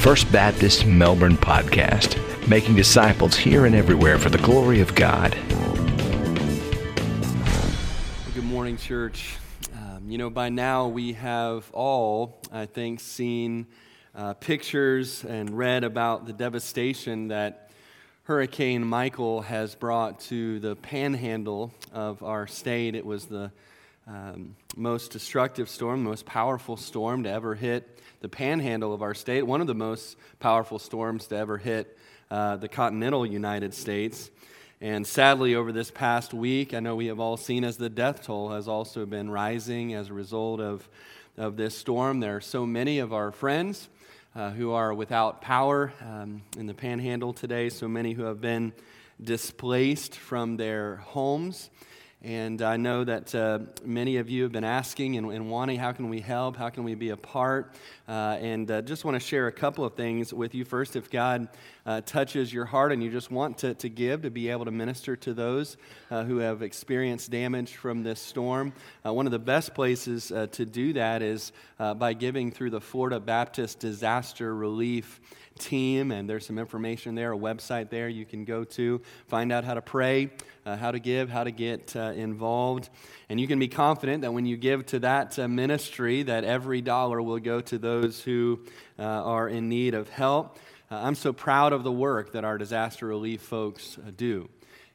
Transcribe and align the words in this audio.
First 0.00 0.32
Baptist 0.32 0.86
Melbourne 0.86 1.36
podcast, 1.36 2.16
making 2.48 2.74
disciples 2.74 3.36
here 3.36 3.66
and 3.66 3.74
everywhere 3.74 4.18
for 4.18 4.30
the 4.30 4.38
glory 4.38 4.80
of 4.80 4.94
God. 4.94 5.36
Good 8.34 8.44
morning, 8.44 8.78
church. 8.78 9.36
Um, 9.76 10.08
you 10.08 10.16
know, 10.16 10.30
by 10.30 10.48
now 10.48 10.88
we 10.88 11.12
have 11.12 11.70
all, 11.74 12.40
I 12.50 12.64
think, 12.64 13.00
seen 13.00 13.66
uh, 14.14 14.32
pictures 14.32 15.22
and 15.22 15.50
read 15.50 15.84
about 15.84 16.24
the 16.24 16.32
devastation 16.32 17.28
that 17.28 17.70
Hurricane 18.22 18.82
Michael 18.82 19.42
has 19.42 19.74
brought 19.74 20.18
to 20.20 20.60
the 20.60 20.76
panhandle 20.76 21.74
of 21.92 22.22
our 22.22 22.46
state. 22.46 22.94
It 22.94 23.04
was 23.04 23.26
the 23.26 23.52
um, 24.06 24.56
most 24.76 25.10
destructive 25.10 25.68
storm, 25.68 26.04
the 26.04 26.08
most 26.08 26.24
powerful 26.24 26.78
storm 26.78 27.24
to 27.24 27.30
ever 27.30 27.54
hit 27.54 27.98
the 28.20 28.28
panhandle 28.28 28.92
of 28.92 29.02
our 29.02 29.14
state, 29.14 29.42
one 29.42 29.60
of 29.60 29.66
the 29.66 29.74
most 29.74 30.16
powerful 30.38 30.78
storms 30.78 31.26
to 31.28 31.36
ever 31.36 31.58
hit 31.58 31.96
uh, 32.30 32.56
the 32.56 32.68
continental 32.68 33.24
United 33.24 33.74
States. 33.74 34.30
And 34.82 35.06
sadly, 35.06 35.54
over 35.54 35.72
this 35.72 35.90
past 35.90 36.32
week, 36.32 36.72
I 36.72 36.80
know 36.80 36.96
we 36.96 37.06
have 37.06 37.20
all 37.20 37.36
seen 37.36 37.64
as 37.64 37.76
the 37.76 37.90
death 37.90 38.24
toll 38.24 38.50
has 38.50 38.68
also 38.68 39.04
been 39.04 39.30
rising 39.30 39.94
as 39.94 40.08
a 40.08 40.14
result 40.14 40.60
of, 40.60 40.88
of 41.36 41.56
this 41.56 41.76
storm. 41.76 42.20
There 42.20 42.36
are 42.36 42.40
so 42.40 42.64
many 42.64 42.98
of 42.98 43.12
our 43.12 43.30
friends 43.32 43.88
uh, 44.34 44.50
who 44.50 44.72
are 44.72 44.94
without 44.94 45.40
power 45.40 45.92
um, 46.00 46.42
in 46.56 46.66
the 46.66 46.74
panhandle 46.74 47.32
today, 47.32 47.68
so 47.68 47.88
many 47.88 48.12
who 48.12 48.22
have 48.24 48.40
been 48.40 48.72
displaced 49.22 50.14
from 50.14 50.56
their 50.56 50.96
homes. 50.96 51.68
And 52.22 52.60
I 52.60 52.76
know 52.76 53.02
that 53.04 53.34
uh, 53.34 53.60
many 53.82 54.18
of 54.18 54.28
you 54.28 54.42
have 54.42 54.52
been 54.52 54.62
asking 54.62 55.16
and, 55.16 55.32
and, 55.32 55.50
wanting, 55.50 55.78
how 55.78 55.92
can 55.92 56.10
we 56.10 56.20
help? 56.20 56.54
How 56.54 56.68
can 56.68 56.84
we 56.84 56.94
be 56.94 57.08
a 57.10 57.16
part? 57.16 57.72
Uh, 58.06 58.36
and 58.42 58.70
uh, 58.70 58.82
just 58.82 59.06
want 59.06 59.14
to 59.14 59.20
share 59.20 59.46
a 59.46 59.52
couple 59.52 59.86
of 59.86 59.94
things 59.94 60.34
with 60.34 60.54
you. 60.54 60.66
First, 60.66 60.96
if 60.96 61.10
God 61.10 61.48
uh, 61.86 62.02
touches 62.02 62.52
your 62.52 62.66
heart 62.66 62.92
and 62.92 63.02
you 63.02 63.10
just 63.10 63.30
want 63.30 63.56
to, 63.58 63.72
to 63.72 63.88
give, 63.88 64.20
to 64.20 64.30
be 64.30 64.50
able 64.50 64.66
to 64.66 64.70
minister 64.70 65.16
to 65.16 65.32
those 65.32 65.78
uh, 66.10 66.24
who 66.24 66.36
have 66.36 66.60
experienced 66.60 67.30
damage 67.30 67.76
from 67.76 68.02
this 68.02 68.20
storm, 68.20 68.74
uh, 69.06 69.14
one 69.14 69.24
of 69.24 69.32
the 69.32 69.38
best 69.38 69.72
places 69.72 70.30
to 70.52 70.66
do 70.66 70.92
that 70.92 71.22
is 71.22 71.52
by 71.78 72.12
giving 72.12 72.50
through 72.50 72.70
the 72.70 72.80
Florida 72.82 73.18
Baptist 73.18 73.78
Disaster 73.78 74.54
Relief 74.54 75.22
team, 75.60 76.10
and 76.10 76.28
there's 76.28 76.46
some 76.46 76.58
information 76.58 77.14
there, 77.14 77.32
a 77.32 77.38
website 77.38 77.90
there 77.90 78.08
you 78.08 78.24
can 78.24 78.44
go 78.44 78.64
to, 78.64 79.00
find 79.28 79.52
out 79.52 79.62
how 79.64 79.74
to 79.74 79.82
pray, 79.82 80.30
uh, 80.66 80.76
how 80.76 80.90
to 80.90 80.98
give, 80.98 81.28
how 81.28 81.44
to 81.44 81.50
get 81.50 81.94
uh, 81.94 82.12
involved. 82.16 82.88
And 83.28 83.40
you 83.40 83.46
can 83.46 83.58
be 83.58 83.68
confident 83.68 84.22
that 84.22 84.32
when 84.32 84.46
you 84.46 84.56
give 84.56 84.86
to 84.86 84.98
that 85.00 85.38
uh, 85.38 85.46
ministry, 85.46 86.24
that 86.24 86.44
every 86.44 86.80
dollar 86.80 87.22
will 87.22 87.38
go 87.38 87.60
to 87.60 87.78
those 87.78 88.20
who 88.20 88.60
uh, 88.98 89.02
are 89.02 89.48
in 89.48 89.68
need 89.68 89.94
of 89.94 90.08
help. 90.08 90.58
Uh, 90.90 90.96
I'm 90.96 91.14
so 91.14 91.32
proud 91.32 91.72
of 91.72 91.84
the 91.84 91.92
work 91.92 92.32
that 92.32 92.44
our 92.44 92.58
disaster 92.58 93.06
relief 93.06 93.42
folks 93.42 93.98
uh, 93.98 94.10
do. 94.16 94.48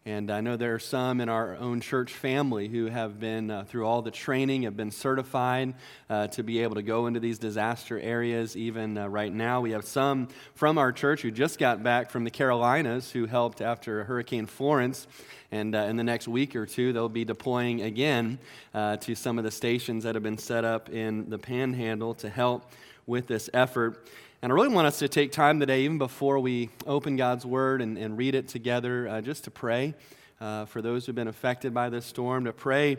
And 0.08 0.30
I 0.30 0.40
know 0.40 0.56
there 0.56 0.76
are 0.76 0.80
some 0.80 1.20
in 1.20 1.30
our 1.30 1.56
own 1.56 1.82
church 1.82 2.14
family 2.14 2.68
who 2.68 2.86
have 2.86 3.20
been 3.20 3.50
uh, 3.50 3.64
through 3.64 3.88
all 3.88 4.04
the 4.04 4.12
training, 4.12 4.62
have 4.62 4.78
been 4.78 4.92
certified 4.92 5.74
uh, 6.12 6.28
to 6.28 6.44
be 6.44 6.62
able 6.62 6.76
to 6.76 6.84
go 6.84 7.08
into 7.08 7.20
these 7.20 7.40
disaster 7.40 8.00
areas. 8.00 8.56
Even 8.56 9.00
uh, 9.00 9.08
right 9.08 9.34
now, 9.34 9.62
we 9.62 9.72
have 9.72 9.84
some 9.84 10.28
from 10.54 10.78
our 10.78 10.92
church 10.92 11.24
who 11.24 11.32
just 11.32 11.58
got 11.58 11.82
back 11.82 12.12
from 12.12 12.24
the 12.24 12.30
Carolinas 12.30 13.10
who 13.10 13.26
helped 13.26 13.62
after 13.62 14.04
Hurricane 14.04 14.46
Florence. 14.46 15.08
And 15.52 15.74
uh, 15.74 15.80
in 15.80 15.96
the 15.96 16.04
next 16.04 16.28
week 16.28 16.56
or 16.56 16.68
two, 16.68 16.94
they'll 16.94 17.10
be 17.10 17.26
deploying 17.26 17.82
again 17.82 18.38
uh, 18.76 18.98
to 18.98 19.16
some 19.16 19.40
of 19.40 19.44
the 19.44 19.50
stations 19.50 20.04
that 20.04 20.14
have 20.14 20.24
been 20.24 20.38
set 20.38 20.64
up 20.66 20.88
in 20.92 21.32
the 21.32 21.40
panhandle 21.40 22.14
to 22.16 22.30
help 22.30 22.72
with 23.08 23.26
this 23.26 23.50
effort. 23.56 24.08
And 24.46 24.52
I 24.52 24.54
really 24.54 24.68
want 24.68 24.86
us 24.86 25.00
to 25.00 25.08
take 25.08 25.32
time 25.32 25.60
today, 25.60 25.86
even 25.86 25.98
before 25.98 26.40
we 26.40 26.70
open 26.86 27.16
God's 27.16 27.48
Word 27.48 27.82
and, 27.82 27.98
and 27.98 28.16
read 28.16 28.36
it 28.36 28.48
together, 28.48 29.08
uh, 29.08 29.20
just 29.20 29.46
to 29.46 29.50
pray 29.50 29.96
uh, 30.40 30.66
for 30.66 30.84
those 30.84 31.04
who've 31.04 31.16
been 31.16 31.28
affected 31.28 31.74
by 31.74 31.90
this 31.90 32.06
storm, 32.06 32.46
to 32.46 32.54
pray 32.54 32.98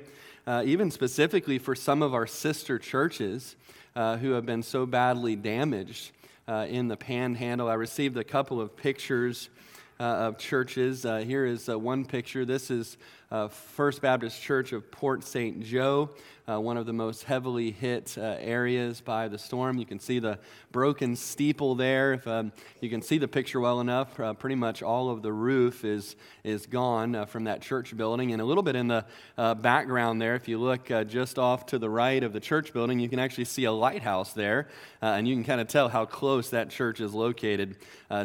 uh, 0.49 0.65
even 0.67 0.91
specifically 0.91 1.61
for 1.61 1.77
some 1.77 2.03
of 2.03 2.15
our 2.15 2.27
sister 2.27 2.81
churches 2.81 3.55
uh, 3.95 4.17
who 4.17 4.33
have 4.33 4.45
been 4.45 4.65
so 4.65 4.87
badly 4.87 5.37
damaged 5.37 6.11
uh, 6.49 6.67
in 6.69 6.89
the 6.89 6.97
panhandle. 6.97 7.69
I 7.69 7.75
received 7.75 8.17
a 8.17 8.25
couple 8.25 8.61
of 8.61 8.77
pictures. 8.77 9.49
Uh, 9.99 10.03
of 10.03 10.37
churches. 10.37 11.05
here 11.05 11.47
is 11.47 11.69
one 11.69 12.05
picture. 12.05 12.45
This 12.45 12.71
is 12.71 12.99
First 13.51 14.03
Baptist 14.03 14.41
Church 14.41 14.73
of 14.73 14.91
Port 14.91 15.25
St. 15.25 15.63
Joe 15.63 16.11
uh, 16.49 16.61
one 16.61 16.77
of 16.77 16.87
the 16.87 16.93
most 16.93 17.25
heavily 17.25 17.73
hit 17.73 18.17
uh, 18.17 18.37
areas 18.39 19.01
by 19.01 19.27
the 19.27 19.39
storm. 19.39 19.79
You 19.79 19.87
can 19.87 19.99
see 19.99 20.21
the 20.21 20.39
broken 20.71 21.17
steeple 21.17 21.75
there. 21.75 22.13
If 22.13 22.29
um, 22.29 22.53
you 22.81 22.89
can 22.89 23.03
see 23.03 23.19
the 23.19 23.27
picture 23.27 23.59
well 23.59 23.81
enough, 23.81 24.19
uh, 24.21 24.33
pretty 24.35 24.55
much 24.55 24.81
all 24.81 25.11
of 25.11 25.23
the 25.23 25.33
roof 25.33 25.85
is, 25.85 26.15
is 26.45 26.67
gone 26.67 27.17
uh, 27.17 27.27
from 27.27 27.45
that 27.45 27.63
church 27.63 27.97
building. 27.97 28.33
And 28.33 28.41
a 28.41 28.45
little 28.45 28.63
bit 28.63 28.77
in 28.77 28.87
the 28.87 29.05
uh, 29.37 29.55
background 29.55 30.23
there, 30.23 30.37
if 30.37 30.47
you 30.47 30.59
look 30.59 30.89
uh, 30.89 31.03
just 31.03 31.37
off 31.37 31.67
to 31.67 31.81
the 31.81 31.91
right 31.91 32.23
of 32.23 32.33
the 32.33 32.41
church 32.41 32.73
building, 32.73 33.01
you 33.01 33.09
can 33.09 33.19
actually 33.19 33.47
see 33.47 33.65
a 33.65 33.73
lighthouse 33.73 34.33
there. 34.33 34.69
and 35.03 35.27
you 35.27 35.35
can 35.35 35.43
kind 35.43 35.61
of 35.61 35.67
tell 35.67 35.89
how 35.89 36.05
close 36.05 36.51
that 36.51 36.71
church 36.71 37.01
is 37.01 37.13
located 37.13 37.77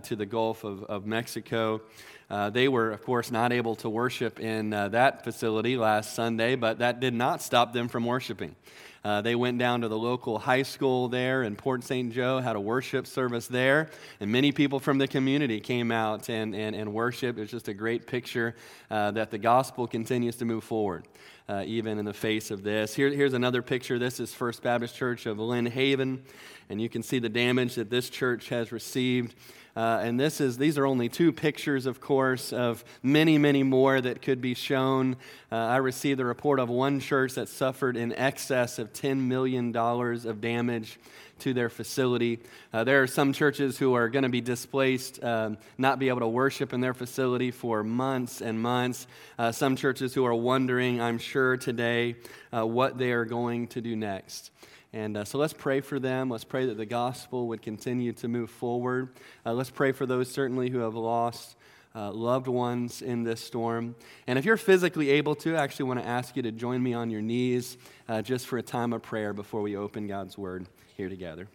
to 0.04 0.16
the 0.16 0.26
Gulf 0.28 0.64
of, 0.64 0.84
of 0.84 1.08
Mexico. 1.08 1.82
Uh, 2.32 2.50
they 2.50 2.70
were, 2.70 2.92
of 2.92 3.04
course, 3.04 3.30
not 3.30 3.52
able 3.52 3.76
to 3.76 3.90
worship 3.90 4.40
in 4.40 4.74
uh, 4.74 4.88
that 4.88 5.22
facility 5.26 5.76
last 5.76 6.16
Sunday, 6.16 6.56
but 6.56 6.80
that 6.80 7.02
did 7.02 7.14
not 7.14 7.42
stop 7.42 7.74
them 7.74 7.90
from 7.90 8.06
worshiping. 8.06 8.56
Uh, 9.04 9.20
they 9.20 9.36
went 9.36 9.58
down 9.58 9.82
to 9.82 9.90
the 9.90 9.98
local 9.98 10.40
high 10.40 10.62
school 10.62 11.10
there 11.10 11.44
in 11.44 11.58
Port 11.58 11.84
St. 11.84 12.14
Joe, 12.14 12.40
had 12.40 12.56
a 12.56 12.60
worship 12.60 13.06
service 13.06 13.48
there, 13.48 13.90
and 14.22 14.32
many 14.32 14.54
people 14.54 14.80
from 14.80 14.98
the 14.98 15.10
community 15.10 15.60
came 15.60 15.92
out 15.92 16.30
and, 16.30 16.56
and, 16.56 16.74
and 16.74 16.94
worshiped. 16.94 17.38
It 17.38 17.42
was 17.42 17.52
just 17.52 17.68
a 17.68 17.74
great 17.74 18.08
picture 18.08 18.56
uh, 18.90 19.12
that 19.12 19.30
the 19.30 19.38
gospel 19.38 19.86
continues 19.86 20.38
to 20.38 20.46
move 20.46 20.64
forward. 20.64 21.06
Uh, 21.50 21.64
even 21.66 21.98
in 22.00 22.06
the 22.06 22.14
face 22.14 22.50
of 22.50 22.64
this. 22.64 22.94
Here, 22.94 23.10
here's 23.10 23.34
another 23.34 23.62
picture. 23.62 24.00
This 24.00 24.22
is 24.22 24.34
First 24.34 24.64
Baptist 24.64 24.96
Church 24.96 25.26
of 25.26 25.38
Lynn 25.38 25.66
Haven, 25.66 26.24
and 26.70 26.80
you 26.80 26.88
can 26.88 27.04
see 27.04 27.20
the 27.20 27.28
damage 27.28 27.76
that 27.76 27.90
this 27.90 28.10
church 28.10 28.48
has 28.50 28.72
received. 28.72 29.36
Uh, 29.76 30.00
and 30.04 30.20
this 30.20 30.42
is, 30.42 30.58
these 30.58 30.78
are 30.78 30.86
only 30.86 31.08
two 31.08 31.32
pictures, 31.32 31.86
of 31.86 32.02
course, 32.02 32.52
of 32.52 32.84
many, 33.04 33.38
many 33.38 33.64
more 33.64 34.02
that 34.02 34.22
could 34.22 34.42
be 34.42 34.54
shown. 34.54 35.16
Uh, 35.52 35.56
I 35.56 35.78
received 35.78 36.20
the 36.20 36.26
report 36.26 36.60
of 36.60 36.70
one 36.70 37.00
church 37.00 37.36
that 37.36 37.48
suffered 37.48 37.96
in 37.96 38.14
excess 38.14 38.80
of 38.80 38.92
$10 38.92 39.20
million 39.20 39.76
of 39.76 40.42
damage 40.42 41.00
to 41.42 41.54
their 41.54 41.70
facility. 41.70 42.40
Uh, 42.74 42.84
there 42.84 43.04
are 43.04 43.08
some 43.08 43.34
churches 43.34 43.78
who 43.78 43.94
are 43.94 44.10
going 44.10 44.24
to 44.24 44.30
be 44.30 44.42
displaced, 44.42 45.24
um, 45.24 45.58
not 45.78 46.00
be 46.00 46.10
able 46.10 46.22
to 46.22 46.28
worship 46.28 46.74
in 46.74 46.82
their 46.82 46.94
facility 46.94 47.52
for 47.52 47.84
months 47.84 48.42
and 48.42 48.62
months. 48.62 49.08
Uh, 49.38 49.52
some 49.52 49.76
churches 49.76 50.14
who 50.14 50.26
are 50.26 50.34
wondering, 50.34 51.02
I'm 51.02 51.18
sure, 51.18 51.58
today 51.58 52.16
uh, 52.56 52.66
what 52.66 52.98
they 52.98 53.12
are 53.12 53.26
going 53.26 53.68
to 53.68 53.82
do 53.82 53.96
next. 53.96 54.52
And 54.94 55.18
uh, 55.18 55.26
so 55.26 55.38
let's 55.38 55.54
pray 55.54 55.82
for 55.82 56.00
them. 56.00 56.30
Let's 56.30 56.44
pray 56.44 56.66
that 56.66 56.78
the 56.78 56.86
gospel 56.86 57.48
would 57.48 57.62
continue 57.62 58.12
to 58.14 58.28
move 58.28 58.50
forward. 58.50 59.10
Uh, 59.46 59.54
let's 59.54 59.70
pray 59.70 59.94
for 59.94 60.06
those 60.06 60.30
certainly 60.30 60.70
who 60.70 60.80
have 60.80 60.96
lost 60.96 61.56
uh, 61.96 62.12
loved 62.12 62.48
ones 62.48 63.02
in 63.02 63.24
this 63.24 63.42
storm. 63.42 63.96
And 64.28 64.38
if 64.40 64.46
you're 64.46 64.58
physically 64.58 65.10
able 65.10 65.36
to, 65.36 65.56
I 65.56 65.64
actually 65.64 65.86
want 65.86 66.00
to 66.02 66.08
ask 66.08 66.36
you 66.36 66.44
to 66.44 66.52
join 66.52 66.82
me 66.82 66.94
on 66.94 67.10
your 67.10 67.22
knees 67.22 67.78
uh, 68.08 68.22
just 68.22 68.48
for 68.48 68.58
a 68.58 68.64
time 68.64 68.94
of 68.94 69.02
prayer 69.02 69.34
before 69.34 69.62
we 69.62 69.76
open 69.76 70.08
God's 70.08 70.38
word 70.38 70.68
here 71.02 71.10
together. 71.10 71.48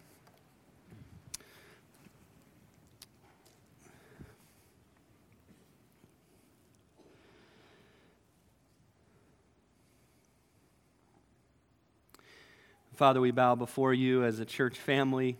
Father, 12.93 13.21
we 13.21 13.31
bow 13.31 13.55
before 13.55 13.93
you 13.93 14.25
as 14.25 14.39
a 14.39 14.45
church 14.45 14.77
family. 14.77 15.37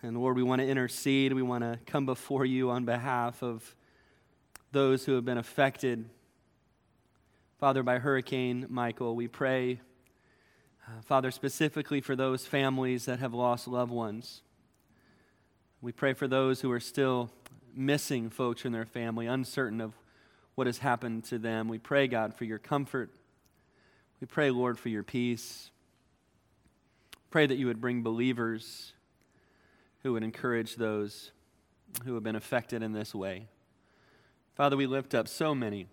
And 0.00 0.16
Lord, 0.16 0.34
we 0.34 0.42
want 0.42 0.62
to 0.62 0.66
intercede. 0.66 1.34
We 1.34 1.42
want 1.42 1.62
to 1.62 1.78
come 1.84 2.06
before 2.06 2.46
you 2.46 2.70
on 2.70 2.86
behalf 2.86 3.42
of 3.42 3.76
those 4.72 5.04
who 5.04 5.12
have 5.12 5.26
been 5.26 5.36
affected, 5.36 6.08
Father, 7.58 7.82
by 7.82 7.98
Hurricane 7.98 8.64
Michael. 8.70 9.14
We 9.14 9.28
pray, 9.28 9.80
uh, 10.86 11.00
Father, 11.02 11.30
specifically 11.30 12.00
for 12.00 12.14
those 12.14 12.46
families 12.46 13.06
that 13.06 13.18
have 13.18 13.32
lost 13.32 13.66
loved 13.66 13.92
ones. 13.92 14.42
We 15.80 15.92
pray 15.92 16.12
for 16.12 16.28
those 16.28 16.60
who 16.60 16.70
are 16.70 16.80
still 16.80 17.30
missing 17.74 18.30
folks 18.30 18.64
in 18.64 18.72
their 18.72 18.84
family, 18.84 19.26
uncertain 19.26 19.80
of 19.80 19.94
what 20.54 20.66
has 20.66 20.78
happened 20.78 21.24
to 21.24 21.38
them. 21.38 21.68
We 21.68 21.78
pray, 21.78 22.06
God, 22.06 22.34
for 22.34 22.44
your 22.44 22.58
comfort. 22.58 23.10
We 24.20 24.26
pray, 24.26 24.50
Lord, 24.50 24.78
for 24.78 24.88
your 24.88 25.02
peace. 25.02 25.70
Pray 27.30 27.46
that 27.46 27.56
you 27.56 27.66
would 27.66 27.80
bring 27.80 28.02
believers 28.02 28.92
who 30.02 30.12
would 30.12 30.22
encourage 30.22 30.76
those 30.76 31.32
who 32.04 32.14
have 32.14 32.22
been 32.22 32.36
affected 32.36 32.82
in 32.82 32.92
this 32.92 33.14
way. 33.14 33.48
Father, 34.54 34.76
we 34.76 34.86
lift 34.86 35.14
up 35.14 35.28
so 35.28 35.54
many 35.54 35.86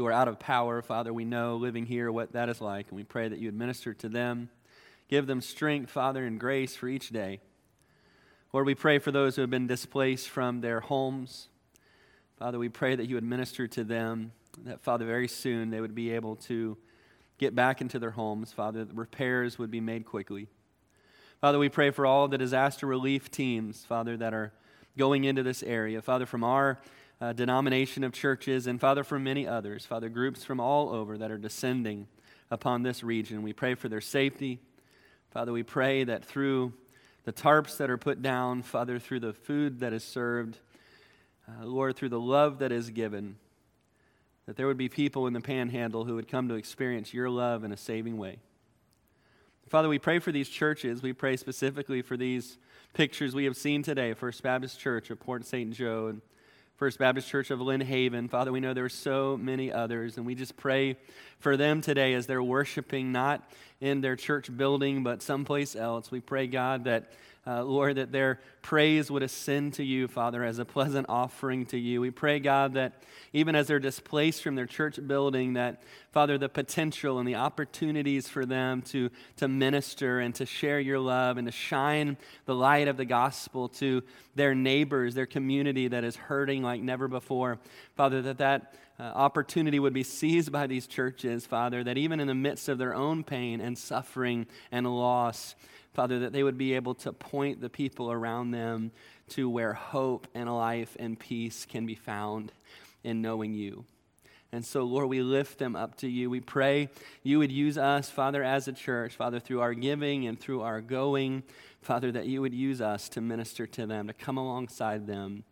who 0.00 0.06
are 0.06 0.12
out 0.12 0.28
of 0.28 0.38
power. 0.38 0.80
Father, 0.80 1.12
we 1.12 1.26
know 1.26 1.56
living 1.56 1.84
here 1.84 2.10
what 2.10 2.32
that 2.32 2.48
is 2.48 2.62
like, 2.62 2.88
and 2.88 2.96
we 2.96 3.04
pray 3.04 3.28
that 3.28 3.38
you 3.38 3.50
administer 3.50 3.92
to 3.92 4.08
them. 4.08 4.48
Give 5.08 5.26
them 5.26 5.42
strength, 5.42 5.90
Father, 5.90 6.24
and 6.24 6.40
grace 6.40 6.74
for 6.74 6.88
each 6.88 7.10
day. 7.10 7.40
Lord, 8.54 8.64
we 8.64 8.74
pray 8.74 8.98
for 8.98 9.12
those 9.12 9.36
who 9.36 9.42
have 9.42 9.50
been 9.50 9.66
displaced 9.66 10.30
from 10.30 10.62
their 10.62 10.80
homes. 10.80 11.48
Father, 12.38 12.58
we 12.58 12.70
pray 12.70 12.96
that 12.96 13.08
you 13.08 13.14
would 13.16 13.24
minister 13.24 13.66
to 13.66 13.84
them, 13.84 14.32
that, 14.64 14.80
Father, 14.80 15.04
very 15.04 15.28
soon 15.28 15.68
they 15.68 15.82
would 15.82 15.94
be 15.94 16.12
able 16.12 16.36
to 16.36 16.78
get 17.36 17.54
back 17.54 17.82
into 17.82 17.98
their 17.98 18.12
homes. 18.12 18.54
Father, 18.54 18.86
that 18.86 18.96
repairs 18.96 19.58
would 19.58 19.70
be 19.70 19.82
made 19.82 20.06
quickly. 20.06 20.46
Father, 21.42 21.58
we 21.58 21.68
pray 21.68 21.90
for 21.90 22.06
all 22.06 22.26
the 22.26 22.38
disaster 22.38 22.86
relief 22.86 23.30
teams, 23.30 23.84
Father, 23.84 24.16
that 24.16 24.32
are 24.32 24.54
going 24.96 25.24
into 25.24 25.42
this 25.42 25.62
area. 25.62 26.00
Father, 26.00 26.24
from 26.24 26.42
our 26.42 26.80
uh, 27.20 27.32
denomination 27.32 28.02
of 28.02 28.12
churches, 28.12 28.66
and 28.66 28.80
Father, 28.80 29.04
from 29.04 29.24
many 29.24 29.46
others, 29.46 29.84
Father, 29.84 30.08
groups 30.08 30.42
from 30.42 30.58
all 30.58 30.88
over 30.88 31.18
that 31.18 31.30
are 31.30 31.38
descending 31.38 32.06
upon 32.50 32.82
this 32.82 33.02
region. 33.02 33.42
We 33.42 33.52
pray 33.52 33.74
for 33.74 33.88
their 33.88 34.00
safety. 34.00 34.58
Father, 35.30 35.52
we 35.52 35.62
pray 35.62 36.04
that 36.04 36.24
through 36.24 36.72
the 37.24 37.32
tarps 37.32 37.76
that 37.76 37.90
are 37.90 37.98
put 37.98 38.22
down, 38.22 38.62
Father, 38.62 38.98
through 38.98 39.20
the 39.20 39.34
food 39.34 39.80
that 39.80 39.92
is 39.92 40.02
served, 40.02 40.58
uh, 41.46 41.66
Lord, 41.66 41.96
through 41.96 42.08
the 42.08 42.20
love 42.20 42.58
that 42.60 42.72
is 42.72 42.90
given, 42.90 43.36
that 44.46 44.56
there 44.56 44.66
would 44.66 44.78
be 44.78 44.88
people 44.88 45.26
in 45.26 45.32
the 45.32 45.40
panhandle 45.40 46.04
who 46.04 46.14
would 46.14 46.26
come 46.26 46.48
to 46.48 46.54
experience 46.54 47.12
your 47.12 47.28
love 47.28 47.64
in 47.64 47.72
a 47.72 47.76
saving 47.76 48.16
way. 48.16 48.38
Father, 49.68 49.88
we 49.88 49.98
pray 50.00 50.18
for 50.18 50.32
these 50.32 50.48
churches. 50.48 51.02
We 51.02 51.12
pray 51.12 51.36
specifically 51.36 52.02
for 52.02 52.16
these 52.16 52.58
pictures 52.94 53.34
we 53.34 53.44
have 53.44 53.56
seen 53.56 53.84
today 53.84 54.14
First 54.14 54.42
Baptist 54.42 54.80
Church 54.80 55.10
of 55.10 55.20
Port 55.20 55.44
St. 55.44 55.72
Joe 55.72 56.08
and 56.08 56.22
First 56.80 56.98
Baptist 56.98 57.28
Church 57.28 57.50
of 57.50 57.60
Lynn 57.60 57.82
Haven. 57.82 58.26
Father, 58.28 58.50
we 58.52 58.58
know 58.58 58.72
there 58.72 58.86
are 58.86 58.88
so 58.88 59.36
many 59.36 59.70
others, 59.70 60.16
and 60.16 60.24
we 60.24 60.34
just 60.34 60.56
pray 60.56 60.96
for 61.38 61.58
them 61.58 61.82
today 61.82 62.14
as 62.14 62.26
they're 62.26 62.42
worshiping 62.42 63.12
not 63.12 63.46
in 63.82 64.00
their 64.00 64.16
church 64.16 64.56
building, 64.56 65.02
but 65.02 65.20
someplace 65.20 65.76
else. 65.76 66.10
We 66.10 66.20
pray, 66.20 66.46
God, 66.46 66.84
that 66.84 67.12
uh, 67.46 67.64
Lord, 67.64 67.96
that 67.96 68.12
their 68.12 68.40
praise 68.60 69.10
would 69.10 69.22
ascend 69.22 69.74
to 69.74 69.84
you, 69.84 70.08
Father, 70.08 70.44
as 70.44 70.58
a 70.58 70.64
pleasant 70.64 71.06
offering 71.08 71.64
to 71.66 71.78
you. 71.78 72.00
We 72.00 72.10
pray, 72.10 72.38
God, 72.38 72.74
that 72.74 73.02
even 73.32 73.54
as 73.54 73.66
they're 73.66 73.78
displaced 73.78 74.42
from 74.42 74.56
their 74.56 74.66
church 74.66 74.98
building, 75.06 75.54
that, 75.54 75.82
Father, 76.12 76.36
the 76.36 76.50
potential 76.50 77.18
and 77.18 77.26
the 77.26 77.36
opportunities 77.36 78.28
for 78.28 78.44
them 78.44 78.82
to, 78.82 79.08
to 79.36 79.48
minister 79.48 80.20
and 80.20 80.34
to 80.34 80.44
share 80.44 80.80
your 80.80 80.98
love 80.98 81.38
and 81.38 81.46
to 81.46 81.52
shine 81.52 82.18
the 82.44 82.54
light 82.54 82.88
of 82.88 82.98
the 82.98 83.06
gospel 83.06 83.68
to 83.68 84.02
their 84.34 84.54
neighbors, 84.54 85.14
their 85.14 85.26
community 85.26 85.88
that 85.88 86.04
is 86.04 86.16
hurting 86.16 86.62
like 86.62 86.82
never 86.82 87.08
before, 87.08 87.58
Father, 87.96 88.20
that 88.22 88.38
that 88.38 88.74
uh, 89.00 89.04
opportunity 89.14 89.78
would 89.78 89.94
be 89.94 90.02
seized 90.02 90.52
by 90.52 90.66
these 90.66 90.86
churches, 90.86 91.46
Father, 91.46 91.82
that 91.82 91.96
even 91.96 92.20
in 92.20 92.26
the 92.26 92.34
midst 92.34 92.68
of 92.68 92.76
their 92.76 92.94
own 92.94 93.24
pain 93.24 93.58
and 93.60 93.78
suffering 93.78 94.46
and 94.70 94.86
loss, 94.86 95.54
Father, 95.94 96.18
that 96.18 96.34
they 96.34 96.42
would 96.42 96.58
be 96.58 96.74
able 96.74 96.94
to 96.96 97.12
point 97.12 97.62
the 97.62 97.70
people 97.70 98.12
around 98.12 98.50
them 98.50 98.92
to 99.30 99.48
where 99.48 99.72
hope 99.72 100.28
and 100.34 100.54
life 100.54 100.98
and 101.00 101.18
peace 101.18 101.64
can 101.64 101.86
be 101.86 101.94
found 101.94 102.52
in 103.02 103.22
knowing 103.22 103.54
you. 103.54 103.86
And 104.52 104.66
so, 104.66 104.82
Lord, 104.82 105.08
we 105.08 105.22
lift 105.22 105.58
them 105.58 105.76
up 105.76 105.96
to 105.98 106.08
you. 106.08 106.28
We 106.28 106.40
pray 106.40 106.90
you 107.22 107.38
would 107.38 107.52
use 107.52 107.78
us, 107.78 108.10
Father, 108.10 108.42
as 108.42 108.68
a 108.68 108.72
church, 108.72 109.14
Father, 109.14 109.40
through 109.40 109.60
our 109.60 109.72
giving 109.72 110.26
and 110.26 110.38
through 110.38 110.60
our 110.60 110.82
going, 110.82 111.44
Father, 111.80 112.12
that 112.12 112.26
you 112.26 112.42
would 112.42 112.52
use 112.52 112.82
us 112.82 113.08
to 113.10 113.22
minister 113.22 113.66
to 113.66 113.86
them, 113.86 114.08
to 114.08 114.12
come 114.12 114.36
alongside 114.36 115.06
them, 115.06 115.44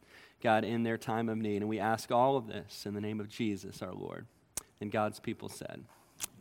God, 0.43 0.65
in 0.65 0.83
their 0.83 0.97
time 0.97 1.29
of 1.29 1.37
need. 1.37 1.57
And 1.57 1.69
we 1.69 1.81
ask 1.81 2.13
all 2.13 2.37
of 2.37 2.47
this 2.47 2.87
in 2.87 2.95
the 2.95 3.01
name 3.01 3.21
of 3.21 3.29
Jesus, 3.29 3.83
our 3.83 3.93
Lord. 3.93 4.27
And 4.81 4.91
God's 4.91 5.19
people 5.19 5.49
said, 5.49 5.83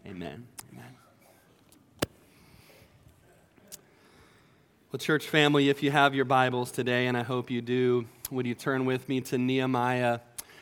Amen. 0.05 0.47
Amen. 0.71 0.95
Well, 4.91 4.99
church 4.99 5.27
family, 5.27 5.69
if 5.69 5.83
you 5.83 5.91
have 5.91 6.15
your 6.15 6.25
Bibles 6.25 6.71
today, 6.71 7.07
and 7.07 7.17
I 7.17 7.23
hope 7.23 7.51
you 7.51 7.61
do, 7.61 8.05
would 8.31 8.45
you 8.45 8.55
turn 8.55 8.85
with 8.85 9.09
me 9.09 9.21
to 9.21 9.37
Nehemiah 9.37 10.19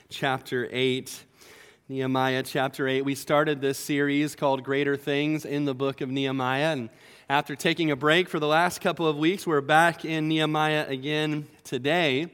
chapter 0.09 0.67
8? 0.71 1.23
Nehemiah 1.87 2.41
chapter 2.41 2.87
8. 2.87 3.03
We 3.03 3.13
started 3.13 3.61
this 3.61 3.77
series 3.77 4.35
called 4.35 4.63
Greater 4.63 4.97
Things 4.97 5.45
in 5.45 5.65
the 5.65 5.75
book 5.75 6.01
of 6.01 6.09
Nehemiah. 6.09 6.71
And 6.71 6.89
after 7.29 7.55
taking 7.55 7.91
a 7.91 7.95
break 7.95 8.27
for 8.27 8.39
the 8.39 8.47
last 8.47 8.81
couple 8.81 9.07
of 9.07 9.17
weeks, 9.17 9.45
we're 9.45 9.61
back 9.61 10.03
in 10.05 10.27
Nehemiah 10.27 10.87
again 10.87 11.47
today. 11.63 12.31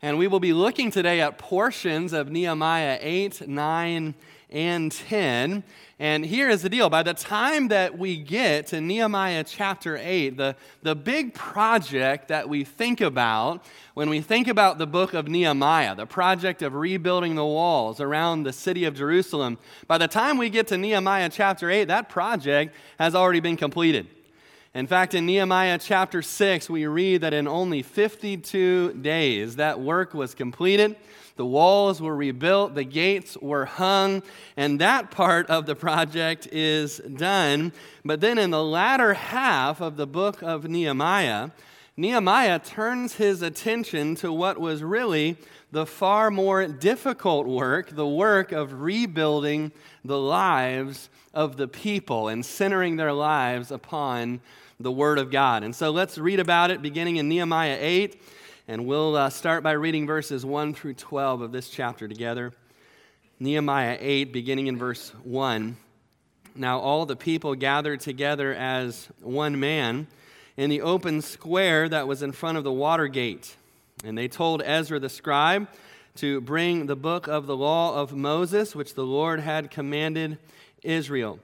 And 0.00 0.16
we 0.16 0.28
will 0.28 0.40
be 0.40 0.52
looking 0.52 0.92
today 0.92 1.20
at 1.20 1.38
portions 1.38 2.12
of 2.12 2.30
Nehemiah 2.30 2.98
8, 3.00 3.48
9, 3.48 4.14
and 4.50 4.92
10. 4.92 5.64
And 5.98 6.24
here 6.24 6.48
is 6.48 6.62
the 6.62 6.68
deal 6.68 6.88
by 6.88 7.02
the 7.02 7.14
time 7.14 7.68
that 7.68 7.98
we 7.98 8.16
get 8.16 8.68
to 8.68 8.80
Nehemiah 8.80 9.42
chapter 9.42 9.98
8, 10.00 10.36
the, 10.36 10.54
the 10.82 10.94
big 10.94 11.34
project 11.34 12.28
that 12.28 12.48
we 12.48 12.62
think 12.62 13.00
about 13.00 13.64
when 13.94 14.08
we 14.08 14.20
think 14.20 14.46
about 14.46 14.78
the 14.78 14.86
book 14.86 15.14
of 15.14 15.26
Nehemiah, 15.26 15.96
the 15.96 16.06
project 16.06 16.62
of 16.62 16.74
rebuilding 16.74 17.34
the 17.34 17.44
walls 17.44 18.00
around 18.00 18.44
the 18.44 18.52
city 18.52 18.84
of 18.84 18.94
Jerusalem, 18.94 19.58
by 19.88 19.98
the 19.98 20.06
time 20.06 20.38
we 20.38 20.48
get 20.48 20.68
to 20.68 20.78
Nehemiah 20.78 21.30
chapter 21.30 21.68
8, 21.68 21.88
that 21.88 22.08
project 22.08 22.72
has 23.00 23.16
already 23.16 23.40
been 23.40 23.56
completed. 23.56 24.06
In 24.78 24.86
fact, 24.86 25.12
in 25.14 25.26
Nehemiah 25.26 25.76
chapter 25.82 26.22
6, 26.22 26.70
we 26.70 26.86
read 26.86 27.22
that 27.22 27.34
in 27.34 27.48
only 27.48 27.82
52 27.82 28.92
days 28.92 29.56
that 29.56 29.80
work 29.80 30.14
was 30.14 30.36
completed. 30.36 30.94
The 31.34 31.44
walls 31.44 32.00
were 32.00 32.14
rebuilt, 32.14 32.76
the 32.76 32.84
gates 32.84 33.36
were 33.38 33.64
hung, 33.64 34.22
and 34.56 34.80
that 34.80 35.10
part 35.10 35.50
of 35.50 35.66
the 35.66 35.74
project 35.74 36.46
is 36.52 36.98
done. 36.98 37.72
But 38.04 38.20
then 38.20 38.38
in 38.38 38.50
the 38.52 38.62
latter 38.62 39.14
half 39.14 39.80
of 39.80 39.96
the 39.96 40.06
book 40.06 40.42
of 40.44 40.68
Nehemiah, 40.68 41.50
Nehemiah 41.96 42.60
turns 42.60 43.14
his 43.14 43.42
attention 43.42 44.14
to 44.14 44.32
what 44.32 44.60
was 44.60 44.84
really 44.84 45.38
the 45.72 45.86
far 45.86 46.30
more 46.30 46.68
difficult 46.68 47.48
work, 47.48 47.90
the 47.90 48.06
work 48.06 48.52
of 48.52 48.80
rebuilding 48.80 49.72
the 50.04 50.20
lives 50.20 51.10
of 51.34 51.56
the 51.56 51.66
people 51.66 52.28
and 52.28 52.46
centering 52.46 52.94
their 52.94 53.12
lives 53.12 53.72
upon 53.72 54.40
the 54.80 54.92
Word 54.92 55.18
of 55.18 55.30
God. 55.30 55.64
And 55.64 55.74
so 55.74 55.90
let's 55.90 56.18
read 56.18 56.38
about 56.38 56.70
it 56.70 56.82
beginning 56.82 57.16
in 57.16 57.28
Nehemiah 57.28 57.78
8. 57.80 58.22
And 58.68 58.86
we'll 58.86 59.16
uh, 59.16 59.30
start 59.30 59.62
by 59.62 59.72
reading 59.72 60.06
verses 60.06 60.46
1 60.46 60.74
through 60.74 60.94
12 60.94 61.40
of 61.40 61.52
this 61.52 61.68
chapter 61.68 62.06
together. 62.06 62.52
Nehemiah 63.40 63.98
8, 64.00 64.32
beginning 64.32 64.68
in 64.68 64.76
verse 64.76 65.10
1. 65.24 65.76
Now 66.54 66.78
all 66.78 67.06
the 67.06 67.16
people 67.16 67.54
gathered 67.54 68.00
together 68.00 68.54
as 68.54 69.08
one 69.20 69.58
man 69.58 70.06
in 70.56 70.70
the 70.70 70.82
open 70.82 71.22
square 71.22 71.88
that 71.88 72.06
was 72.06 72.22
in 72.22 72.32
front 72.32 72.58
of 72.58 72.64
the 72.64 72.72
water 72.72 73.08
gate. 73.08 73.56
And 74.04 74.16
they 74.16 74.28
told 74.28 74.62
Ezra 74.64 75.00
the 75.00 75.08
scribe 75.08 75.68
to 76.16 76.40
bring 76.40 76.86
the 76.86 76.96
book 76.96 77.26
of 77.26 77.46
the 77.46 77.56
law 77.56 78.00
of 78.00 78.14
Moses, 78.14 78.76
which 78.76 78.94
the 78.94 79.04
Lord 79.04 79.40
had 79.40 79.70
commanded 79.70 80.38
Israel. 80.82 81.40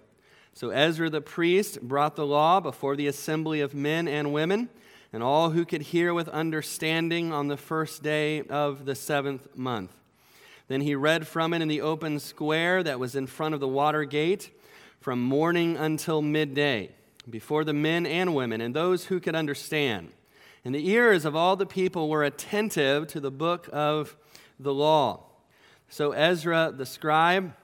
So 0.54 0.70
Ezra 0.70 1.10
the 1.10 1.20
priest 1.20 1.82
brought 1.82 2.14
the 2.14 2.24
law 2.24 2.60
before 2.60 2.94
the 2.94 3.08
assembly 3.08 3.60
of 3.60 3.74
men 3.74 4.06
and 4.06 4.32
women 4.32 4.68
and 5.12 5.20
all 5.20 5.50
who 5.50 5.64
could 5.64 5.82
hear 5.82 6.14
with 6.14 6.28
understanding 6.28 7.32
on 7.32 7.48
the 7.48 7.56
first 7.56 8.04
day 8.04 8.42
of 8.42 8.84
the 8.84 8.94
seventh 8.94 9.48
month. 9.56 9.90
Then 10.68 10.80
he 10.80 10.94
read 10.94 11.26
from 11.26 11.52
it 11.54 11.60
in 11.60 11.66
the 11.66 11.80
open 11.80 12.20
square 12.20 12.84
that 12.84 13.00
was 13.00 13.16
in 13.16 13.26
front 13.26 13.54
of 13.54 13.60
the 13.60 13.68
water 13.68 14.04
gate 14.04 14.50
from 15.00 15.20
morning 15.20 15.76
until 15.76 16.22
midday, 16.22 16.90
before 17.28 17.64
the 17.64 17.74
men 17.74 18.06
and 18.06 18.32
women 18.32 18.60
and 18.60 18.74
those 18.74 19.06
who 19.06 19.18
could 19.18 19.34
understand. 19.34 20.12
And 20.64 20.72
the 20.72 20.88
ears 20.88 21.24
of 21.24 21.34
all 21.34 21.56
the 21.56 21.66
people 21.66 22.08
were 22.08 22.22
attentive 22.22 23.08
to 23.08 23.18
the 23.18 23.32
book 23.32 23.68
of 23.72 24.16
the 24.60 24.72
law. 24.72 25.24
So 25.88 26.12
Ezra 26.12 26.72
the 26.74 26.86
scribe 26.86 27.54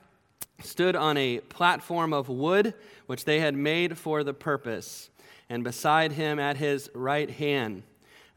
stood 0.62 0.96
on 0.96 1.16
a 1.16 1.40
platform 1.40 2.12
of 2.12 2.28
wood 2.28 2.74
which 3.06 3.24
they 3.24 3.40
had 3.40 3.54
made 3.54 3.98
for 3.98 4.22
the 4.22 4.34
purpose. 4.34 5.10
And 5.48 5.64
beside 5.64 6.12
him 6.12 6.38
at 6.38 6.56
his 6.56 6.90
right 6.94 7.30
hand 7.30 7.82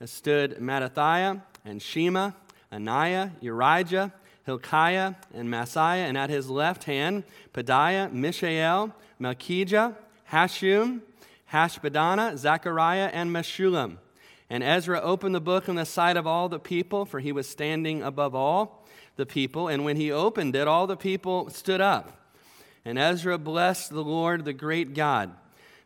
stood 0.05 0.57
Mattithiah 0.59 1.41
and 1.63 1.81
Shema, 1.81 2.31
Ananiah, 2.71 3.31
Urijah, 3.41 4.11
Hilkiah, 4.45 5.15
and 5.33 5.47
Maaseiah, 5.47 6.07
and 6.07 6.17
at 6.17 6.29
his 6.29 6.49
left 6.49 6.83
hand 6.85 7.23
Pedaiah, 7.53 8.11
Mishael, 8.11 8.93
Malchijah, 9.21 9.95
Hashum, 10.31 11.01
Hashbadana, 11.51 12.37
Zechariah, 12.37 13.09
and 13.13 13.29
Meshullam. 13.29 13.97
And 14.49 14.63
Ezra 14.63 14.99
opened 14.99 15.33
the 15.33 15.41
book 15.41 15.67
in 15.67 15.75
the 15.75 15.85
sight 15.85 16.17
of 16.17 16.27
all 16.27 16.49
the 16.49 16.59
people, 16.59 17.05
for 17.05 17.19
he 17.19 17.31
was 17.31 17.47
standing 17.47 18.03
above 18.03 18.35
all 18.35 18.82
the 19.15 19.25
people. 19.25 19.67
And 19.67 19.85
when 19.85 19.95
he 19.95 20.11
opened 20.11 20.55
it, 20.55 20.67
all 20.67 20.87
the 20.87 20.97
people 20.97 21.49
stood 21.49 21.81
up. 21.81 22.19
And 22.85 22.97
Ezra 22.97 23.37
blessed 23.37 23.91
the 23.91 24.03
Lord, 24.03 24.45
the 24.45 24.53
great 24.53 24.93
God. 24.93 25.31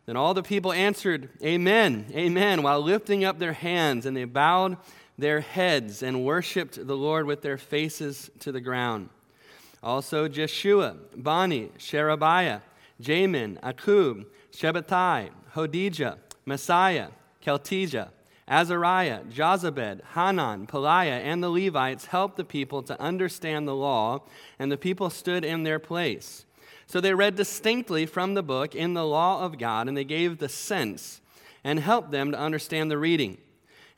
Then 0.06 0.16
all 0.16 0.34
the 0.34 0.42
people 0.42 0.72
answered, 0.72 1.28
Amen, 1.42 2.06
Amen, 2.12 2.62
while 2.62 2.80
lifting 2.80 3.24
up 3.24 3.38
their 3.38 3.52
hands, 3.52 4.06
and 4.06 4.16
they 4.16 4.24
bowed 4.24 4.78
their 5.18 5.40
heads 5.40 6.02
and 6.02 6.24
worshiped 6.24 6.86
the 6.86 6.96
Lord 6.96 7.26
with 7.26 7.42
their 7.42 7.58
faces 7.58 8.30
to 8.40 8.52
the 8.52 8.60
ground. 8.60 9.10
Also 9.82 10.28
Jeshua, 10.28 10.96
Bani, 11.16 11.70
Sherebiah, 11.76 12.60
Jamin, 13.02 13.60
Akkub, 13.60 14.26
Shabbethai, 14.52 15.30
Hodijah, 15.54 16.16
Maaseiah, 16.46 17.10
Keltijah, 17.44 18.08
Azariah, 18.48 19.20
Jozabad, 19.24 20.00
Hanan, 20.14 20.66
Pelaiah, 20.66 21.20
and 21.22 21.42
the 21.42 21.50
Levites 21.50 22.06
helped 22.06 22.36
the 22.36 22.44
people 22.44 22.82
to 22.82 23.00
understand 23.00 23.68
the 23.68 23.76
law, 23.76 24.22
and 24.58 24.72
the 24.72 24.78
people 24.78 25.10
stood 25.10 25.44
in 25.44 25.64
their 25.64 25.78
place. 25.78 26.46
So 26.86 27.00
they 27.00 27.12
read 27.12 27.36
distinctly 27.36 28.06
from 28.06 28.32
the 28.32 28.42
book 28.42 28.74
in 28.74 28.94
the 28.94 29.06
law 29.06 29.42
of 29.44 29.58
God, 29.58 29.86
and 29.86 29.96
they 29.96 30.04
gave 30.04 30.38
the 30.38 30.48
sense 30.48 31.20
and 31.62 31.78
helped 31.78 32.10
them 32.10 32.32
to 32.32 32.38
understand 32.38 32.90
the 32.90 32.96
reading. 32.96 33.36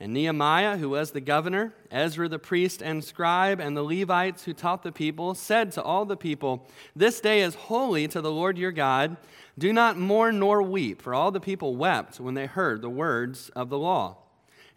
And 0.00 0.12
Nehemiah, 0.12 0.78
who 0.78 0.88
was 0.88 1.12
the 1.12 1.20
governor, 1.20 1.72
Ezra 1.90 2.26
the 2.26 2.38
priest 2.38 2.82
and 2.82 3.04
scribe, 3.04 3.60
and 3.60 3.76
the 3.76 3.84
Levites 3.84 4.44
who 4.44 4.52
taught 4.52 4.82
the 4.82 4.90
people, 4.90 5.34
said 5.34 5.70
to 5.72 5.82
all 5.82 6.04
the 6.04 6.16
people, 6.16 6.66
This 6.96 7.20
day 7.20 7.42
is 7.42 7.54
holy 7.54 8.08
to 8.08 8.20
the 8.20 8.32
Lord 8.32 8.58
your 8.58 8.72
God. 8.72 9.16
Do 9.58 9.72
not 9.72 9.98
mourn 9.98 10.38
nor 10.40 10.62
weep, 10.62 11.02
for 11.02 11.14
all 11.14 11.30
the 11.30 11.38
people 11.38 11.76
wept 11.76 12.18
when 12.18 12.34
they 12.34 12.46
heard 12.46 12.80
the 12.80 12.90
words 12.90 13.50
of 13.50 13.68
the 13.68 13.78
law. 13.78 14.16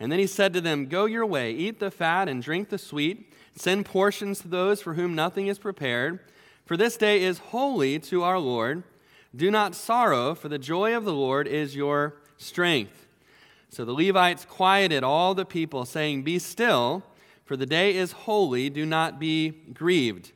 And 0.03 0.11
then 0.11 0.19
he 0.19 0.27
said 0.27 0.51
to 0.51 0.59
them, 0.59 0.87
Go 0.87 1.05
your 1.05 1.25
way, 1.25 1.53
eat 1.53 1.79
the 1.79 1.89
fat 1.89 2.27
and 2.27 2.43
drink 2.43 2.67
the 2.67 2.77
sweet, 2.77 3.31
send 3.55 3.85
portions 3.85 4.39
to 4.39 4.49
those 4.49 4.81
for 4.81 4.95
whom 4.95 5.15
nothing 5.15 5.47
is 5.47 5.57
prepared. 5.57 6.19
For 6.65 6.75
this 6.75 6.97
day 6.97 7.23
is 7.23 7.37
holy 7.37 7.99
to 7.99 8.21
our 8.21 8.37
Lord. 8.37 8.83
Do 9.33 9.49
not 9.49 9.75
sorrow, 9.75 10.35
for 10.35 10.49
the 10.49 10.59
joy 10.59 10.93
of 10.93 11.05
the 11.05 11.13
Lord 11.13 11.47
is 11.47 11.77
your 11.77 12.17
strength. 12.35 13.07
So 13.69 13.85
the 13.85 13.93
Levites 13.93 14.43
quieted 14.43 15.05
all 15.05 15.33
the 15.33 15.45
people, 15.45 15.85
saying, 15.85 16.23
Be 16.23 16.37
still, 16.37 17.03
for 17.45 17.55
the 17.55 17.65
day 17.65 17.95
is 17.95 18.11
holy, 18.11 18.69
do 18.69 18.85
not 18.85 19.21
be 19.21 19.51
grieved. 19.73 20.33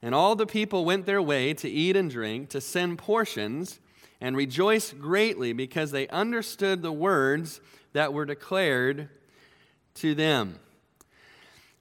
And 0.00 0.14
all 0.14 0.34
the 0.34 0.46
people 0.46 0.86
went 0.86 1.04
their 1.04 1.20
way 1.20 1.52
to 1.52 1.68
eat 1.68 1.94
and 1.94 2.10
drink, 2.10 2.48
to 2.48 2.60
send 2.62 2.96
portions, 2.96 3.80
and 4.18 4.34
rejoice 4.34 4.94
greatly 4.94 5.52
because 5.52 5.90
they 5.90 6.08
understood 6.08 6.80
the 6.80 6.90
words 6.90 7.60
that 7.94 8.12
were 8.12 8.26
declared 8.26 9.08
to 9.94 10.14
them. 10.14 10.60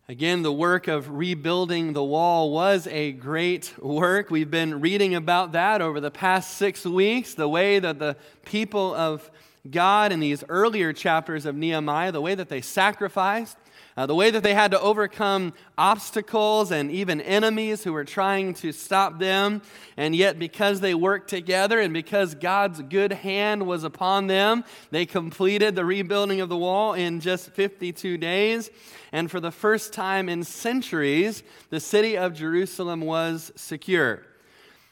Again, 0.07 0.43
the 0.43 0.53
work 0.53 0.87
of 0.87 1.09
rebuilding 1.09 1.93
the 1.93 2.03
wall 2.03 2.51
was 2.51 2.87
a 2.87 3.13
great 3.13 3.73
work. 3.79 4.29
We've 4.29 4.51
been 4.51 4.79
reading 4.79 5.15
about 5.15 5.53
that 5.53 5.81
over 5.81 5.99
the 5.99 6.11
past 6.11 6.57
six 6.57 6.85
weeks, 6.85 7.33
the 7.33 7.47
way 7.47 7.79
that 7.79 7.99
the 7.99 8.17
people 8.45 8.93
of 8.93 9.31
God 9.69 10.11
in 10.11 10.19
these 10.19 10.43
earlier 10.49 10.93
chapters 10.93 11.45
of 11.45 11.55
Nehemiah, 11.55 12.11
the 12.11 12.21
way 12.21 12.35
that 12.35 12.49
they 12.49 12.61
sacrificed, 12.61 13.57
uh, 13.95 14.05
the 14.05 14.15
way 14.15 14.31
that 14.31 14.43
they 14.43 14.53
had 14.53 14.71
to 14.71 14.79
overcome 14.79 15.53
obstacles 15.77 16.71
and 16.71 16.89
even 16.91 17.21
enemies 17.21 17.83
who 17.83 17.93
were 17.93 18.03
trying 18.03 18.53
to 18.55 18.71
stop 18.71 19.19
them. 19.19 19.61
And 19.97 20.15
yet, 20.15 20.39
because 20.39 20.81
they 20.81 20.93
worked 20.95 21.29
together 21.29 21.79
and 21.79 21.93
because 21.93 22.35
God's 22.35 22.81
good 22.81 23.11
hand 23.11 23.67
was 23.67 23.83
upon 23.83 24.27
them, 24.27 24.63
they 24.91 25.05
completed 25.05 25.75
the 25.75 25.85
rebuilding 25.85 26.41
of 26.41 26.49
the 26.49 26.57
wall 26.57 26.93
in 26.93 27.19
just 27.19 27.51
52 27.51 28.17
days. 28.17 28.71
And 29.11 29.29
for 29.29 29.39
the 29.39 29.51
first 29.51 29.93
time 29.93 30.27
in 30.27 30.43
centuries, 30.43 31.43
the 31.69 31.79
city 31.79 32.17
of 32.17 32.33
Jerusalem 32.33 33.01
was 33.01 33.51
secure. 33.55 34.23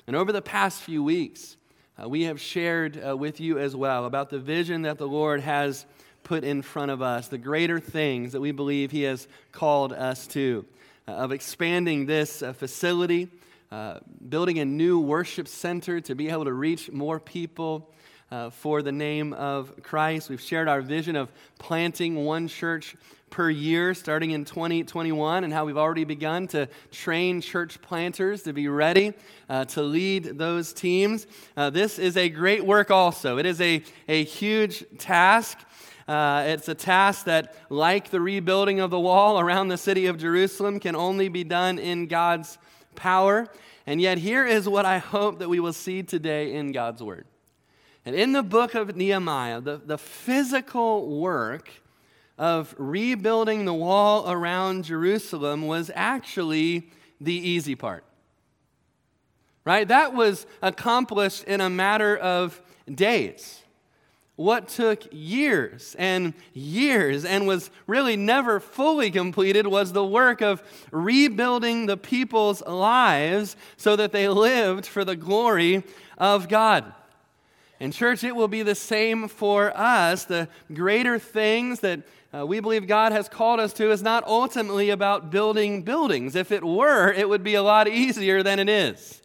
And 0.05 0.15
over 0.15 0.31
the 0.31 0.41
past 0.41 0.81
few 0.81 1.03
weeks, 1.03 1.57
uh, 2.01 2.07
we 2.07 2.23
have 2.23 2.39
shared 2.39 3.01
uh, 3.03 3.15
with 3.15 3.39
you 3.39 3.59
as 3.59 3.75
well 3.75 4.05
about 4.05 4.29
the 4.29 4.39
vision 4.39 4.83
that 4.83 4.97
the 4.97 5.07
Lord 5.07 5.41
has 5.41 5.85
put 6.31 6.45
in 6.45 6.61
front 6.61 6.89
of 6.89 7.01
us, 7.01 7.27
the 7.27 7.37
greater 7.37 7.77
things 7.77 8.31
that 8.31 8.39
we 8.39 8.53
believe 8.53 8.89
He 8.89 9.01
has 9.01 9.27
called 9.51 9.91
us 9.91 10.27
to, 10.27 10.65
uh, 11.05 11.11
of 11.11 11.33
expanding 11.33 12.05
this 12.05 12.41
uh, 12.41 12.53
facility, 12.53 13.27
uh, 13.69 13.99
building 14.29 14.59
a 14.59 14.63
new 14.63 14.97
worship 14.97 15.45
center 15.45 15.99
to 15.99 16.15
be 16.15 16.29
able 16.29 16.45
to 16.45 16.53
reach 16.53 16.89
more 16.89 17.19
people. 17.19 17.93
Uh, 18.31 18.49
for 18.49 18.81
the 18.81 18.93
name 18.93 19.33
of 19.33 19.73
Christ. 19.83 20.29
We've 20.29 20.39
shared 20.39 20.69
our 20.69 20.79
vision 20.81 21.17
of 21.17 21.29
planting 21.59 22.23
one 22.23 22.47
church 22.47 22.95
per 23.29 23.49
year 23.49 23.93
starting 23.93 24.31
in 24.31 24.45
2021 24.45 25.43
and 25.43 25.51
how 25.51 25.65
we've 25.65 25.77
already 25.77 26.05
begun 26.05 26.47
to 26.47 26.69
train 26.91 27.41
church 27.41 27.81
planters 27.81 28.43
to 28.43 28.53
be 28.53 28.69
ready 28.69 29.13
uh, 29.49 29.65
to 29.65 29.81
lead 29.81 30.37
those 30.37 30.71
teams. 30.71 31.27
Uh, 31.57 31.69
this 31.69 31.99
is 31.99 32.15
a 32.15 32.29
great 32.29 32.63
work, 32.63 32.89
also. 32.89 33.37
It 33.37 33.45
is 33.45 33.59
a, 33.59 33.83
a 34.07 34.23
huge 34.23 34.85
task. 34.97 35.57
Uh, 36.11 36.43
it's 36.45 36.67
a 36.67 36.75
task 36.75 37.23
that, 37.23 37.55
like 37.69 38.09
the 38.09 38.19
rebuilding 38.19 38.81
of 38.81 38.89
the 38.89 38.99
wall 38.99 39.39
around 39.39 39.69
the 39.69 39.77
city 39.77 40.07
of 40.07 40.17
Jerusalem, 40.17 40.77
can 40.77 40.93
only 40.93 41.29
be 41.29 41.45
done 41.45 41.79
in 41.79 42.07
God's 42.07 42.57
power. 42.95 43.47
And 43.87 44.01
yet, 44.01 44.17
here 44.17 44.45
is 44.45 44.67
what 44.67 44.85
I 44.85 44.97
hope 44.97 45.39
that 45.39 45.47
we 45.47 45.61
will 45.61 45.71
see 45.71 46.03
today 46.03 46.53
in 46.53 46.73
God's 46.73 47.01
Word. 47.01 47.27
And 48.03 48.13
in 48.13 48.33
the 48.33 48.43
book 48.43 48.75
of 48.75 48.93
Nehemiah, 48.93 49.61
the, 49.61 49.77
the 49.77 49.97
physical 49.97 51.21
work 51.21 51.69
of 52.37 52.75
rebuilding 52.77 53.63
the 53.63 53.73
wall 53.73 54.29
around 54.29 54.83
Jerusalem 54.83 55.65
was 55.65 55.89
actually 55.95 56.91
the 57.21 57.35
easy 57.35 57.75
part. 57.75 58.03
Right? 59.63 59.87
That 59.87 60.13
was 60.13 60.45
accomplished 60.61 61.45
in 61.45 61.61
a 61.61 61.69
matter 61.69 62.17
of 62.17 62.61
days. 62.93 63.60
What 64.37 64.69
took 64.69 65.07
years 65.11 65.95
and 65.99 66.33
years 66.53 67.25
and 67.25 67.45
was 67.45 67.69
really 67.85 68.15
never 68.15 68.59
fully 68.59 69.11
completed 69.11 69.67
was 69.67 69.91
the 69.91 70.05
work 70.05 70.41
of 70.41 70.63
rebuilding 70.91 71.85
the 71.85 71.97
people's 71.97 72.65
lives 72.65 73.55
so 73.77 73.95
that 73.95 74.11
they 74.11 74.27
lived 74.27 74.85
for 74.85 75.05
the 75.05 75.15
glory 75.15 75.83
of 76.17 76.47
God. 76.47 76.93
And, 77.79 77.91
church, 77.91 78.23
it 78.23 78.35
will 78.35 78.47
be 78.47 78.61
the 78.61 78.75
same 78.75 79.27
for 79.27 79.75
us. 79.75 80.25
The 80.25 80.47
greater 80.71 81.17
things 81.17 81.79
that 81.79 82.01
uh, 82.33 82.45
we 82.45 82.59
believe 82.59 82.87
God 82.87 83.11
has 83.11 83.27
called 83.27 83.59
us 83.59 83.73
to 83.73 83.91
is 83.91 84.01
not 84.01 84.25
ultimately 84.25 84.91
about 84.91 85.31
building 85.31 85.81
buildings. 85.81 86.35
If 86.35 86.51
it 86.51 86.63
were, 86.63 87.11
it 87.11 87.27
would 87.27 87.43
be 87.43 87.55
a 87.55 87.63
lot 87.63 87.87
easier 87.87 88.43
than 88.43 88.59
it 88.59 88.69
is. 88.69 89.21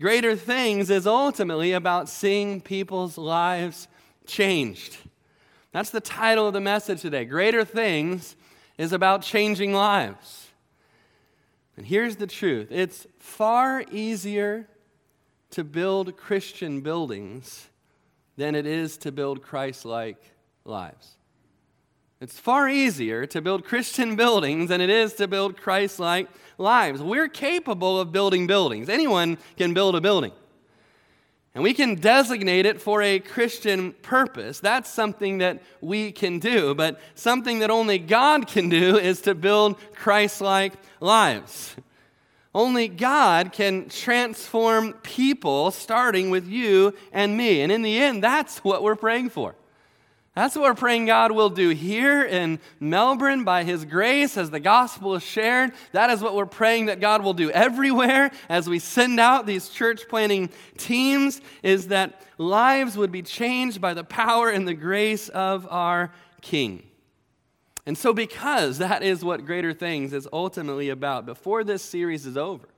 Greater 0.00 0.34
things 0.34 0.90
is 0.90 1.06
ultimately 1.06 1.72
about 1.72 2.08
seeing 2.08 2.60
people's 2.60 3.18
lives 3.18 3.86
changed. 4.28 4.96
That's 5.72 5.90
the 5.90 6.00
title 6.00 6.46
of 6.46 6.52
the 6.52 6.60
message 6.60 7.02
today. 7.02 7.24
Greater 7.24 7.64
things 7.64 8.36
is 8.78 8.92
about 8.92 9.22
changing 9.22 9.72
lives. 9.72 10.46
And 11.76 11.84
here's 11.84 12.16
the 12.16 12.26
truth 12.26 12.70
it's 12.70 13.06
far 13.18 13.84
easier 13.90 14.68
to 15.50 15.64
build 15.64 16.16
Christian 16.16 16.80
buildings 16.80 17.68
than 18.36 18.54
it 18.54 18.66
is 18.66 18.96
to 18.98 19.12
build 19.12 19.42
Christ 19.42 19.84
like 19.84 20.22
lives. 20.64 21.16
It's 22.20 22.38
far 22.38 22.68
easier 22.68 23.26
to 23.26 23.40
build 23.40 23.64
Christian 23.64 24.16
buildings 24.16 24.68
than 24.70 24.80
it 24.80 24.90
is 24.90 25.14
to 25.14 25.28
build 25.28 25.56
Christ 25.56 26.00
like 26.00 26.28
lives. 26.58 27.00
We're 27.00 27.28
capable 27.28 28.00
of 28.00 28.10
building 28.10 28.46
buildings. 28.46 28.88
Anyone 28.88 29.38
can 29.56 29.72
build 29.72 29.94
a 29.94 30.00
building. 30.00 30.32
And 31.58 31.64
we 31.64 31.74
can 31.74 31.96
designate 31.96 32.66
it 32.66 32.80
for 32.80 33.02
a 33.02 33.18
Christian 33.18 33.90
purpose. 33.94 34.60
That's 34.60 34.88
something 34.88 35.38
that 35.38 35.60
we 35.80 36.12
can 36.12 36.38
do. 36.38 36.72
But 36.72 37.00
something 37.16 37.58
that 37.58 37.68
only 37.68 37.98
God 37.98 38.46
can 38.46 38.68
do 38.68 38.96
is 38.96 39.22
to 39.22 39.34
build 39.34 39.76
Christ 39.92 40.40
like 40.40 40.74
lives. 41.00 41.74
Only 42.54 42.86
God 42.86 43.50
can 43.50 43.88
transform 43.88 44.92
people, 45.02 45.72
starting 45.72 46.30
with 46.30 46.46
you 46.46 46.94
and 47.12 47.36
me. 47.36 47.60
And 47.62 47.72
in 47.72 47.82
the 47.82 47.98
end, 47.98 48.22
that's 48.22 48.58
what 48.58 48.84
we're 48.84 48.94
praying 48.94 49.30
for. 49.30 49.56
That's 50.38 50.54
what 50.54 50.62
we're 50.62 50.74
praying 50.74 51.06
God 51.06 51.32
will 51.32 51.50
do 51.50 51.70
here 51.70 52.22
in 52.22 52.60
Melbourne 52.78 53.42
by 53.42 53.64
His 53.64 53.84
grace 53.84 54.36
as 54.36 54.50
the 54.50 54.60
gospel 54.60 55.16
is 55.16 55.24
shared. 55.24 55.72
That 55.90 56.10
is 56.10 56.20
what 56.20 56.36
we're 56.36 56.46
praying 56.46 56.86
that 56.86 57.00
God 57.00 57.24
will 57.24 57.34
do 57.34 57.50
everywhere 57.50 58.30
as 58.48 58.68
we 58.68 58.78
send 58.78 59.18
out 59.18 59.46
these 59.46 59.68
church 59.68 60.02
planting 60.08 60.50
teams, 60.76 61.40
is 61.64 61.88
that 61.88 62.22
lives 62.38 62.96
would 62.96 63.10
be 63.10 63.20
changed 63.20 63.80
by 63.80 63.94
the 63.94 64.04
power 64.04 64.48
and 64.48 64.68
the 64.68 64.74
grace 64.74 65.28
of 65.28 65.66
our 65.72 66.12
King. 66.40 66.84
And 67.84 67.98
so, 67.98 68.12
because 68.12 68.78
that 68.78 69.02
is 69.02 69.24
what 69.24 69.44
Greater 69.44 69.72
Things 69.72 70.12
is 70.12 70.28
ultimately 70.32 70.88
about, 70.88 71.26
before 71.26 71.64
this 71.64 71.82
series 71.82 72.26
is 72.26 72.36
over, 72.36 72.68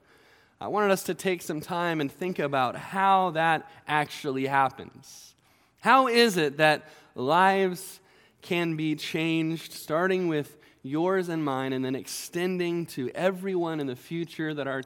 I 0.63 0.69
wanted 0.69 0.93
us 0.93 1.03
to 1.03 1.15
take 1.15 1.43
some 1.43 1.61
time 1.61 2.01
and 2.01 2.11
think 2.11 2.39
about 2.39 2.77
how 2.77 3.33
that 3.33 3.71
actually 3.87 4.47
happens. 4.47 5.35
How 5.81 6.09
is 6.09 6.37
it 6.37 6.59
that 6.59 6.85
lives 7.15 8.01
can 8.43 8.77
be 8.77 8.95
changed, 8.97 9.73
starting 9.73 10.29
with 10.29 10.57
yours 10.83 11.29
and 11.29 11.45
mine, 11.45 11.73
and 11.73 11.85
then 11.85 11.95
extending 11.95 12.87
to 12.87 13.11
everyone 13.15 13.81
in 13.81 13.87
the 13.87 13.97
future 13.97 14.55
that 14.55 14.67
our, 14.67 14.83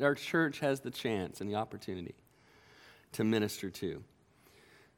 our 0.00 0.14
church 0.14 0.58
has 0.58 0.80
the 0.80 0.90
chance 0.90 1.40
and 1.40 1.48
the 1.48 1.54
opportunity 1.54 2.14
to 3.12 3.24
minister 3.24 3.70
to. 3.70 4.02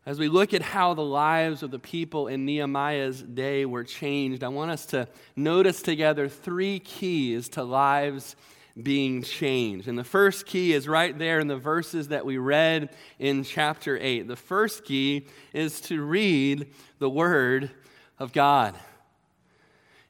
As 0.06 0.18
we 0.18 0.28
look 0.28 0.54
at 0.54 0.62
how 0.62 0.94
the 0.94 1.04
lives 1.04 1.62
of 1.62 1.70
the 1.70 1.78
people 1.78 2.28
in 2.28 2.46
Nehemiah's 2.46 3.22
day 3.22 3.66
were 3.66 3.84
changed, 3.84 4.42
I 4.42 4.48
want 4.48 4.70
us 4.70 4.86
to 4.86 5.06
notice 5.36 5.82
together 5.82 6.28
three 6.28 6.78
keys 6.78 7.50
to 7.50 7.62
lives 7.62 8.34
being 8.82 9.22
changed. 9.22 9.88
And 9.88 9.98
the 9.98 10.04
first 10.04 10.46
key 10.46 10.72
is 10.72 10.86
right 10.86 11.16
there 11.18 11.40
in 11.40 11.48
the 11.48 11.56
verses 11.56 12.08
that 12.08 12.24
we 12.24 12.38
read 12.38 12.90
in 13.18 13.42
chapter 13.42 13.98
8. 13.98 14.28
The 14.28 14.36
first 14.36 14.84
key 14.84 15.26
is 15.52 15.80
to 15.82 16.02
read 16.02 16.68
the 16.98 17.10
Word 17.10 17.70
of 18.18 18.32
God. 18.32 18.74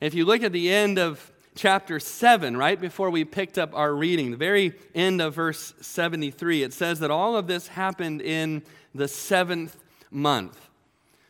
If 0.01 0.15
you 0.15 0.25
look 0.25 0.43
at 0.43 0.53
the 0.53 0.71
end 0.71 0.99
of 0.99 1.33
chapter 1.55 1.99
7, 1.99 2.57
right 2.57 2.81
before 2.81 3.11
we 3.11 3.25
picked 3.25 3.59
up 3.59 3.75
our 3.75 3.95
reading, 3.95 4.31
the 4.31 4.37
very 4.37 4.75
end 4.95 5.21
of 5.21 5.35
verse 5.35 5.75
73, 5.81 6.63
it 6.63 6.73
says 6.73 7.01
that 7.01 7.11
all 7.11 7.37
of 7.37 7.47
this 7.47 7.69
happened 7.69 8.21
in 8.23 8.63
the 8.95 9.09
seventh 9.09 9.77
month. 10.11 10.68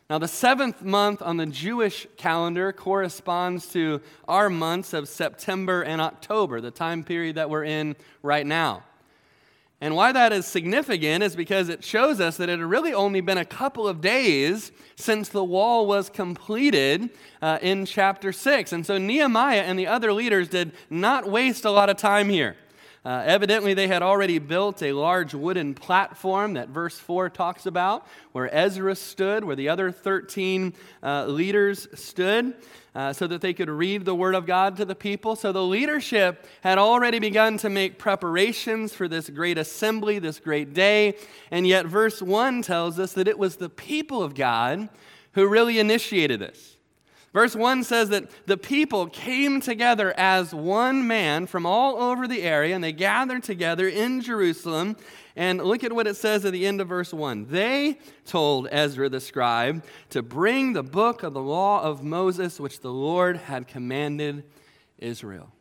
Now, 0.09 0.17
the 0.17 0.27
seventh 0.27 0.81
month 0.81 1.21
on 1.21 1.37
the 1.37 1.45
Jewish 1.45 2.07
calendar 2.17 2.73
corresponds 2.73 3.67
to 3.73 4.01
our 4.27 4.49
months 4.49 4.91
of 4.93 5.07
September 5.07 5.83
and 5.83 6.01
October, 6.01 6.61
the 6.61 6.71
time 6.71 7.03
period 7.03 7.35
that 7.35 7.51
we're 7.51 7.65
in 7.65 7.95
right 8.23 8.45
now. 8.45 8.83
And 9.81 9.95
why 9.95 10.11
that 10.11 10.33
is 10.33 10.47
significant 10.47 11.23
is 11.23 11.35
because 11.35 11.69
it 11.69 11.83
shows 11.83 12.19
us 12.19 12.37
that 12.37 12.49
it 12.49 12.59
had 12.59 12.67
really 12.67 12.91
only 12.91 13.21
been 13.21 13.37
a 13.37 13.45
couple 13.45 13.87
of 13.87 14.01
days 14.01 14.71
since 14.95 15.29
the 15.29 15.43
wall 15.43 15.85
was 15.85 16.09
completed 16.09 17.11
uh, 17.41 17.59
in 17.61 17.85
chapter 17.85 18.33
6. 18.33 18.73
And 18.73 18.85
so 18.85 18.97
Nehemiah 18.97 19.61
and 19.61 19.77
the 19.77 19.87
other 19.87 20.11
leaders 20.11 20.49
did 20.49 20.71
not 20.89 21.29
waste 21.29 21.65
a 21.65 21.71
lot 21.71 21.87
of 21.87 21.97
time 21.97 22.29
here. 22.29 22.57
Uh, 23.05 23.23
evidently, 23.25 23.73
they 23.73 23.87
had 23.87 24.03
already 24.03 24.39
built 24.39 24.83
a 24.83 24.91
large 24.91 25.33
wooden 25.33 25.73
platform 25.73 26.53
that 26.53 26.67
verse 26.67 26.99
4 26.99 27.29
talks 27.29 27.65
about, 27.65 28.05
where 28.33 28.53
Ezra 28.53 28.93
stood, 28.95 29.45
where 29.45 29.55
the 29.55 29.69
other 29.69 29.89
13 29.89 30.73
uh, 31.01 31.25
leaders 31.25 31.87
stood, 31.93 32.55
uh, 32.93 33.13
so 33.13 33.25
that 33.25 33.39
they 33.39 33.53
could 33.53 33.69
read 33.69 34.03
the 34.03 34.15
Word 34.15 34.35
of 34.35 34.45
God 34.45 34.75
to 34.77 34.85
the 34.85 34.95
people. 34.95 35.37
So 35.37 35.53
the 35.53 35.63
leadership 35.63 36.45
had 36.61 36.77
already 36.77 37.19
begun 37.19 37.57
to 37.59 37.69
make 37.69 37.97
preparations 37.97 38.93
for 38.93 39.07
this 39.07 39.29
great 39.29 39.57
assembly, 39.57 40.19
this 40.19 40.39
great 40.39 40.73
day. 40.73 41.15
And 41.51 41.65
yet, 41.65 41.85
verse 41.85 42.21
1 42.21 42.63
tells 42.63 42.99
us 42.99 43.13
that 43.13 43.29
it 43.29 43.39
was 43.39 43.55
the 43.55 43.69
people 43.69 44.21
of 44.21 44.35
God 44.35 44.89
who 45.33 45.47
really 45.47 45.79
initiated 45.79 46.41
this. 46.41 46.75
Verse 47.31 47.55
1 47.55 47.83
says 47.83 48.09
that 48.09 48.29
the 48.47 48.57
people 48.57 49.07
came 49.07 49.61
together 49.61 50.13
as 50.17 50.53
one 50.53 51.05
man 51.05 51.45
from 51.45 51.65
all 51.65 51.97
over 51.97 52.27
the 52.27 52.41
area, 52.41 52.73
and 52.73 52.83
they 52.83 52.91
gathered 52.91 53.43
together 53.43 53.87
in 53.87 54.21
Jerusalem. 54.21 54.97
And 55.35 55.63
look 55.63 55.83
at 55.83 55.93
what 55.93 56.07
it 56.07 56.15
says 56.15 56.43
at 56.43 56.53
the 56.53 56.65
end 56.65 56.81
of 56.81 56.87
verse 56.87 57.13
1. 57.13 57.45
They 57.49 57.99
told 58.25 58.67
Ezra 58.71 59.09
the 59.09 59.19
scribe 59.19 59.85
to 60.09 60.23
bring 60.23 60.73
the 60.73 60.83
book 60.83 61.21
of 61.21 61.33
the 61.33 61.41
law 61.41 61.83
of 61.83 62.03
Moses, 62.03 62.59
which 62.59 62.81
the 62.81 62.91
Lord 62.91 63.37
had 63.37 63.67
commanded 63.67 64.43
Israel. 64.97 65.51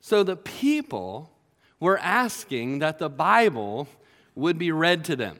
So 0.00 0.22
the 0.22 0.36
people 0.36 1.32
were 1.80 1.98
asking 1.98 2.80
that 2.80 2.98
the 2.98 3.10
Bible 3.10 3.88
would 4.34 4.58
be 4.58 4.72
read 4.72 5.04
to 5.06 5.16
them. 5.16 5.38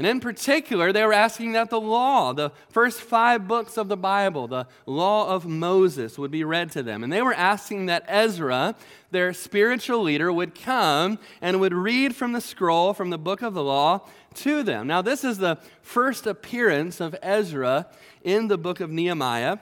And 0.00 0.06
in 0.06 0.18
particular, 0.18 0.94
they 0.94 1.04
were 1.04 1.12
asking 1.12 1.52
that 1.52 1.68
the 1.68 1.78
law, 1.78 2.32
the 2.32 2.52
first 2.70 3.02
five 3.02 3.46
books 3.46 3.76
of 3.76 3.88
the 3.88 3.98
Bible, 3.98 4.48
the 4.48 4.66
law 4.86 5.28
of 5.28 5.44
Moses, 5.44 6.16
would 6.16 6.30
be 6.30 6.42
read 6.42 6.72
to 6.72 6.82
them. 6.82 7.04
And 7.04 7.12
they 7.12 7.20
were 7.20 7.34
asking 7.34 7.84
that 7.84 8.06
Ezra, 8.08 8.76
their 9.10 9.34
spiritual 9.34 10.00
leader, 10.00 10.32
would 10.32 10.54
come 10.54 11.18
and 11.42 11.60
would 11.60 11.74
read 11.74 12.16
from 12.16 12.32
the 12.32 12.40
scroll, 12.40 12.94
from 12.94 13.10
the 13.10 13.18
book 13.18 13.42
of 13.42 13.52
the 13.52 13.62
law, 13.62 14.08
to 14.36 14.62
them. 14.62 14.86
Now, 14.86 15.02
this 15.02 15.22
is 15.22 15.36
the 15.36 15.58
first 15.82 16.26
appearance 16.26 16.98
of 17.02 17.14
Ezra 17.20 17.86
in 18.24 18.48
the 18.48 18.56
book 18.56 18.80
of 18.80 18.90
Nehemiah. 18.90 19.58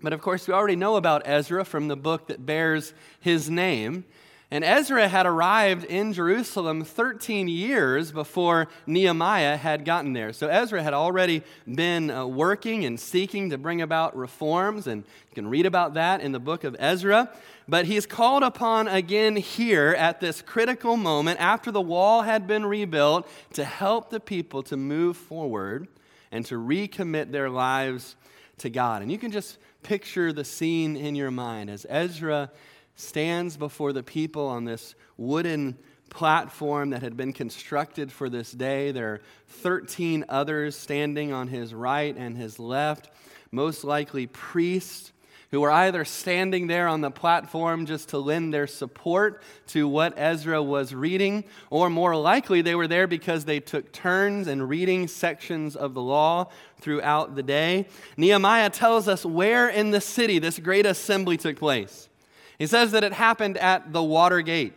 But 0.00 0.12
of 0.12 0.22
course, 0.22 0.46
we 0.46 0.54
already 0.54 0.76
know 0.76 0.94
about 0.94 1.26
Ezra 1.26 1.64
from 1.64 1.88
the 1.88 1.96
book 1.96 2.28
that 2.28 2.46
bears 2.46 2.94
his 3.18 3.50
name. 3.50 4.04
And 4.48 4.62
Ezra 4.62 5.08
had 5.08 5.26
arrived 5.26 5.82
in 5.84 6.12
Jerusalem 6.12 6.84
13 6.84 7.48
years 7.48 8.12
before 8.12 8.68
Nehemiah 8.86 9.56
had 9.56 9.84
gotten 9.84 10.12
there. 10.12 10.32
So 10.32 10.46
Ezra 10.46 10.84
had 10.84 10.94
already 10.94 11.42
been 11.66 12.12
uh, 12.12 12.26
working 12.26 12.84
and 12.84 12.98
seeking 12.98 13.50
to 13.50 13.58
bring 13.58 13.82
about 13.82 14.16
reforms, 14.16 14.86
and 14.86 15.02
you 15.30 15.34
can 15.34 15.48
read 15.48 15.66
about 15.66 15.94
that 15.94 16.20
in 16.20 16.30
the 16.30 16.38
book 16.38 16.62
of 16.62 16.76
Ezra. 16.78 17.28
But 17.66 17.86
he's 17.86 18.06
called 18.06 18.44
upon 18.44 18.86
again 18.86 19.34
here 19.34 19.96
at 19.98 20.20
this 20.20 20.42
critical 20.42 20.96
moment 20.96 21.40
after 21.40 21.72
the 21.72 21.80
wall 21.80 22.22
had 22.22 22.46
been 22.46 22.64
rebuilt 22.64 23.28
to 23.54 23.64
help 23.64 24.10
the 24.10 24.20
people 24.20 24.62
to 24.64 24.76
move 24.76 25.16
forward 25.16 25.88
and 26.30 26.46
to 26.46 26.54
recommit 26.54 27.32
their 27.32 27.50
lives 27.50 28.14
to 28.58 28.70
God. 28.70 29.02
And 29.02 29.10
you 29.10 29.18
can 29.18 29.32
just 29.32 29.58
picture 29.82 30.32
the 30.32 30.44
scene 30.44 30.96
in 30.96 31.16
your 31.16 31.32
mind 31.32 31.68
as 31.68 31.84
Ezra 31.88 32.52
stands 32.96 33.56
before 33.56 33.92
the 33.92 34.02
people 34.02 34.46
on 34.46 34.64
this 34.64 34.94
wooden 35.16 35.78
platform 36.10 36.90
that 36.90 37.02
had 37.02 37.16
been 37.16 37.32
constructed 37.32 38.10
for 38.10 38.28
this 38.28 38.50
day. 38.52 38.90
There 38.90 39.14
are 39.14 39.20
13 39.48 40.24
others 40.28 40.76
standing 40.76 41.32
on 41.32 41.48
his 41.48 41.74
right 41.74 42.16
and 42.16 42.36
his 42.36 42.58
left, 42.58 43.10
most 43.50 43.84
likely 43.84 44.26
priests 44.26 45.12
who 45.50 45.60
were 45.60 45.70
either 45.70 46.04
standing 46.04 46.66
there 46.66 46.88
on 46.88 47.00
the 47.00 47.10
platform 47.10 47.86
just 47.86 48.08
to 48.08 48.18
lend 48.18 48.52
their 48.52 48.66
support 48.66 49.42
to 49.68 49.86
what 49.86 50.12
Ezra 50.16 50.62
was 50.62 50.94
reading, 50.94 51.44
or 51.70 51.88
more 51.88 52.16
likely 52.16 52.62
they 52.62 52.74
were 52.74 52.88
there 52.88 53.06
because 53.06 53.44
they 53.44 53.60
took 53.60 53.92
turns 53.92 54.48
in 54.48 54.62
reading 54.62 55.06
sections 55.06 55.76
of 55.76 55.94
the 55.94 56.02
law 56.02 56.50
throughout 56.80 57.36
the 57.36 57.42
day. 57.42 57.86
Nehemiah 58.16 58.70
tells 58.70 59.06
us 59.06 59.24
where 59.24 59.68
in 59.68 59.92
the 59.92 60.00
city 60.00 60.38
this 60.38 60.58
great 60.58 60.84
assembly 60.84 61.36
took 61.36 61.56
place. 61.56 62.08
He 62.58 62.66
says 62.66 62.92
that 62.92 63.04
it 63.04 63.12
happened 63.12 63.58
at 63.58 63.92
the 63.92 64.02
Water 64.02 64.40
Gate, 64.40 64.74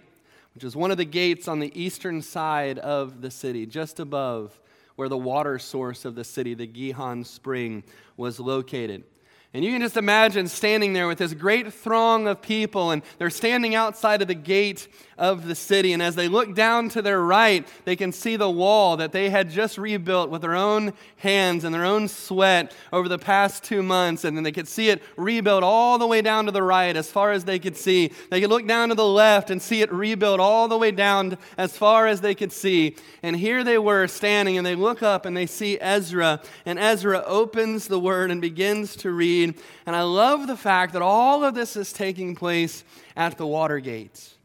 which 0.53 0.63
is 0.63 0.75
one 0.75 0.91
of 0.91 0.97
the 0.97 1.05
gates 1.05 1.47
on 1.47 1.59
the 1.59 1.71
eastern 1.79 2.21
side 2.21 2.79
of 2.79 3.21
the 3.21 3.31
city, 3.31 3.65
just 3.65 3.99
above 3.99 4.59
where 4.95 5.07
the 5.07 5.17
water 5.17 5.57
source 5.57 6.03
of 6.03 6.15
the 6.15 6.25
city, 6.25 6.53
the 6.53 6.67
Gihon 6.67 7.23
Spring, 7.23 7.83
was 8.17 8.37
located. 8.37 9.05
And 9.53 9.63
you 9.63 9.71
can 9.71 9.81
just 9.81 9.97
imagine 9.97 10.47
standing 10.47 10.93
there 10.93 11.07
with 11.07 11.17
this 11.17 11.33
great 11.33 11.73
throng 11.73 12.27
of 12.27 12.41
people, 12.41 12.91
and 12.91 13.01
they're 13.17 13.29
standing 13.29 13.73
outside 13.75 14.21
of 14.21 14.27
the 14.27 14.35
gate 14.35 14.87
of 15.19 15.45
the 15.45 15.53
city. 15.53 15.93
And 15.93 16.01
as 16.01 16.15
they 16.15 16.27
look 16.27 16.55
down 16.55 16.89
to 16.89 17.01
their 17.01 17.21
right, 17.21 17.67
they 17.85 17.95
can 17.95 18.11
see 18.11 18.37
the 18.37 18.49
wall 18.49 18.97
that 18.97 19.11
they 19.11 19.29
had 19.29 19.51
just 19.51 19.77
rebuilt 19.77 20.29
with 20.29 20.41
their 20.41 20.55
own 20.55 20.93
hands 21.17 21.63
and 21.63 21.75
their 21.75 21.85
own 21.85 22.07
sweat 22.07 22.73
over 22.91 23.07
the 23.07 23.19
past 23.19 23.63
two 23.63 23.83
months. 23.83 24.23
And 24.23 24.35
then 24.35 24.43
they 24.43 24.51
could 24.51 24.67
see 24.67 24.89
it 24.89 25.03
rebuilt 25.17 25.63
all 25.63 25.99
the 25.99 26.07
way 26.07 26.21
down 26.21 26.45
to 26.45 26.51
the 26.51 26.63
right 26.63 26.95
as 26.95 27.11
far 27.11 27.31
as 27.31 27.43
they 27.43 27.59
could 27.59 27.77
see. 27.77 28.11
They 28.31 28.41
could 28.41 28.49
look 28.49 28.65
down 28.65 28.89
to 28.89 28.95
the 28.95 29.05
left 29.05 29.51
and 29.51 29.61
see 29.61 29.81
it 29.81 29.91
rebuilt 29.91 30.39
all 30.39 30.67
the 30.67 30.77
way 30.77 30.91
down 30.91 31.37
as 31.57 31.77
far 31.77 32.07
as 32.07 32.21
they 32.21 32.33
could 32.33 32.53
see. 32.53 32.95
And 33.21 33.35
here 33.35 33.63
they 33.63 33.77
were 33.77 34.07
standing, 34.07 34.57
and 34.57 34.65
they 34.65 34.75
look 34.75 35.03
up 35.03 35.25
and 35.25 35.35
they 35.35 35.45
see 35.45 35.77
Ezra. 35.81 36.41
And 36.65 36.79
Ezra 36.79 37.21
opens 37.25 37.87
the 37.87 37.99
word 37.99 38.31
and 38.31 38.41
begins 38.41 38.95
to 38.97 39.11
read. 39.11 39.55
And 39.85 39.95
I 39.95 40.03
love 40.03 40.47
the 40.47 40.57
fact 40.57 40.93
that 40.93 41.01
all 41.01 41.43
of 41.43 41.53
this 41.53 41.75
is 41.75 41.91
taking 41.91 42.35
place 42.35 42.83
at 43.15 43.37
the 43.37 43.45
water 43.45 43.79
gates. 43.79 44.38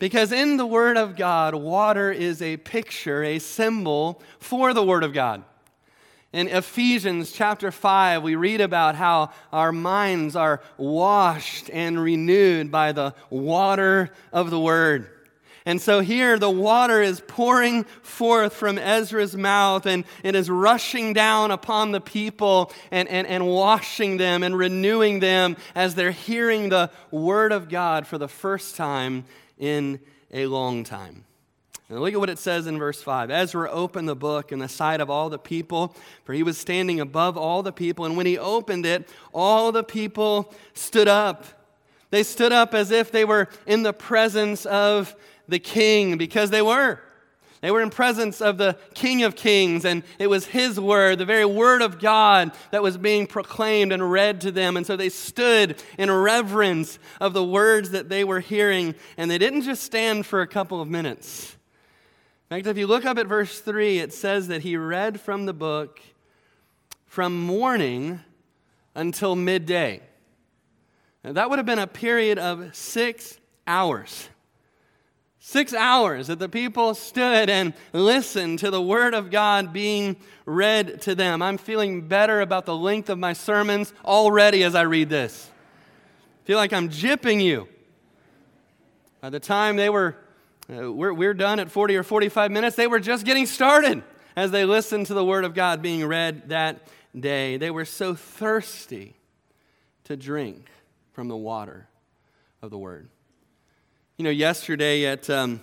Because 0.00 0.32
in 0.32 0.56
the 0.56 0.66
Word 0.66 0.96
of 0.96 1.14
God, 1.14 1.54
water 1.54 2.10
is 2.10 2.40
a 2.40 2.56
picture, 2.56 3.22
a 3.22 3.38
symbol 3.38 4.22
for 4.38 4.72
the 4.72 4.82
Word 4.82 5.04
of 5.04 5.12
God. 5.12 5.44
In 6.32 6.48
Ephesians 6.48 7.32
chapter 7.32 7.70
5, 7.70 8.22
we 8.22 8.34
read 8.34 8.62
about 8.62 8.94
how 8.94 9.30
our 9.52 9.72
minds 9.72 10.34
are 10.36 10.62
washed 10.78 11.68
and 11.70 12.02
renewed 12.02 12.70
by 12.70 12.92
the 12.92 13.14
water 13.28 14.10
of 14.32 14.48
the 14.48 14.58
Word. 14.58 15.10
And 15.66 15.82
so 15.82 16.00
here 16.00 16.38
the 16.38 16.48
water 16.48 17.02
is 17.02 17.20
pouring 17.20 17.84
forth 17.84 18.54
from 18.54 18.78
Ezra's 18.78 19.36
mouth 19.36 19.84
and 19.84 20.04
it 20.22 20.34
is 20.34 20.48
rushing 20.48 21.12
down 21.12 21.50
upon 21.50 21.92
the 21.92 22.00
people 22.00 22.72
and, 22.90 23.06
and, 23.08 23.26
and 23.26 23.46
washing 23.46 24.16
them 24.16 24.42
and 24.42 24.56
renewing 24.56 25.20
them 25.20 25.58
as 25.74 25.94
they're 25.94 26.10
hearing 26.10 26.70
the 26.70 26.90
Word 27.10 27.52
of 27.52 27.68
God 27.68 28.06
for 28.06 28.16
the 28.16 28.28
first 28.28 28.76
time 28.76 29.26
in 29.60 30.00
a 30.32 30.46
long 30.46 30.82
time. 30.82 31.24
And 31.88 32.00
look 32.00 32.12
at 32.12 32.20
what 32.20 32.30
it 32.30 32.38
says 32.38 32.66
in 32.66 32.78
verse 32.78 33.02
5. 33.02 33.30
Ezra 33.30 33.68
opened 33.70 34.08
the 34.08 34.16
book 34.16 34.52
in 34.52 34.60
the 34.60 34.68
sight 34.68 35.00
of 35.00 35.10
all 35.10 35.28
the 35.28 35.38
people, 35.38 35.94
for 36.24 36.32
he 36.32 36.42
was 36.42 36.56
standing 36.56 37.00
above 37.00 37.36
all 37.36 37.62
the 37.62 37.72
people. 37.72 38.04
And 38.04 38.16
when 38.16 38.26
he 38.26 38.38
opened 38.38 38.86
it, 38.86 39.08
all 39.32 39.72
the 39.72 39.82
people 39.82 40.54
stood 40.72 41.08
up. 41.08 41.44
They 42.10 42.22
stood 42.22 42.52
up 42.52 42.74
as 42.74 42.90
if 42.90 43.10
they 43.10 43.24
were 43.24 43.48
in 43.66 43.82
the 43.82 43.92
presence 43.92 44.66
of 44.66 45.16
the 45.48 45.58
king, 45.58 46.16
because 46.16 46.50
they 46.50 46.62
were. 46.62 47.00
They 47.60 47.70
were 47.70 47.82
in 47.82 47.90
presence 47.90 48.40
of 48.40 48.56
the 48.56 48.78
King 48.94 49.22
of 49.22 49.36
Kings, 49.36 49.84
and 49.84 50.02
it 50.18 50.28
was 50.28 50.46
his 50.46 50.80
word, 50.80 51.18
the 51.18 51.26
very 51.26 51.44
word 51.44 51.82
of 51.82 51.98
God, 51.98 52.52
that 52.70 52.82
was 52.82 52.96
being 52.96 53.26
proclaimed 53.26 53.92
and 53.92 54.10
read 54.10 54.40
to 54.42 54.50
them. 54.50 54.78
And 54.78 54.86
so 54.86 54.96
they 54.96 55.10
stood 55.10 55.82
in 55.98 56.10
reverence 56.10 56.98
of 57.20 57.34
the 57.34 57.44
words 57.44 57.90
that 57.90 58.08
they 58.08 58.24
were 58.24 58.40
hearing, 58.40 58.94
and 59.18 59.30
they 59.30 59.36
didn't 59.36 59.62
just 59.62 59.82
stand 59.82 60.24
for 60.24 60.40
a 60.40 60.46
couple 60.46 60.80
of 60.80 60.88
minutes. 60.88 61.56
In 62.50 62.56
fact, 62.56 62.66
if 62.66 62.78
you 62.78 62.86
look 62.86 63.04
up 63.04 63.18
at 63.18 63.26
verse 63.26 63.60
3, 63.60 63.98
it 63.98 64.14
says 64.14 64.48
that 64.48 64.62
he 64.62 64.76
read 64.76 65.20
from 65.20 65.44
the 65.44 65.52
book 65.52 66.00
from 67.06 67.38
morning 67.38 68.20
until 68.94 69.36
midday. 69.36 70.00
Now, 71.22 71.32
that 71.32 71.50
would 71.50 71.58
have 71.58 71.66
been 71.66 71.78
a 71.78 71.86
period 71.86 72.38
of 72.38 72.74
six 72.74 73.38
hours. 73.66 74.30
Six 75.42 75.72
hours 75.72 76.26
that 76.26 76.38
the 76.38 76.50
people 76.50 76.94
stood 76.94 77.48
and 77.48 77.72
listened 77.94 78.58
to 78.58 78.70
the 78.70 78.80
Word 78.80 79.14
of 79.14 79.30
God 79.30 79.72
being 79.72 80.16
read 80.44 81.00
to 81.02 81.14
them. 81.14 81.40
I'm 81.40 81.56
feeling 81.56 82.06
better 82.06 82.42
about 82.42 82.66
the 82.66 82.76
length 82.76 83.08
of 83.08 83.18
my 83.18 83.32
sermons 83.32 83.94
already 84.04 84.62
as 84.62 84.74
I 84.74 84.82
read 84.82 85.08
this. 85.08 85.50
I 86.44 86.46
feel 86.46 86.58
like 86.58 86.74
I'm 86.74 86.90
jipping 86.90 87.42
you. 87.42 87.68
By 89.22 89.30
the 89.30 89.40
time 89.40 89.76
they 89.76 89.88
were, 89.88 90.14
uh, 90.70 90.92
we're, 90.92 91.14
we're 91.14 91.34
done 91.34 91.58
at 91.58 91.70
40 91.70 91.96
or 91.96 92.02
45 92.02 92.50
minutes, 92.50 92.76
they 92.76 92.86
were 92.86 93.00
just 93.00 93.24
getting 93.24 93.46
started 93.46 94.02
as 94.36 94.50
they 94.50 94.66
listened 94.66 95.06
to 95.06 95.14
the 95.14 95.24
Word 95.24 95.46
of 95.46 95.54
God 95.54 95.80
being 95.80 96.04
read 96.04 96.50
that 96.50 96.86
day. 97.18 97.56
They 97.56 97.70
were 97.70 97.86
so 97.86 98.14
thirsty 98.14 99.16
to 100.04 100.18
drink 100.18 100.68
from 101.12 101.28
the 101.28 101.36
water 101.36 101.88
of 102.60 102.70
the 102.70 102.78
Word. 102.78 103.08
You 104.20 104.24
know, 104.24 104.28
yesterday 104.28 105.06
at, 105.06 105.30
um, 105.30 105.62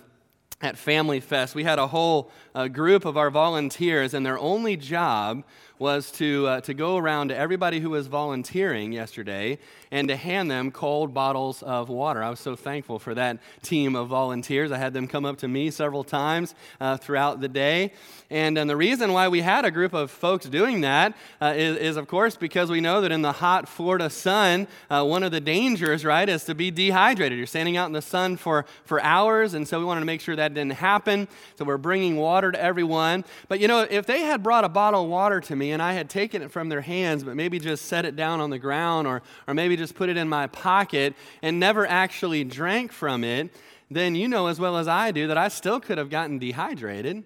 at 0.60 0.76
Family 0.76 1.20
Fest, 1.20 1.54
we 1.54 1.62
had 1.62 1.78
a 1.78 1.86
whole 1.86 2.32
uh, 2.58 2.66
group 2.66 3.04
of 3.04 3.16
our 3.16 3.30
volunteers, 3.30 4.14
and 4.14 4.26
their 4.26 4.36
only 4.36 4.76
job 4.76 5.44
was 5.78 6.10
to, 6.10 6.46
uh, 6.46 6.60
to 6.62 6.74
go 6.74 6.96
around 6.96 7.28
to 7.28 7.36
everybody 7.36 7.78
who 7.78 7.90
was 7.90 8.08
volunteering 8.08 8.92
yesterday 8.92 9.58
and 9.92 10.08
to 10.08 10.16
hand 10.16 10.50
them 10.50 10.70
cold 10.70 11.14
bottles 11.14 11.62
of 11.62 11.88
water. 11.88 12.22
I 12.22 12.30
was 12.30 12.40
so 12.40 12.56
thankful 12.56 12.98
for 12.98 13.14
that 13.14 13.38
team 13.62 13.94
of 13.94 14.08
volunteers. 14.08 14.72
I 14.72 14.78
had 14.78 14.92
them 14.92 15.06
come 15.06 15.24
up 15.24 15.38
to 15.38 15.48
me 15.48 15.70
several 15.70 16.02
times 16.02 16.54
uh, 16.80 16.96
throughout 16.96 17.40
the 17.40 17.48
day. 17.48 17.92
And, 18.28 18.58
and 18.58 18.68
the 18.68 18.76
reason 18.76 19.12
why 19.12 19.28
we 19.28 19.40
had 19.40 19.64
a 19.64 19.70
group 19.70 19.94
of 19.94 20.10
folks 20.10 20.46
doing 20.46 20.82
that 20.82 21.16
uh, 21.40 21.54
is, 21.56 21.76
is, 21.78 21.96
of 21.96 22.08
course, 22.08 22.36
because 22.36 22.70
we 22.70 22.80
know 22.80 23.00
that 23.00 23.12
in 23.12 23.22
the 23.22 23.32
hot 23.32 23.68
Florida 23.68 24.10
sun, 24.10 24.66
uh, 24.90 25.04
one 25.04 25.22
of 25.22 25.30
the 25.30 25.40
dangers, 25.40 26.04
right, 26.04 26.28
is 26.28 26.44
to 26.44 26.54
be 26.54 26.70
dehydrated. 26.70 27.38
You're 27.38 27.46
standing 27.46 27.76
out 27.76 27.86
in 27.86 27.92
the 27.92 28.02
sun 28.02 28.36
for, 28.36 28.66
for 28.84 29.00
hours, 29.02 29.54
and 29.54 29.66
so 29.66 29.78
we 29.78 29.84
wanted 29.84 30.00
to 30.00 30.06
make 30.06 30.20
sure 30.20 30.36
that 30.36 30.52
didn't 30.52 30.72
happen. 30.72 31.28
So 31.56 31.64
we're 31.64 31.78
bringing 31.78 32.16
water 32.16 32.47
to 32.52 32.60
everyone. 32.60 33.24
But 33.48 33.60
you 33.60 33.68
know, 33.68 33.86
if 33.88 34.06
they 34.06 34.20
had 34.20 34.42
brought 34.42 34.64
a 34.64 34.68
bottle 34.68 35.04
of 35.04 35.10
water 35.10 35.40
to 35.42 35.56
me 35.56 35.72
and 35.72 35.82
I 35.82 35.92
had 35.92 36.08
taken 36.08 36.42
it 36.42 36.50
from 36.50 36.68
their 36.68 36.80
hands, 36.80 37.24
but 37.24 37.36
maybe 37.36 37.58
just 37.58 37.86
set 37.86 38.04
it 38.04 38.16
down 38.16 38.40
on 38.40 38.50
the 38.50 38.58
ground 38.58 39.06
or, 39.06 39.22
or 39.46 39.54
maybe 39.54 39.76
just 39.76 39.94
put 39.94 40.08
it 40.08 40.16
in 40.16 40.28
my 40.28 40.46
pocket 40.46 41.14
and 41.42 41.60
never 41.60 41.86
actually 41.86 42.44
drank 42.44 42.92
from 42.92 43.24
it, 43.24 43.50
then 43.90 44.14
you 44.14 44.28
know 44.28 44.46
as 44.48 44.60
well 44.60 44.76
as 44.76 44.88
I 44.88 45.10
do 45.10 45.26
that 45.28 45.38
I 45.38 45.48
still 45.48 45.80
could 45.80 45.98
have 45.98 46.10
gotten 46.10 46.38
dehydrated, 46.38 47.24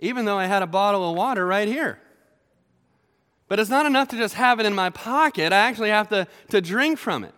even 0.00 0.24
though 0.24 0.38
I 0.38 0.46
had 0.46 0.62
a 0.62 0.66
bottle 0.66 1.08
of 1.10 1.16
water 1.16 1.46
right 1.46 1.68
here. 1.68 2.00
But 3.48 3.58
it's 3.58 3.70
not 3.70 3.86
enough 3.86 4.08
to 4.08 4.16
just 4.16 4.34
have 4.34 4.60
it 4.60 4.66
in 4.66 4.74
my 4.74 4.90
pocket, 4.90 5.52
I 5.52 5.56
actually 5.56 5.88
have 5.90 6.08
to, 6.10 6.26
to 6.50 6.60
drink 6.60 6.98
from 6.98 7.24
it. 7.24 7.34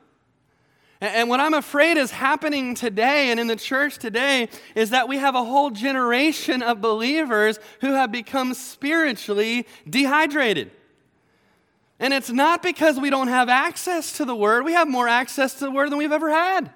And 1.00 1.30
what 1.30 1.40
I'm 1.40 1.54
afraid 1.54 1.96
is 1.96 2.10
happening 2.10 2.74
today 2.74 3.30
and 3.30 3.40
in 3.40 3.46
the 3.46 3.56
church 3.56 3.96
today 3.96 4.50
is 4.74 4.90
that 4.90 5.08
we 5.08 5.16
have 5.16 5.34
a 5.34 5.42
whole 5.42 5.70
generation 5.70 6.62
of 6.62 6.82
believers 6.82 7.58
who 7.80 7.92
have 7.94 8.12
become 8.12 8.52
spiritually 8.52 9.66
dehydrated. 9.88 10.70
And 11.98 12.12
it's 12.12 12.30
not 12.30 12.62
because 12.62 13.00
we 13.00 13.08
don't 13.08 13.28
have 13.28 13.48
access 13.48 14.12
to 14.18 14.26
the 14.26 14.34
Word, 14.34 14.64
we 14.64 14.72
have 14.72 14.88
more 14.88 15.08
access 15.08 15.54
to 15.54 15.64
the 15.64 15.70
Word 15.70 15.90
than 15.90 15.98
we've 15.98 16.12
ever 16.12 16.30
had. 16.30 16.70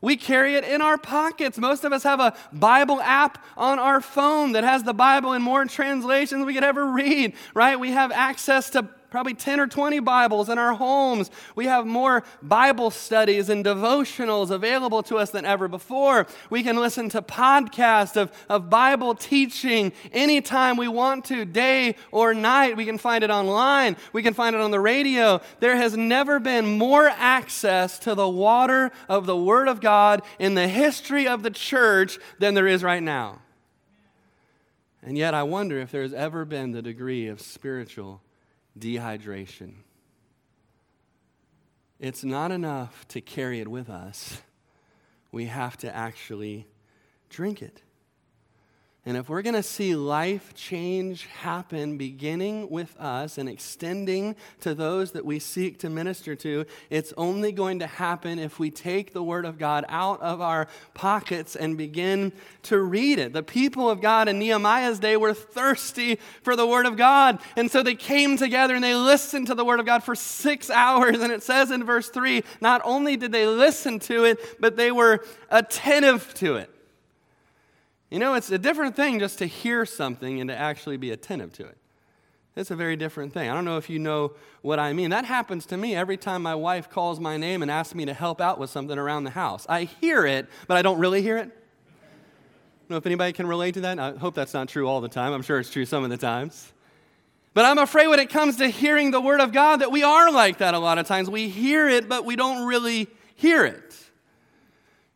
We 0.00 0.16
carry 0.16 0.54
it 0.54 0.64
in 0.64 0.80
our 0.80 0.96
pockets. 0.96 1.58
Most 1.58 1.84
of 1.84 1.92
us 1.92 2.02
have 2.04 2.20
a 2.20 2.36
Bible 2.52 3.00
app 3.00 3.44
on 3.56 3.78
our 3.78 4.00
phone 4.00 4.52
that 4.52 4.62
has 4.62 4.84
the 4.84 4.94
Bible 4.94 5.32
in 5.32 5.42
more 5.42 5.64
translations 5.64 6.44
we 6.44 6.54
could 6.54 6.64
ever 6.64 6.86
read, 6.86 7.32
right? 7.52 7.80
We 7.80 7.90
have 7.90 8.12
access 8.12 8.70
to 8.70 8.88
probably 9.10 9.34
10 9.34 9.60
or 9.60 9.66
20 9.66 10.00
Bibles 10.00 10.48
in 10.48 10.58
our 10.58 10.74
homes. 10.74 11.30
We 11.54 11.66
have 11.66 11.86
more 11.86 12.24
Bible 12.42 12.90
studies 12.90 13.48
and 13.48 13.64
devotionals 13.64 14.50
available 14.50 15.02
to 15.04 15.16
us 15.16 15.30
than 15.30 15.44
ever 15.44 15.68
before. 15.68 16.26
We 16.50 16.62
can 16.62 16.76
listen 16.76 17.08
to 17.10 17.22
podcasts 17.22 18.16
of, 18.16 18.30
of 18.48 18.68
Bible 18.68 19.14
teaching 19.14 19.92
anytime 20.12 20.76
we 20.76 20.88
want 20.88 21.24
to, 21.26 21.44
day 21.44 21.96
or 22.12 22.34
night. 22.34 22.76
We 22.76 22.84
can 22.84 22.98
find 22.98 23.24
it 23.24 23.30
online, 23.30 23.96
we 24.12 24.22
can 24.22 24.34
find 24.34 24.54
it 24.54 24.60
on 24.60 24.70
the 24.70 24.80
radio. 24.80 25.40
There 25.60 25.76
has 25.76 25.96
never 25.96 26.38
been 26.38 26.78
more 26.78 27.08
access 27.08 27.98
to 28.00 28.14
the 28.14 28.28
water 28.28 28.90
of 29.08 29.26
the 29.26 29.36
Word 29.36 29.68
of 29.68 29.80
God 29.80 30.22
in 30.38 30.54
the 30.54 30.68
history 30.68 31.26
of 31.26 31.42
the 31.42 31.50
church 31.50 32.18
than 32.38 32.54
there 32.54 32.66
is 32.66 32.82
right 32.82 33.02
now. 33.02 33.40
And 35.02 35.16
yet, 35.16 35.32
I 35.32 35.44
wonder 35.44 35.78
if 35.78 35.90
there's 35.90 36.12
ever 36.12 36.44
been 36.44 36.72
the 36.72 36.82
degree 36.82 37.28
of 37.28 37.40
spiritual 37.40 38.20
dehydration. 38.78 39.74
It's 41.98 42.22
not 42.22 42.52
enough 42.52 43.06
to 43.08 43.20
carry 43.20 43.60
it 43.60 43.68
with 43.68 43.90
us, 43.90 44.40
we 45.32 45.46
have 45.46 45.76
to 45.78 45.94
actually 45.94 46.66
drink 47.28 47.60
it. 47.60 47.82
And 49.08 49.16
if 49.16 49.30
we're 49.30 49.40
going 49.40 49.54
to 49.54 49.62
see 49.62 49.94
life 49.94 50.52
change 50.54 51.24
happen 51.40 51.96
beginning 51.96 52.68
with 52.68 52.94
us 53.00 53.38
and 53.38 53.48
extending 53.48 54.36
to 54.60 54.74
those 54.74 55.12
that 55.12 55.24
we 55.24 55.38
seek 55.38 55.78
to 55.78 55.88
minister 55.88 56.34
to, 56.34 56.66
it's 56.90 57.14
only 57.16 57.50
going 57.50 57.78
to 57.78 57.86
happen 57.86 58.38
if 58.38 58.58
we 58.58 58.70
take 58.70 59.14
the 59.14 59.22
Word 59.22 59.46
of 59.46 59.58
God 59.58 59.86
out 59.88 60.20
of 60.20 60.42
our 60.42 60.68
pockets 60.92 61.56
and 61.56 61.78
begin 61.78 62.34
to 62.64 62.80
read 62.80 63.18
it. 63.18 63.32
The 63.32 63.42
people 63.42 63.88
of 63.88 64.02
God 64.02 64.28
in 64.28 64.38
Nehemiah's 64.38 64.98
day 64.98 65.16
were 65.16 65.32
thirsty 65.32 66.18
for 66.42 66.54
the 66.54 66.66
Word 66.66 66.84
of 66.84 66.98
God. 66.98 67.38
And 67.56 67.70
so 67.70 67.82
they 67.82 67.94
came 67.94 68.36
together 68.36 68.74
and 68.74 68.84
they 68.84 68.94
listened 68.94 69.46
to 69.46 69.54
the 69.54 69.64
Word 69.64 69.80
of 69.80 69.86
God 69.86 70.04
for 70.04 70.14
six 70.14 70.68
hours. 70.68 71.22
And 71.22 71.32
it 71.32 71.42
says 71.42 71.70
in 71.70 71.82
verse 71.82 72.10
3 72.10 72.44
not 72.60 72.82
only 72.84 73.16
did 73.16 73.32
they 73.32 73.46
listen 73.46 74.00
to 74.00 74.24
it, 74.24 74.60
but 74.60 74.76
they 74.76 74.92
were 74.92 75.24
attentive 75.48 76.34
to 76.34 76.56
it. 76.56 76.74
You 78.10 78.18
know, 78.18 78.34
it's 78.34 78.50
a 78.50 78.58
different 78.58 78.96
thing 78.96 79.18
just 79.18 79.38
to 79.38 79.46
hear 79.46 79.84
something 79.84 80.40
and 80.40 80.48
to 80.48 80.56
actually 80.56 80.96
be 80.96 81.10
attentive 81.10 81.52
to 81.54 81.66
it. 81.66 81.76
It's 82.56 82.70
a 82.72 82.76
very 82.76 82.96
different 82.96 83.32
thing. 83.32 83.48
I 83.48 83.54
don't 83.54 83.64
know 83.64 83.76
if 83.76 83.88
you 83.88 84.00
know 84.00 84.32
what 84.62 84.80
I 84.80 84.92
mean. 84.92 85.10
That 85.10 85.24
happens 85.24 85.64
to 85.66 85.76
me 85.76 85.94
every 85.94 86.16
time 86.16 86.42
my 86.42 86.56
wife 86.56 86.90
calls 86.90 87.20
my 87.20 87.36
name 87.36 87.62
and 87.62 87.70
asks 87.70 87.94
me 87.94 88.04
to 88.06 88.14
help 88.14 88.40
out 88.40 88.58
with 88.58 88.68
something 88.70 88.98
around 88.98 89.24
the 89.24 89.30
house. 89.30 89.64
I 89.68 89.84
hear 89.84 90.26
it, 90.26 90.48
but 90.66 90.76
I 90.76 90.82
don't 90.82 90.98
really 90.98 91.22
hear 91.22 91.36
it. 91.36 91.46
I 91.46 92.90
don't 92.90 92.90
know 92.90 92.96
if 92.96 93.06
anybody 93.06 93.32
can 93.32 93.46
relate 93.46 93.74
to 93.74 93.82
that. 93.82 93.98
I 94.00 94.16
hope 94.16 94.34
that's 94.34 94.54
not 94.54 94.68
true 94.68 94.88
all 94.88 95.00
the 95.00 95.08
time. 95.08 95.32
I'm 95.32 95.42
sure 95.42 95.60
it's 95.60 95.70
true 95.70 95.84
some 95.84 96.02
of 96.02 96.10
the 96.10 96.16
times. 96.16 96.72
But 97.54 97.64
I'm 97.64 97.78
afraid 97.78 98.08
when 98.08 98.18
it 98.18 98.30
comes 98.30 98.56
to 98.56 98.68
hearing 98.68 99.10
the 99.10 99.20
Word 99.20 99.40
of 99.40 99.52
God 99.52 99.76
that 99.76 99.92
we 99.92 100.02
are 100.02 100.32
like 100.32 100.58
that 100.58 100.74
a 100.74 100.78
lot 100.78 100.98
of 100.98 101.06
times. 101.06 101.30
We 101.30 101.48
hear 101.48 101.88
it, 101.88 102.08
but 102.08 102.24
we 102.24 102.34
don't 102.34 102.66
really 102.66 103.08
hear 103.36 103.64
it. 103.64 104.07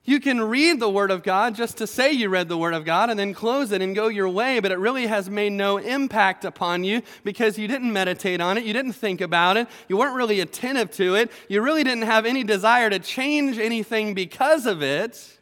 You 0.04 0.18
can 0.18 0.40
read 0.40 0.80
the 0.80 0.90
Word 0.90 1.12
of 1.12 1.22
God 1.22 1.54
just 1.54 1.78
to 1.78 1.86
say 1.86 2.10
you 2.10 2.28
read 2.28 2.48
the 2.48 2.58
Word 2.58 2.74
of 2.74 2.84
God 2.84 3.08
and 3.08 3.16
then 3.16 3.32
close 3.32 3.70
it 3.70 3.80
and 3.80 3.94
go 3.94 4.08
your 4.08 4.28
way, 4.28 4.58
but 4.58 4.72
it 4.72 4.78
really 4.78 5.06
has 5.06 5.30
made 5.30 5.52
no 5.52 5.76
impact 5.76 6.44
upon 6.44 6.82
you 6.82 7.02
because 7.22 7.56
you 7.56 7.68
didn't 7.68 7.92
meditate 7.92 8.40
on 8.40 8.58
it, 8.58 8.64
you 8.64 8.72
didn't 8.72 8.94
think 8.94 9.20
about 9.20 9.56
it, 9.56 9.68
you 9.88 9.96
weren't 9.96 10.16
really 10.16 10.40
attentive 10.40 10.90
to 10.92 11.14
it, 11.14 11.30
you 11.48 11.62
really 11.62 11.84
didn't 11.84 12.02
have 12.02 12.26
any 12.26 12.42
desire 12.42 12.90
to 12.90 12.98
change 12.98 13.58
anything 13.58 14.12
because 14.12 14.66
of 14.66 14.82
it. 14.82 15.38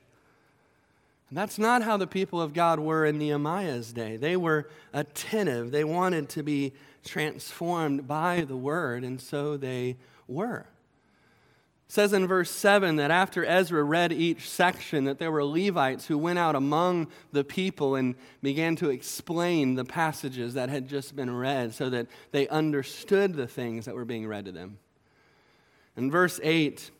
And 1.30 1.38
that's 1.38 1.58
not 1.58 1.82
how 1.82 1.96
the 1.96 2.06
people 2.06 2.42
of 2.42 2.52
God 2.52 2.80
were 2.80 3.06
in 3.06 3.16
Nehemiah's 3.16 3.94
day. 3.94 4.18
They 4.18 4.36
were 4.36 4.68
attentive, 4.92 5.70
they 5.70 5.84
wanted 5.84 6.28
to 6.30 6.42
be 6.42 6.74
transformed 7.02 8.06
by 8.06 8.42
the 8.42 8.56
Word, 8.56 9.04
and 9.04 9.22
so 9.22 9.56
they 9.56 9.96
were 10.28 10.66
says 11.90 12.12
in 12.12 12.24
verse 12.28 12.52
7 12.52 12.96
that 12.96 13.10
after 13.10 13.44
Ezra 13.44 13.82
read 13.82 14.12
each 14.12 14.48
section 14.48 15.04
that 15.06 15.18
there 15.18 15.32
were 15.32 15.44
Levites 15.44 16.06
who 16.06 16.16
went 16.16 16.38
out 16.38 16.54
among 16.54 17.08
the 17.32 17.42
people 17.42 17.96
and 17.96 18.14
began 18.42 18.76
to 18.76 18.90
explain 18.90 19.74
the 19.74 19.84
passages 19.84 20.54
that 20.54 20.68
had 20.68 20.88
just 20.88 21.16
been 21.16 21.34
read 21.34 21.74
so 21.74 21.90
that 21.90 22.06
they 22.30 22.46
understood 22.46 23.34
the 23.34 23.48
things 23.48 23.86
that 23.86 23.96
were 23.96 24.04
being 24.04 24.24
read 24.28 24.44
to 24.44 24.52
them. 24.52 24.78
And 25.96 26.12
verse 26.12 26.38
8 26.44 26.92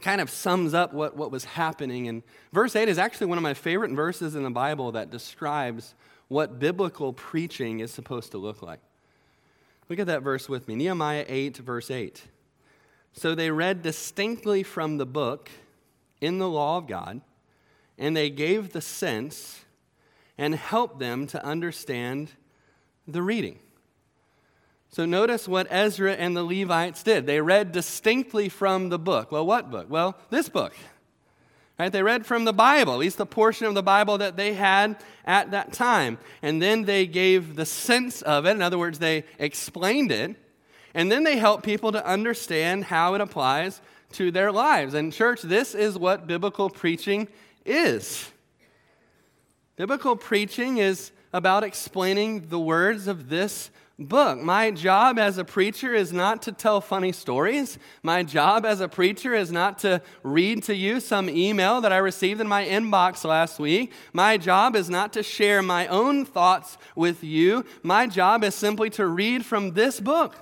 kind 0.00 0.22
of 0.22 0.30
sums 0.30 0.72
up 0.72 0.94
what, 0.94 1.14
what 1.14 1.30
was 1.30 1.44
happening. 1.44 2.08
And 2.08 2.22
verse 2.54 2.74
8 2.74 2.88
is 2.88 2.96
actually 2.96 3.26
one 3.26 3.36
of 3.36 3.42
my 3.42 3.52
favorite 3.52 3.90
verses 3.90 4.34
in 4.34 4.44
the 4.44 4.50
Bible 4.50 4.92
that 4.92 5.10
describes 5.10 5.94
what 6.28 6.58
biblical 6.58 7.12
preaching 7.12 7.80
is 7.80 7.90
supposed 7.90 8.30
to 8.30 8.38
look 8.38 8.62
like. 8.62 8.80
Look 9.90 9.98
at 9.98 10.06
that 10.06 10.22
verse 10.22 10.48
with 10.48 10.66
me 10.68 10.74
Nehemiah 10.74 11.26
8, 11.28 11.58
verse 11.58 11.90
8. 11.90 12.22
So 13.16 13.34
they 13.34 13.50
read 13.50 13.82
distinctly 13.82 14.62
from 14.62 14.98
the 14.98 15.06
book 15.06 15.50
in 16.20 16.38
the 16.38 16.48
law 16.48 16.76
of 16.76 16.86
God, 16.86 17.22
and 17.96 18.14
they 18.14 18.28
gave 18.28 18.72
the 18.72 18.82
sense 18.82 19.64
and 20.36 20.54
helped 20.54 20.98
them 20.98 21.26
to 21.28 21.42
understand 21.42 22.30
the 23.08 23.22
reading. 23.22 23.58
So 24.90 25.06
notice 25.06 25.48
what 25.48 25.66
Ezra 25.70 26.12
and 26.12 26.36
the 26.36 26.44
Levites 26.44 27.02
did. 27.02 27.26
They 27.26 27.40
read 27.40 27.72
distinctly 27.72 28.48
from 28.48 28.90
the 28.90 28.98
book. 28.98 29.32
Well, 29.32 29.46
what 29.46 29.70
book? 29.70 29.86
Well, 29.88 30.16
this 30.30 30.48
book. 30.48 30.74
Right? 31.78 31.92
They 31.92 32.02
read 32.02 32.24
from 32.24 32.44
the 32.44 32.52
Bible, 32.52 32.94
at 32.94 32.98
least 32.98 33.18
the 33.18 33.26
portion 33.26 33.66
of 33.66 33.74
the 33.74 33.82
Bible 33.82 34.18
that 34.18 34.36
they 34.36 34.54
had 34.54 34.96
at 35.24 35.50
that 35.50 35.72
time. 35.72 36.18
And 36.40 36.60
then 36.60 36.84
they 36.84 37.06
gave 37.06 37.56
the 37.56 37.66
sense 37.66 38.22
of 38.22 38.46
it. 38.46 38.52
In 38.52 38.62
other 38.62 38.78
words, 38.78 38.98
they 38.98 39.24
explained 39.38 40.12
it. 40.12 40.36
And 40.96 41.12
then 41.12 41.24
they 41.24 41.36
help 41.36 41.62
people 41.62 41.92
to 41.92 42.04
understand 42.04 42.84
how 42.84 43.12
it 43.12 43.20
applies 43.20 43.82
to 44.12 44.30
their 44.30 44.50
lives. 44.50 44.94
And, 44.94 45.12
church, 45.12 45.42
this 45.42 45.74
is 45.74 45.98
what 45.98 46.26
biblical 46.26 46.70
preaching 46.70 47.28
is. 47.66 48.30
Biblical 49.76 50.16
preaching 50.16 50.78
is 50.78 51.12
about 51.34 51.64
explaining 51.64 52.48
the 52.48 52.58
words 52.58 53.08
of 53.08 53.28
this 53.28 53.70
book. 53.98 54.38
My 54.38 54.70
job 54.70 55.18
as 55.18 55.36
a 55.36 55.44
preacher 55.44 55.92
is 55.92 56.14
not 56.14 56.40
to 56.42 56.52
tell 56.52 56.80
funny 56.80 57.12
stories. 57.12 57.78
My 58.02 58.22
job 58.22 58.64
as 58.64 58.80
a 58.80 58.88
preacher 58.88 59.34
is 59.34 59.52
not 59.52 59.78
to 59.80 60.00
read 60.22 60.62
to 60.62 60.74
you 60.74 61.00
some 61.00 61.28
email 61.28 61.82
that 61.82 61.92
I 61.92 61.98
received 61.98 62.40
in 62.40 62.48
my 62.48 62.64
inbox 62.64 63.22
last 63.22 63.58
week. 63.58 63.92
My 64.14 64.38
job 64.38 64.74
is 64.74 64.88
not 64.88 65.12
to 65.12 65.22
share 65.22 65.60
my 65.60 65.88
own 65.88 66.24
thoughts 66.24 66.78
with 66.94 67.22
you. 67.22 67.66
My 67.82 68.06
job 68.06 68.42
is 68.42 68.54
simply 68.54 68.88
to 68.90 69.06
read 69.06 69.44
from 69.44 69.74
this 69.74 70.00
book 70.00 70.36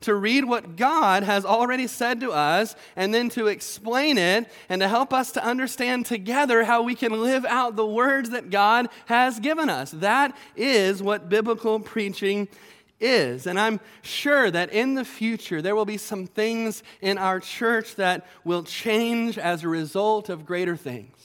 to 0.00 0.14
read 0.14 0.44
what 0.44 0.76
God 0.76 1.22
has 1.22 1.44
already 1.44 1.86
said 1.86 2.20
to 2.20 2.32
us 2.32 2.76
and 2.96 3.12
then 3.12 3.28
to 3.30 3.48
explain 3.48 4.18
it 4.18 4.46
and 4.68 4.80
to 4.80 4.88
help 4.88 5.12
us 5.12 5.32
to 5.32 5.44
understand 5.44 6.06
together 6.06 6.64
how 6.64 6.82
we 6.82 6.94
can 6.94 7.12
live 7.12 7.44
out 7.44 7.76
the 7.76 7.86
words 7.86 8.30
that 8.30 8.50
God 8.50 8.88
has 9.06 9.40
given 9.40 9.68
us. 9.68 9.90
That 9.90 10.36
is 10.56 11.02
what 11.02 11.28
biblical 11.28 11.80
preaching 11.80 12.48
is. 13.00 13.46
And 13.46 13.58
I'm 13.58 13.80
sure 14.02 14.50
that 14.50 14.72
in 14.72 14.94
the 14.94 15.04
future 15.04 15.62
there 15.62 15.76
will 15.76 15.84
be 15.84 15.98
some 15.98 16.26
things 16.26 16.82
in 17.00 17.18
our 17.18 17.40
church 17.40 17.96
that 17.96 18.26
will 18.44 18.62
change 18.62 19.38
as 19.38 19.62
a 19.62 19.68
result 19.68 20.28
of 20.28 20.46
greater 20.46 20.76
things 20.76 21.17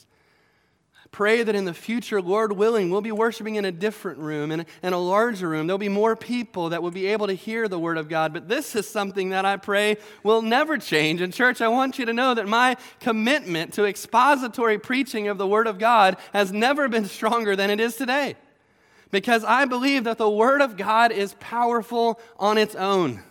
pray 1.14 1.44
that 1.44 1.54
in 1.54 1.64
the 1.64 1.72
future, 1.72 2.20
Lord 2.20 2.52
willing, 2.52 2.90
we'll 2.90 3.00
be 3.00 3.12
worshiping 3.12 3.54
in 3.54 3.64
a 3.64 3.70
different 3.70 4.18
room, 4.18 4.50
in 4.50 4.66
in 4.82 4.92
a 4.92 4.98
larger 4.98 5.48
room. 5.48 5.68
There'll 5.68 5.78
be 5.78 5.88
more 5.88 6.16
people 6.16 6.70
that 6.70 6.82
will 6.82 6.90
be 6.90 7.06
able 7.06 7.28
to 7.28 7.34
hear 7.34 7.68
the 7.68 7.78
Word 7.78 7.98
of 7.98 8.08
God. 8.08 8.32
But 8.32 8.48
this 8.48 8.74
is 8.74 8.88
something 8.88 9.28
that 9.28 9.44
I 9.44 9.56
pray 9.56 9.98
will 10.24 10.42
never 10.42 10.76
change. 10.76 11.20
And, 11.20 11.32
church, 11.32 11.60
I 11.60 11.68
want 11.68 12.00
you 12.00 12.06
to 12.06 12.12
know 12.12 12.34
that 12.34 12.48
my 12.48 12.76
commitment 12.98 13.74
to 13.74 13.84
expository 13.84 14.76
preaching 14.76 15.28
of 15.28 15.38
the 15.38 15.46
Word 15.46 15.68
of 15.68 15.78
God 15.78 16.16
has 16.32 16.52
never 16.52 16.88
been 16.88 17.04
stronger 17.04 17.54
than 17.54 17.70
it 17.70 17.78
is 17.78 17.94
today. 17.94 18.34
Because 19.12 19.44
I 19.44 19.66
believe 19.66 20.02
that 20.04 20.18
the 20.18 20.28
Word 20.28 20.62
of 20.62 20.76
God 20.76 21.12
is 21.12 21.36
powerful 21.38 22.18
on 22.40 22.58
its 22.58 22.74
own 22.74 23.22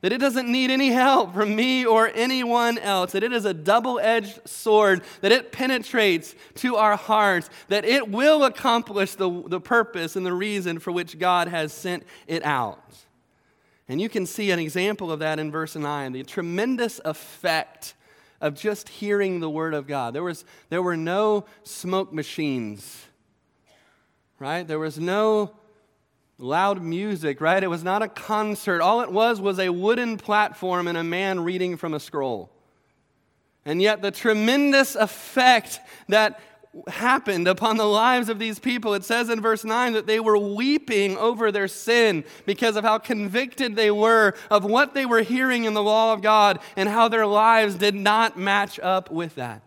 that 0.00 0.12
it 0.12 0.18
doesn't 0.18 0.50
need 0.50 0.70
any 0.70 0.88
help 0.88 1.34
from 1.34 1.54
me 1.54 1.84
or 1.84 2.10
anyone 2.14 2.78
else, 2.78 3.12
that 3.12 3.22
it 3.22 3.32
is 3.32 3.44
a 3.44 3.52
double 3.52 4.00
edged 4.00 4.40
sword, 4.48 5.02
that 5.20 5.32
it 5.32 5.52
penetrates 5.52 6.34
to 6.54 6.76
our 6.76 6.96
hearts, 6.96 7.50
that 7.68 7.84
it 7.84 8.08
will 8.08 8.44
accomplish 8.44 9.14
the, 9.14 9.42
the 9.46 9.60
purpose 9.60 10.16
and 10.16 10.24
the 10.24 10.32
reason 10.32 10.78
for 10.78 10.90
which 10.90 11.18
God 11.18 11.48
has 11.48 11.72
sent 11.72 12.04
it 12.26 12.44
out. 12.44 12.82
And 13.88 14.00
you 14.00 14.08
can 14.08 14.24
see 14.24 14.50
an 14.52 14.58
example 14.58 15.10
of 15.12 15.18
that 15.18 15.38
in 15.38 15.50
verse 15.50 15.76
9 15.76 16.12
the 16.12 16.22
tremendous 16.22 17.00
effect 17.04 17.94
of 18.40 18.54
just 18.54 18.88
hearing 18.88 19.40
the 19.40 19.50
word 19.50 19.74
of 19.74 19.86
God. 19.86 20.14
There, 20.14 20.22
was, 20.22 20.44
there 20.70 20.80
were 20.80 20.96
no 20.96 21.44
smoke 21.62 22.10
machines, 22.10 23.04
right? 24.38 24.66
There 24.66 24.78
was 24.78 24.98
no 24.98 25.59
loud 26.40 26.82
music, 26.82 27.40
right? 27.40 27.62
It 27.62 27.68
was 27.68 27.84
not 27.84 28.02
a 28.02 28.08
concert. 28.08 28.80
All 28.80 29.00
it 29.02 29.12
was 29.12 29.40
was 29.40 29.58
a 29.58 29.68
wooden 29.68 30.16
platform 30.16 30.88
and 30.88 30.96
a 30.96 31.04
man 31.04 31.40
reading 31.40 31.76
from 31.76 31.94
a 31.94 32.00
scroll. 32.00 32.50
And 33.64 33.80
yet, 33.82 34.02
the 34.02 34.10
tremendous 34.10 34.96
effect 34.96 35.80
that 36.08 36.40
happened 36.86 37.48
upon 37.48 37.76
the 37.76 37.84
lives 37.84 38.28
of 38.28 38.38
these 38.38 38.58
people. 38.58 38.94
It 38.94 39.04
says 39.04 39.28
in 39.28 39.40
verse 39.40 39.64
9 39.64 39.94
that 39.94 40.06
they 40.06 40.20
were 40.20 40.38
weeping 40.38 41.18
over 41.18 41.50
their 41.50 41.66
sin 41.66 42.24
because 42.46 42.76
of 42.76 42.84
how 42.84 42.98
convicted 42.98 43.74
they 43.74 43.90
were 43.90 44.34
of 44.50 44.64
what 44.64 44.94
they 44.94 45.04
were 45.04 45.22
hearing 45.22 45.64
in 45.64 45.74
the 45.74 45.82
law 45.82 46.12
of 46.12 46.22
God 46.22 46.60
and 46.76 46.88
how 46.88 47.08
their 47.08 47.26
lives 47.26 47.74
did 47.74 47.96
not 47.96 48.38
match 48.38 48.78
up 48.78 49.10
with 49.10 49.34
that. 49.34 49.62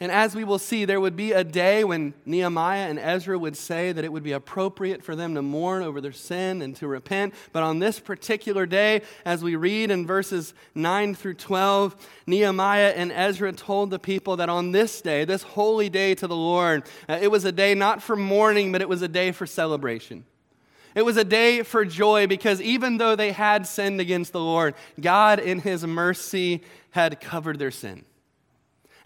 And 0.00 0.10
as 0.10 0.34
we 0.34 0.42
will 0.42 0.58
see, 0.58 0.84
there 0.84 1.00
would 1.00 1.14
be 1.14 1.30
a 1.30 1.44
day 1.44 1.84
when 1.84 2.14
Nehemiah 2.26 2.88
and 2.88 2.98
Ezra 2.98 3.38
would 3.38 3.56
say 3.56 3.92
that 3.92 4.04
it 4.04 4.12
would 4.12 4.24
be 4.24 4.32
appropriate 4.32 5.04
for 5.04 5.14
them 5.14 5.36
to 5.36 5.42
mourn 5.42 5.84
over 5.84 6.00
their 6.00 6.10
sin 6.10 6.62
and 6.62 6.74
to 6.76 6.88
repent. 6.88 7.32
But 7.52 7.62
on 7.62 7.78
this 7.78 8.00
particular 8.00 8.66
day, 8.66 9.02
as 9.24 9.44
we 9.44 9.54
read 9.54 9.92
in 9.92 10.04
verses 10.04 10.52
9 10.74 11.14
through 11.14 11.34
12, 11.34 11.94
Nehemiah 12.26 12.92
and 12.96 13.12
Ezra 13.12 13.52
told 13.52 13.90
the 13.90 14.00
people 14.00 14.36
that 14.38 14.48
on 14.48 14.72
this 14.72 15.00
day, 15.00 15.24
this 15.24 15.44
holy 15.44 15.88
day 15.88 16.16
to 16.16 16.26
the 16.26 16.36
Lord, 16.36 16.82
uh, 17.08 17.18
it 17.22 17.30
was 17.30 17.44
a 17.44 17.52
day 17.52 17.76
not 17.76 18.02
for 18.02 18.16
mourning, 18.16 18.72
but 18.72 18.82
it 18.82 18.88
was 18.88 19.02
a 19.02 19.08
day 19.08 19.30
for 19.30 19.46
celebration. 19.46 20.24
It 20.96 21.04
was 21.04 21.16
a 21.16 21.24
day 21.24 21.62
for 21.62 21.84
joy 21.84 22.26
because 22.26 22.60
even 22.60 22.98
though 22.98 23.14
they 23.14 23.30
had 23.30 23.64
sinned 23.64 24.00
against 24.00 24.32
the 24.32 24.40
Lord, 24.40 24.74
God 25.00 25.38
in 25.38 25.60
His 25.60 25.86
mercy 25.86 26.62
had 26.90 27.20
covered 27.20 27.60
their 27.60 27.70
sin. 27.70 28.04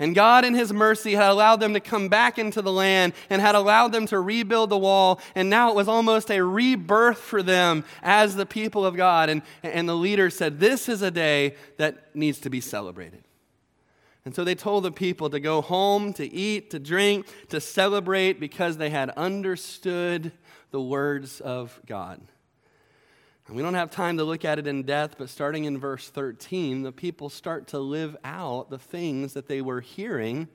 And 0.00 0.14
God, 0.14 0.44
in 0.44 0.54
His 0.54 0.72
mercy, 0.72 1.14
had 1.14 1.30
allowed 1.30 1.56
them 1.56 1.74
to 1.74 1.80
come 1.80 2.08
back 2.08 2.38
into 2.38 2.62
the 2.62 2.72
land 2.72 3.14
and 3.28 3.42
had 3.42 3.56
allowed 3.56 3.90
them 3.92 4.06
to 4.06 4.20
rebuild 4.20 4.70
the 4.70 4.78
wall. 4.78 5.20
And 5.34 5.50
now 5.50 5.70
it 5.70 5.74
was 5.74 5.88
almost 5.88 6.30
a 6.30 6.42
rebirth 6.44 7.18
for 7.18 7.42
them 7.42 7.84
as 8.02 8.36
the 8.36 8.46
people 8.46 8.86
of 8.86 8.96
God. 8.96 9.28
And, 9.28 9.42
and 9.64 9.88
the 9.88 9.96
leader 9.96 10.30
said, 10.30 10.60
This 10.60 10.88
is 10.88 11.02
a 11.02 11.10
day 11.10 11.56
that 11.78 12.14
needs 12.14 12.38
to 12.40 12.50
be 12.50 12.60
celebrated. 12.60 13.24
And 14.24 14.34
so 14.34 14.44
they 14.44 14.54
told 14.54 14.84
the 14.84 14.92
people 14.92 15.30
to 15.30 15.40
go 15.40 15.62
home, 15.62 16.12
to 16.12 16.32
eat, 16.32 16.70
to 16.70 16.78
drink, 16.78 17.26
to 17.48 17.60
celebrate 17.60 18.38
because 18.38 18.76
they 18.76 18.90
had 18.90 19.10
understood 19.10 20.32
the 20.70 20.80
words 20.80 21.40
of 21.40 21.80
God. 21.86 22.20
And 23.48 23.56
we 23.56 23.62
don't 23.62 23.74
have 23.74 23.90
time 23.90 24.18
to 24.18 24.24
look 24.24 24.44
at 24.44 24.58
it 24.58 24.66
in 24.66 24.82
depth, 24.82 25.16
but 25.18 25.30
starting 25.30 25.64
in 25.64 25.78
verse 25.78 26.10
13, 26.10 26.82
the 26.82 26.92
people 26.92 27.30
start 27.30 27.66
to 27.68 27.78
live 27.78 28.14
out 28.22 28.68
the 28.68 28.78
things 28.78 29.32
that 29.32 29.48
they 29.48 29.62
were 29.62 29.80
hearing 29.80 30.48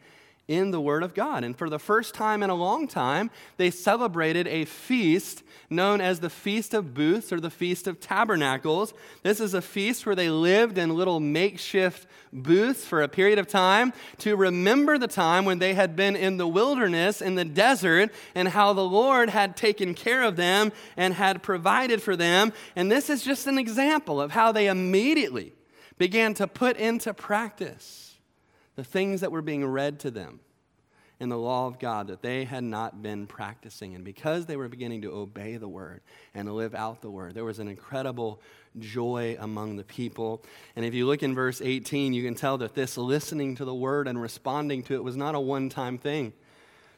in 0.48 0.72
the 0.72 0.82
Word 0.82 1.04
of 1.04 1.14
God. 1.14 1.44
And 1.44 1.58
for 1.58 1.70
the 1.70 1.80
first 1.80 2.14
time 2.14 2.44
in 2.44 2.50
a 2.50 2.56
long 2.56 2.88
time, 2.88 3.32
they 3.58 3.72
celebrated 3.72 4.48
a 4.48 4.66
feast 4.66 5.44
known 5.70 6.02
as 6.02 6.20
the 6.20 6.30
Feast 6.30 6.74
of 6.74 6.94
Booths 6.94 7.32
or 7.32 7.40
the 7.40 7.50
Feast 7.50 7.88
of 7.88 8.00
Tabernacles. 8.00 8.94
This 9.24 9.40
is 9.40 9.54
a 9.54 9.62
feast 9.62 10.06
where 10.06 10.16
they 10.16 10.30
lived 10.30 10.78
in 10.78 10.96
little 10.96 11.20
makeshift 11.20 12.08
booths 12.32 12.86
for 12.86 13.02
a 13.02 13.08
period 13.08 13.40
of 13.40 13.48
time 13.48 13.94
to 14.20 14.36
remember 14.36 14.98
the 14.98 15.08
time 15.08 15.46
when 15.46 15.60
they 15.60 15.74
had 15.74 15.96
been 15.96 16.16
in 16.16 16.38
the 16.38 16.48
wilderness, 16.48 17.22
in 17.22 17.36
the 17.36 17.46
desert, 17.46 18.12
and 18.36 18.50
how 18.50 18.74
the 18.74 18.86
Lord 18.86 19.30
had 19.30 19.56
taken 19.56 19.94
care 19.94 20.24
of 20.24 20.36
them 20.36 20.72
and 20.98 21.14
had 21.14 21.42
provided 21.42 22.02
for 22.02 22.16
them. 22.16 22.52
And 22.76 22.92
this 22.92 23.10
is 23.10 23.24
just 23.24 23.48
an 23.48 23.58
example 23.58 24.20
of 24.20 24.32
how 24.32 24.52
they 24.52 24.68
immediately 24.68 25.54
began 25.98 26.34
to 26.34 26.48
put 26.48 26.76
into 26.78 27.14
practice 27.14 28.03
the 28.76 28.84
things 28.84 29.22
that 29.22 29.32
were 29.32 29.42
being 29.42 29.66
read 29.66 30.00
to 30.02 30.12
them 30.12 30.40
in 31.20 31.30
the 31.30 31.38
law 31.38 31.68
of 31.68 31.80
God 31.80 32.08
that 32.08 32.22
they 32.22 32.44
had 32.44 32.64
not 32.64 33.02
been 33.02 33.28
practicing. 33.28 33.96
And 33.96 34.04
because 34.04 34.46
they 34.46 34.58
were 34.58 34.68
beginning 34.68 35.04
to 35.04 35.14
obey 35.14 35.58
the 35.58 35.68
word 35.68 36.02
and 36.34 36.48
to 36.48 36.54
live 36.54 36.76
out 36.76 37.02
the 37.02 37.10
word, 37.10 37.34
there 37.34 37.46
was 37.46 37.60
an 37.60 37.68
incredible 37.68 38.42
joy 38.80 39.38
among 39.40 39.78
the 39.78 39.84
people. 39.84 40.44
And 40.76 40.84
if 40.84 40.94
you 40.94 41.06
look 41.06 41.24
in 41.24 41.36
verse 41.36 41.62
18, 41.62 42.14
you 42.14 42.24
can 42.24 42.36
tell 42.36 42.58
that 42.58 42.74
this 42.74 42.98
listening 42.98 43.56
to 43.56 43.66
the 43.66 43.74
word 43.74 44.08
and 44.08 44.22
responding 44.22 44.84
to 44.84 44.96
it 44.96 45.04
was 45.04 45.16
not 45.16 45.36
a 45.36 45.40
one 45.40 45.70
time 45.70 45.98
thing. 45.98 46.34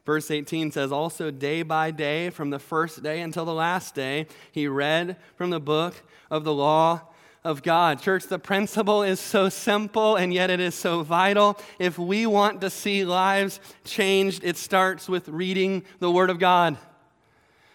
Verse 0.06 0.30
18 0.32 0.72
says, 0.72 0.92
Also, 0.92 1.32
day 1.32 1.64
by 1.64 1.92
day, 1.92 2.30
from 2.30 2.52
the 2.52 2.60
first 2.60 3.02
day 3.02 3.22
until 3.22 3.44
the 3.44 3.54
last 3.54 3.96
day, 3.96 4.28
he 4.52 4.68
read 4.68 5.18
from 5.36 5.50
the 5.50 5.60
book 5.60 6.04
of 6.30 6.44
the 6.44 6.54
law 6.54 7.02
of 7.46 7.62
God. 7.62 8.02
Church, 8.02 8.26
the 8.26 8.40
principle 8.40 9.04
is 9.04 9.20
so 9.20 9.50
simple 9.50 10.16
and 10.16 10.34
yet 10.34 10.50
it 10.50 10.60
is 10.60 10.74
so 10.74 11.04
vital. 11.04 11.58
If 11.78 12.00
we 12.00 12.26
want 12.26 12.60
to 12.62 12.72
see 12.72 13.06
lives 13.06 13.60
changed, 13.86 14.44
it 14.44 14.58
starts 14.58 15.08
with 15.08 15.30
reading 15.30 15.84
the 16.00 16.10
Word 16.12 16.32
of 16.32 16.40
God. 16.40 16.78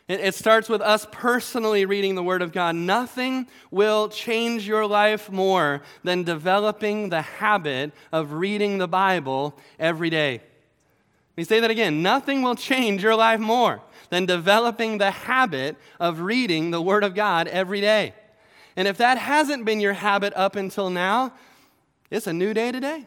It, 0.08 0.34
starts 0.34 0.68
with 0.68 0.80
us 0.80 1.06
personally 1.12 1.84
reading 1.84 2.16
the 2.16 2.22
Word 2.22 2.42
of 2.42 2.50
God. 2.50 2.74
Nothing 2.74 3.46
will 3.70 4.08
change 4.08 4.66
your 4.66 4.84
life 4.84 5.30
more 5.30 5.82
than 6.02 6.24
developing 6.24 7.10
the 7.10 7.22
habit 7.22 7.92
of 8.10 8.32
reading 8.32 8.78
the 8.78 8.88
Bible 8.88 9.56
every 9.78 10.10
day. 10.10 10.32
Let 10.32 11.36
me 11.36 11.44
say 11.44 11.60
that 11.60 11.70
again. 11.70 12.02
Nothing 12.02 12.42
will 12.42 12.56
change 12.56 13.04
your 13.04 13.14
life 13.14 13.38
more 13.38 13.82
than 14.08 14.26
developing 14.26 14.98
the 14.98 15.12
habit 15.12 15.76
of 16.00 16.22
reading 16.22 16.72
the 16.72 16.82
Word 16.82 17.04
of 17.04 17.14
God 17.14 17.46
every 17.46 17.80
day. 17.80 18.12
And 18.76 18.86
if 18.86 18.96
that 18.98 19.18
hasn't 19.18 19.64
been 19.64 19.80
your 19.80 19.92
habit 19.94 20.32
up 20.34 20.56
until 20.56 20.90
now, 20.90 21.32
it's 22.10 22.26
a 22.26 22.32
new 22.32 22.54
day 22.54 22.72
today. 22.72 23.06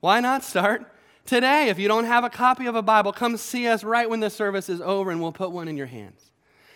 Why 0.00 0.20
not 0.20 0.42
start 0.42 0.92
today? 1.24 1.68
If 1.68 1.78
you 1.78 1.88
don't 1.88 2.04
have 2.04 2.24
a 2.24 2.30
copy 2.30 2.66
of 2.66 2.74
a 2.74 2.82
Bible, 2.82 3.12
come 3.12 3.36
see 3.36 3.68
us 3.68 3.84
right 3.84 4.08
when 4.08 4.20
the 4.20 4.30
service 4.30 4.68
is 4.68 4.80
over 4.80 5.10
and 5.10 5.20
we'll 5.20 5.32
put 5.32 5.52
one 5.52 5.68
in 5.68 5.76
your 5.76 5.86
hands. 5.86 6.30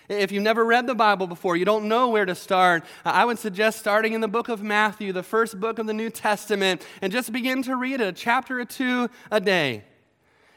If 0.09 0.31
you've 0.31 0.45
never 0.45 0.65
read 0.65 0.87
the 0.87 0.95
Bible 0.95 1.27
before, 1.27 1.57
you 1.57 1.65
don't 1.65 1.89
know 1.89 2.09
where 2.11 2.25
to 2.25 2.35
start, 2.35 2.85
I 3.05 3.25
would 3.25 3.41
suggest 3.41 3.81
starting 3.81 4.13
in 4.13 4.21
the 4.21 4.29
book 4.29 4.49
of 4.49 4.63
Matthew, 4.63 5.13
the 5.13 5.25
first 5.25 5.59
book 5.59 5.81
of 5.81 5.87
the 5.87 5.93
New 5.93 6.11
Testament, 6.11 6.87
and 7.03 7.13
just 7.13 7.33
begin 7.33 7.63
to 7.65 7.75
read 7.75 8.01
it, 8.01 8.07
a 8.07 8.13
chapter 8.13 8.61
or 8.61 8.65
two 8.65 9.11
a 9.33 9.41
day. 9.41 9.83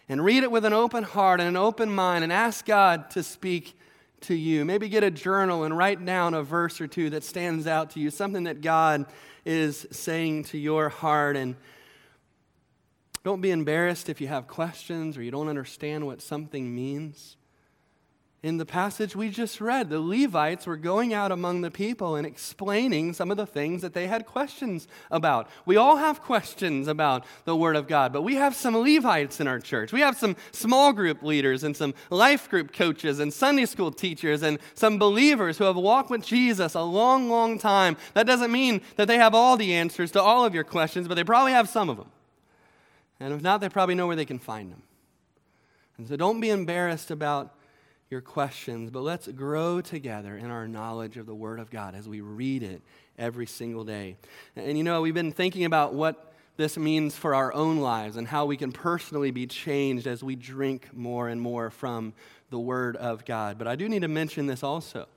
And 0.07 0.23
read 0.23 0.43
it 0.43 0.51
with 0.51 0.65
an 0.65 0.73
open 0.73 1.03
heart 1.03 1.39
and 1.39 1.49
an 1.49 1.57
open 1.57 1.91
mind 1.91 2.23
and 2.23 2.33
ask 2.33 2.65
God 2.65 3.09
to 3.11 3.23
speak 3.23 3.78
to 4.21 4.35
you. 4.35 4.65
Maybe 4.65 4.89
get 4.89 5.03
a 5.03 5.11
journal 5.11 5.63
and 5.63 5.77
write 5.77 6.03
down 6.05 6.33
a 6.33 6.43
verse 6.43 6.79
or 6.81 6.87
two 6.87 7.09
that 7.11 7.23
stands 7.23 7.67
out 7.67 7.91
to 7.91 7.99
you, 7.99 8.11
something 8.11 8.43
that 8.43 8.61
God 8.61 9.05
is 9.45 9.87
saying 9.91 10.43
to 10.45 10.57
your 10.57 10.89
heart. 10.89 11.35
And 11.35 11.55
Don't 13.23 13.41
be 13.41 13.51
embarrassed 13.51 14.09
if 14.09 14.21
you 14.21 14.27
have 14.27 14.47
questions 14.47 15.17
or 15.17 15.23
you 15.23 15.31
don't 15.31 15.49
understand 15.49 16.05
what 16.05 16.21
something 16.21 16.73
means. 16.73 17.37
In 18.41 18.55
the 18.55 18.65
passage 18.65 19.17
we 19.17 19.29
just 19.29 19.59
read, 19.59 19.89
the 19.89 19.99
Levites 19.99 20.65
were 20.65 20.77
going 20.77 21.13
out 21.13 21.29
among 21.29 21.59
the 21.59 21.69
people 21.69 22.15
and 22.15 22.25
explaining 22.25 23.11
some 23.11 23.31
of 23.31 23.37
the 23.37 23.45
things 23.45 23.81
that 23.81 23.93
they 23.93 24.07
had 24.07 24.25
questions 24.25 24.87
about. 25.11 25.49
We 25.65 25.75
all 25.75 25.97
have 25.97 26.21
questions 26.21 26.87
about 26.87 27.25
the 27.43 27.55
Word 27.55 27.75
of 27.75 27.85
God, 27.85 28.13
but 28.13 28.21
we 28.21 28.35
have 28.35 28.55
some 28.55 28.77
Levites 28.77 29.41
in 29.41 29.47
our 29.47 29.59
church. 29.59 29.91
We 29.91 29.99
have 29.99 30.17
some 30.17 30.37
small 30.53 30.93
group 30.93 31.21
leaders 31.21 31.65
and 31.65 31.75
some 31.75 31.93
life 32.09 32.49
group 32.49 32.71
coaches 32.71 33.19
and 33.19 33.33
Sunday 33.33 33.65
school 33.65 33.91
teachers 33.91 34.41
and 34.41 34.59
some 34.73 34.97
believers 34.97 35.57
who 35.57 35.65
have 35.65 35.75
walked 35.75 36.09
with 36.09 36.23
Jesus 36.23 36.75
a 36.75 36.81
long, 36.81 37.29
long 37.29 37.59
time. 37.59 37.97
That 38.13 38.25
doesn't 38.25 38.53
mean 38.53 38.79
that 38.95 39.09
they 39.09 39.17
have 39.17 39.35
all 39.35 39.57
the 39.57 39.73
answers 39.73 40.11
to 40.11 40.21
all 40.21 40.45
of 40.45 40.55
your 40.55 40.63
questions, 40.63 41.09
but 41.09 41.15
they 41.15 41.25
probably 41.25 41.51
have 41.51 41.67
some 41.67 41.89
of 41.89 41.97
them. 41.97 42.09
And 43.19 43.33
if 43.33 43.41
not, 43.41 43.59
they 43.59 43.67
probably 43.67 43.95
know 43.95 44.07
where 44.07 44.15
they 44.15 44.23
can 44.23 44.39
find 44.39 44.71
them. 44.71 44.83
And 45.97 46.07
so 46.07 46.15
don't 46.15 46.39
be 46.39 46.51
embarrassed 46.51 47.11
about 47.11 47.53
your 48.09 48.21
questions, 48.21 48.89
but 48.89 49.01
let's 49.01 49.27
grow 49.27 49.81
together 49.81 50.35
in 50.35 50.49
our 50.49 50.67
knowledge 50.67 51.17
of 51.17 51.27
the 51.27 51.35
Word 51.35 51.59
of 51.59 51.69
God 51.69 51.93
as 51.93 52.09
we 52.09 52.21
read 52.21 52.63
it 52.63 52.81
every 53.19 53.45
single 53.45 53.83
day. 53.83 54.15
And 54.55 54.75
you 54.75 54.83
know, 54.83 55.01
we've 55.01 55.13
been 55.13 55.31
thinking 55.31 55.63
about 55.63 55.93
what 55.93 56.33
this 56.57 56.75
means 56.75 57.15
for 57.15 57.35
our 57.35 57.53
own 57.53 57.77
lives 57.77 58.17
and 58.17 58.27
how 58.27 58.45
we 58.45 58.57
can 58.57 58.71
personally 58.71 59.29
be 59.29 59.45
changed 59.45 60.07
as 60.07 60.23
we 60.23 60.35
drink 60.35 60.89
more 60.91 61.29
and 61.29 61.39
more 61.39 61.69
from 61.69 62.13
the 62.49 62.57
Word 62.57 62.95
of 62.95 63.25
God. 63.25 63.59
But 63.59 63.67
I 63.67 63.75
do 63.75 63.87
need 63.87 64.01
to 64.01 64.07
mention 64.07 64.47
this 64.47 64.63
also. 64.63 65.07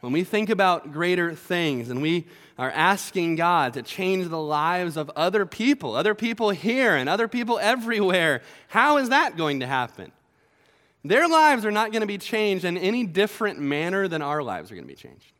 When 0.00 0.12
we 0.12 0.22
think 0.22 0.50
about 0.50 0.92
greater 0.92 1.34
things 1.34 1.90
and 1.90 2.00
we 2.00 2.28
are 2.56 2.70
asking 2.70 3.36
God 3.36 3.74
to 3.74 3.82
change 3.82 4.28
the 4.28 4.40
lives 4.40 4.96
of 4.96 5.10
other 5.16 5.44
people, 5.46 5.96
other 5.96 6.14
people 6.14 6.50
here 6.50 6.94
and 6.94 7.08
other 7.08 7.26
people 7.26 7.58
everywhere, 7.58 8.40
how 8.68 8.98
is 8.98 9.08
that 9.08 9.36
going 9.36 9.60
to 9.60 9.66
happen? 9.66 10.12
Their 11.04 11.28
lives 11.28 11.64
are 11.64 11.70
not 11.70 11.92
going 11.92 12.02
to 12.02 12.06
be 12.06 12.18
changed 12.18 12.64
in 12.64 12.76
any 12.76 13.06
different 13.06 13.58
manner 13.58 14.06
than 14.08 14.22
our 14.22 14.42
lives 14.42 14.70
are 14.70 14.74
going 14.74 14.86
to 14.86 14.92
be 14.92 14.94
changed. 14.94 15.32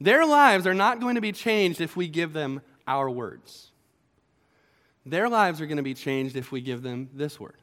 Their 0.00 0.24
lives 0.26 0.66
are 0.66 0.74
not 0.74 1.00
going 1.00 1.16
to 1.16 1.20
be 1.20 1.32
changed 1.32 1.80
if 1.80 1.96
we 1.96 2.08
give 2.08 2.32
them 2.32 2.62
our 2.86 3.08
words. 3.08 3.70
Their 5.06 5.28
lives 5.28 5.60
are 5.60 5.66
going 5.66 5.76
to 5.76 5.82
be 5.82 5.94
changed 5.94 6.36
if 6.36 6.50
we 6.50 6.60
give 6.60 6.82
them 6.82 7.10
this 7.14 7.38
word. 7.38 7.56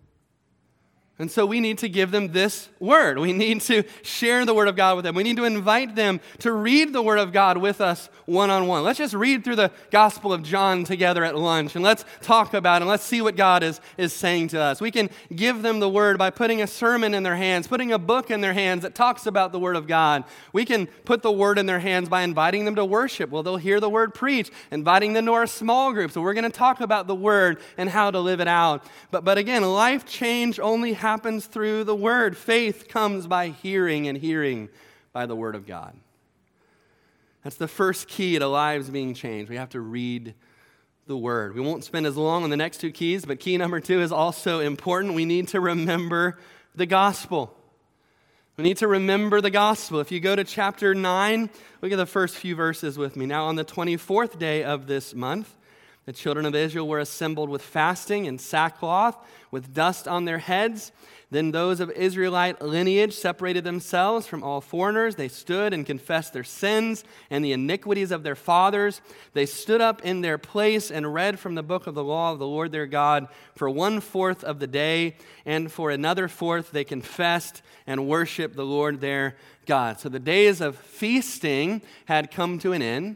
And 1.21 1.29
so 1.29 1.45
we 1.45 1.59
need 1.59 1.77
to 1.77 1.87
give 1.87 2.09
them 2.09 2.29
this 2.29 2.67
word. 2.79 3.19
We 3.19 3.31
need 3.31 3.61
to 3.61 3.83
share 4.01 4.43
the 4.43 4.55
word 4.55 4.67
of 4.67 4.75
God 4.75 4.95
with 4.95 5.05
them. 5.05 5.13
We 5.13 5.21
need 5.21 5.37
to 5.37 5.43
invite 5.43 5.95
them 5.95 6.19
to 6.39 6.51
read 6.51 6.93
the 6.93 7.01
word 7.03 7.19
of 7.19 7.31
God 7.31 7.57
with 7.57 7.79
us 7.79 8.09
one 8.25 8.49
on 8.49 8.65
one. 8.65 8.83
Let's 8.83 8.97
just 8.97 9.13
read 9.13 9.43
through 9.43 9.57
the 9.57 9.71
Gospel 9.91 10.33
of 10.33 10.41
John 10.41 10.83
together 10.83 11.23
at 11.23 11.35
lunch 11.35 11.75
and 11.75 11.83
let's 11.83 12.05
talk 12.21 12.55
about 12.55 12.77
it 12.77 12.81
and 12.81 12.89
let's 12.89 13.03
see 13.03 13.21
what 13.21 13.35
God 13.35 13.61
is, 13.61 13.79
is 13.99 14.13
saying 14.13 14.47
to 14.49 14.59
us. 14.59 14.81
We 14.81 14.89
can 14.89 15.11
give 15.35 15.61
them 15.61 15.79
the 15.79 15.87
word 15.87 16.17
by 16.17 16.31
putting 16.31 16.59
a 16.59 16.65
sermon 16.65 17.13
in 17.13 17.21
their 17.21 17.35
hands, 17.35 17.67
putting 17.67 17.93
a 17.93 17.99
book 17.99 18.31
in 18.31 18.41
their 18.41 18.53
hands 18.53 18.81
that 18.81 18.95
talks 18.95 19.27
about 19.27 19.51
the 19.51 19.59
word 19.59 19.75
of 19.75 19.85
God. 19.85 20.23
We 20.53 20.65
can 20.65 20.87
put 21.05 21.21
the 21.21 21.31
word 21.31 21.59
in 21.59 21.67
their 21.67 21.79
hands 21.79 22.09
by 22.09 22.23
inviting 22.23 22.65
them 22.65 22.73
to 22.75 22.85
worship. 22.85 23.29
Well, 23.29 23.43
they'll 23.43 23.57
hear 23.57 23.79
the 23.79 23.91
word 23.91 24.15
preached, 24.15 24.51
inviting 24.71 25.13
them 25.13 25.27
to 25.27 25.33
our 25.33 25.45
small 25.45 25.93
group. 25.93 26.09
So 26.09 26.21
we're 26.21 26.33
going 26.33 26.45
to 26.45 26.49
talk 26.49 26.81
about 26.81 27.05
the 27.05 27.13
word 27.13 27.59
and 27.77 27.87
how 27.87 28.09
to 28.09 28.19
live 28.19 28.39
it 28.39 28.47
out. 28.47 28.83
But, 29.11 29.23
but 29.23 29.37
again, 29.37 29.61
life 29.61 30.03
change 30.03 30.59
only 30.59 30.93
happens 30.93 31.10
happens 31.11 31.45
through 31.45 31.83
the 31.83 31.93
Word. 31.93 32.37
Faith 32.37 32.87
comes 32.87 33.27
by 33.27 33.49
hearing, 33.49 34.07
and 34.07 34.17
hearing 34.17 34.69
by 35.11 35.25
the 35.25 35.35
Word 35.35 35.55
of 35.55 35.67
God. 35.67 35.93
That's 37.43 37.57
the 37.57 37.67
first 37.67 38.07
key 38.07 38.39
to 38.39 38.47
lives 38.47 38.89
being 38.89 39.13
changed. 39.13 39.49
We 39.49 39.57
have 39.57 39.71
to 39.71 39.81
read 39.81 40.35
the 41.07 41.17
Word. 41.17 41.53
We 41.53 41.59
won't 41.59 41.83
spend 41.83 42.07
as 42.07 42.15
long 42.15 42.45
on 42.45 42.49
the 42.49 42.55
next 42.55 42.77
two 42.77 42.91
keys, 42.91 43.25
but 43.25 43.41
key 43.41 43.57
number 43.57 43.81
two 43.81 43.99
is 43.99 44.13
also 44.13 44.61
important. 44.61 45.13
We 45.13 45.25
need 45.25 45.49
to 45.49 45.59
remember 45.59 46.37
the 46.75 46.85
gospel. 46.85 47.53
We 48.55 48.63
need 48.63 48.77
to 48.77 48.87
remember 48.87 49.41
the 49.41 49.49
gospel. 49.49 49.99
If 49.99 50.13
you 50.13 50.21
go 50.21 50.33
to 50.33 50.45
chapter 50.45 50.95
9, 50.95 51.49
look 51.81 51.91
at 51.91 51.97
the 51.97 52.05
first 52.05 52.37
few 52.37 52.55
verses 52.55 52.97
with 52.97 53.17
me. 53.17 53.25
Now, 53.25 53.47
on 53.47 53.57
the 53.57 53.65
24th 53.65 54.39
day 54.39 54.63
of 54.63 54.87
this 54.87 55.13
month, 55.13 55.57
the 56.05 56.13
children 56.13 56.45
of 56.45 56.55
Israel 56.55 56.87
were 56.87 56.99
assembled 56.99 57.49
with 57.49 57.61
fasting 57.61 58.27
and 58.27 58.41
sackcloth, 58.41 59.17
with 59.51 59.73
dust 59.73 60.07
on 60.07 60.25
their 60.25 60.39
heads. 60.39 60.91
Then 61.29 61.51
those 61.51 61.79
of 61.79 61.89
Israelite 61.91 62.61
lineage 62.61 63.13
separated 63.13 63.63
themselves 63.63 64.27
from 64.27 64.43
all 64.43 64.59
foreigners. 64.59 65.15
They 65.15 65.29
stood 65.29 65.73
and 65.73 65.85
confessed 65.85 66.33
their 66.33 66.43
sins 66.43 67.05
and 67.29 67.45
the 67.45 67.53
iniquities 67.53 68.11
of 68.11 68.23
their 68.23 68.35
fathers. 68.35 68.99
They 69.33 69.45
stood 69.45 69.79
up 69.79 70.03
in 70.03 70.19
their 70.19 70.37
place 70.37 70.91
and 70.91 71.13
read 71.13 71.39
from 71.39 71.55
the 71.55 71.63
book 71.63 71.87
of 71.87 71.95
the 71.95 72.03
law 72.03 72.33
of 72.33 72.39
the 72.39 72.47
Lord 72.47 72.73
their 72.73 72.85
God 72.87 73.29
for 73.55 73.69
one 73.69 74.01
fourth 74.01 74.43
of 74.43 74.59
the 74.59 74.67
day, 74.67 75.15
and 75.45 75.71
for 75.71 75.89
another 75.89 76.27
fourth 76.27 76.71
they 76.71 76.83
confessed 76.83 77.61
and 77.87 78.07
worshiped 78.07 78.57
the 78.57 78.65
Lord 78.65 78.99
their 78.99 79.37
God. 79.65 79.99
So 80.01 80.09
the 80.09 80.19
days 80.19 80.59
of 80.59 80.75
feasting 80.75 81.81
had 82.05 82.31
come 82.31 82.59
to 82.59 82.73
an 82.73 82.81
end. 82.81 83.15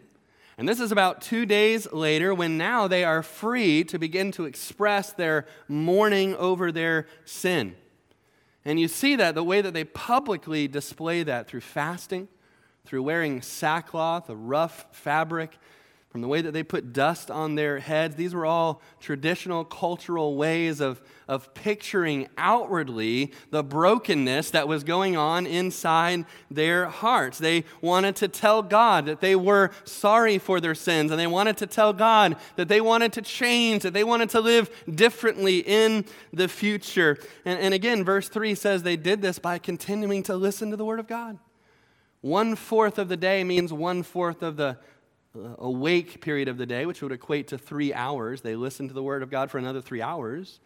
And 0.57 0.69
this 0.69 0.79
is 0.79 0.91
about 0.91 1.21
two 1.21 1.45
days 1.45 1.91
later 1.91 2.33
when 2.33 2.57
now 2.57 2.87
they 2.87 3.03
are 3.03 3.21
free 3.21 3.83
to 3.85 3.99
begin 3.99 4.31
to 4.33 4.45
express 4.45 5.11
their 5.11 5.45
mourning 5.67 6.35
over 6.35 6.71
their 6.71 7.07
sin. 7.25 7.75
And 8.63 8.79
you 8.79 8.87
see 8.87 9.15
that 9.17 9.35
the 9.35 9.43
way 9.43 9.61
that 9.61 9.73
they 9.73 9.83
publicly 9.83 10.67
display 10.67 11.23
that 11.23 11.47
through 11.47 11.61
fasting, 11.61 12.29
through 12.85 13.03
wearing 13.03 13.41
sackcloth, 13.41 14.29
a 14.29 14.35
rough 14.35 14.85
fabric, 14.91 15.57
from 16.15 16.21
the 16.21 16.29
way 16.29 16.41
that 16.41 16.53
they 16.53 16.63
put 16.63 16.93
dust 16.93 17.29
on 17.29 17.55
their 17.55 17.79
heads. 17.79 18.15
These 18.15 18.33
were 18.33 18.45
all 18.45 18.81
traditional 19.01 19.65
cultural 19.65 20.37
ways 20.37 20.79
of, 20.79 21.01
of 21.27 21.53
picturing 21.53 22.29
outwardly 22.37 23.33
the 23.51 23.61
brokenness 23.61 24.51
that 24.51 24.65
was 24.65 24.85
going 24.85 25.17
on 25.17 25.45
inside 25.45 26.23
their 26.49 26.85
hearts. 26.85 27.37
They 27.37 27.65
wanted 27.81 28.15
to 28.15 28.29
tell 28.29 28.63
God 28.63 29.07
that 29.07 29.19
they 29.19 29.35
were 29.35 29.71
sorry 29.83 30.37
for 30.37 30.61
their 30.61 30.73
sins, 30.73 31.11
and 31.11 31.19
they 31.19 31.27
wanted 31.27 31.57
to 31.57 31.67
tell 31.67 31.91
God 31.91 32.37
that 32.55 32.69
they 32.69 32.79
wanted 32.79 33.11
to 33.11 33.21
change, 33.21 33.83
that 33.83 33.91
they 33.91 34.05
wanted 34.05 34.29
to 34.29 34.39
live 34.39 34.69
differently 34.89 35.65
in 35.67 36.05
the 36.31 36.47
future. 36.47 37.17
And, 37.43 37.59
and 37.59 37.73
again, 37.73 38.05
verse 38.05 38.29
3 38.29 38.55
says 38.55 38.83
they 38.83 38.95
did 38.95 39.21
this 39.21 39.37
by 39.37 39.57
continuing 39.57 40.23
to 40.23 40.37
listen 40.37 40.71
to 40.71 40.77
the 40.77 40.85
Word 40.85 41.01
of 41.01 41.07
God. 41.07 41.39
One 42.21 42.55
fourth 42.55 42.97
of 42.97 43.09
the 43.09 43.17
day 43.17 43.43
means 43.43 43.73
one 43.73 44.01
fourth 44.01 44.41
of 44.41 44.55
the 44.55 44.77
awake 45.57 46.21
period 46.21 46.47
of 46.47 46.57
the 46.57 46.65
day, 46.65 46.85
which 46.85 47.01
would 47.01 47.11
equate 47.11 47.47
to 47.49 47.57
three 47.57 47.93
hours. 47.93 48.41
They 48.41 48.55
listen 48.55 48.87
to 48.87 48.93
the 48.93 49.03
Word 49.03 49.23
of 49.23 49.29
God 49.29 49.51
for 49.51 49.57
another 49.57 49.81
three 49.81 50.01
hours. 50.01 50.59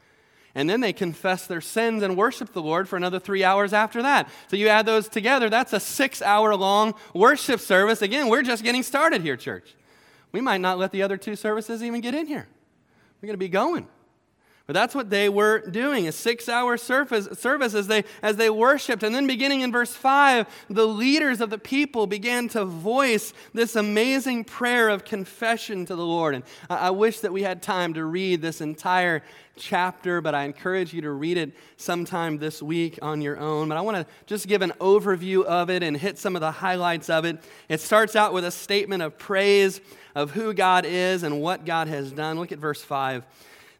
And 0.55 0.69
then 0.69 0.82
they 0.82 0.93
confess 0.93 1.45
their 1.45 1.62
sins 1.62 2.01
and 2.01 2.17
worship 2.17 2.53
the 2.53 2.62
Lord 2.62 2.89
for 2.89 2.97
another 2.97 3.19
three 3.19 3.43
hours 3.43 3.71
after 3.71 4.01
that. 4.01 4.29
So 4.47 4.58
you 4.58 4.67
add 4.67 4.86
those 4.86 5.08
together, 5.08 5.49
that's 5.49 5.73
a 5.73 5.79
six 5.79 6.21
hour 6.21 6.55
long 6.55 6.95
worship 7.13 7.60
service. 7.60 8.01
Again, 8.01 8.29
we're 8.29 8.41
just 8.41 8.63
getting 8.63 8.84
started 8.84 9.21
here, 9.21 9.38
church. 9.38 9.75
We 10.32 10.41
might 10.41 10.62
not 10.62 10.77
let 10.77 10.91
the 10.91 11.03
other 11.03 11.17
two 11.17 11.36
services 11.36 11.84
even 11.84 12.01
get 12.01 12.15
in 12.15 12.27
here. 12.27 12.47
We're 13.21 13.27
going 13.27 13.36
to 13.36 13.38
be 13.38 13.49
going. 13.49 13.88
But 14.69 14.75
that's 14.75 14.93
what 14.93 15.10
they 15.10 15.29
were 15.29 15.62
doing, 15.62 16.08
a 16.08 16.12
six 16.12 16.47
hour 16.47 16.77
service, 16.77 17.27
service 17.39 17.73
as, 17.73 17.88
they, 17.88 18.03
as 18.21 18.36
they 18.36 18.51
worshiped. 18.51 19.01
And 19.01 19.15
then, 19.15 19.25
beginning 19.25 19.62
in 19.62 19.71
verse 19.71 19.95
5, 19.95 20.45
the 20.69 20.86
leaders 20.86 21.41
of 21.41 21.49
the 21.49 21.58
people 21.58 22.05
began 22.05 22.47
to 22.49 22.65
voice 22.65 23.34
this 23.51 23.75
amazing 23.75 24.43
prayer 24.43 24.89
of 24.89 25.05
confession 25.05 25.88
to 25.88 25.95
the 25.95 26.05
Lord. 26.05 26.36
And 26.36 26.43
I, 26.69 26.75
I 26.75 26.89
wish 26.91 27.21
that 27.21 27.34
we 27.34 27.41
had 27.41 27.63
time 27.63 27.95
to 27.95 28.05
read 28.05 28.43
this 28.43 28.62
entire 28.62 29.23
chapter, 29.55 30.21
but 30.21 30.36
I 30.36 30.43
encourage 30.43 30.93
you 30.93 31.01
to 31.01 31.10
read 31.10 31.39
it 31.39 31.51
sometime 31.77 32.38
this 32.38 32.62
week 32.62 32.99
on 33.01 33.21
your 33.21 33.39
own. 33.39 33.69
But 33.69 33.77
I 33.79 33.82
want 33.82 33.97
to 33.97 34.05
just 34.27 34.47
give 34.47 34.62
an 34.62 34.73
overview 34.79 35.45
of 35.45 35.71
it 35.71 35.82
and 35.82 35.97
hit 35.97 36.19
some 36.19 36.36
of 36.36 36.41
the 36.41 36.51
highlights 36.51 37.10
of 37.10 37.25
it. 37.25 37.43
It 37.69 37.82
starts 37.82 38.15
out 38.15 38.34
with 38.34 38.45
a 38.45 38.51
statement 38.51 39.01
of 39.01 39.17
praise 39.17 39.82
of 40.13 40.29
who 40.29 40.53
God 40.53 40.86
is 40.86 41.23
and 41.23 41.41
what 41.41 41.65
God 41.65 41.88
has 41.88 42.12
done. 42.12 42.38
Look 42.38 42.51
at 42.51 42.60
verse 42.60 42.84
5. 42.84 43.25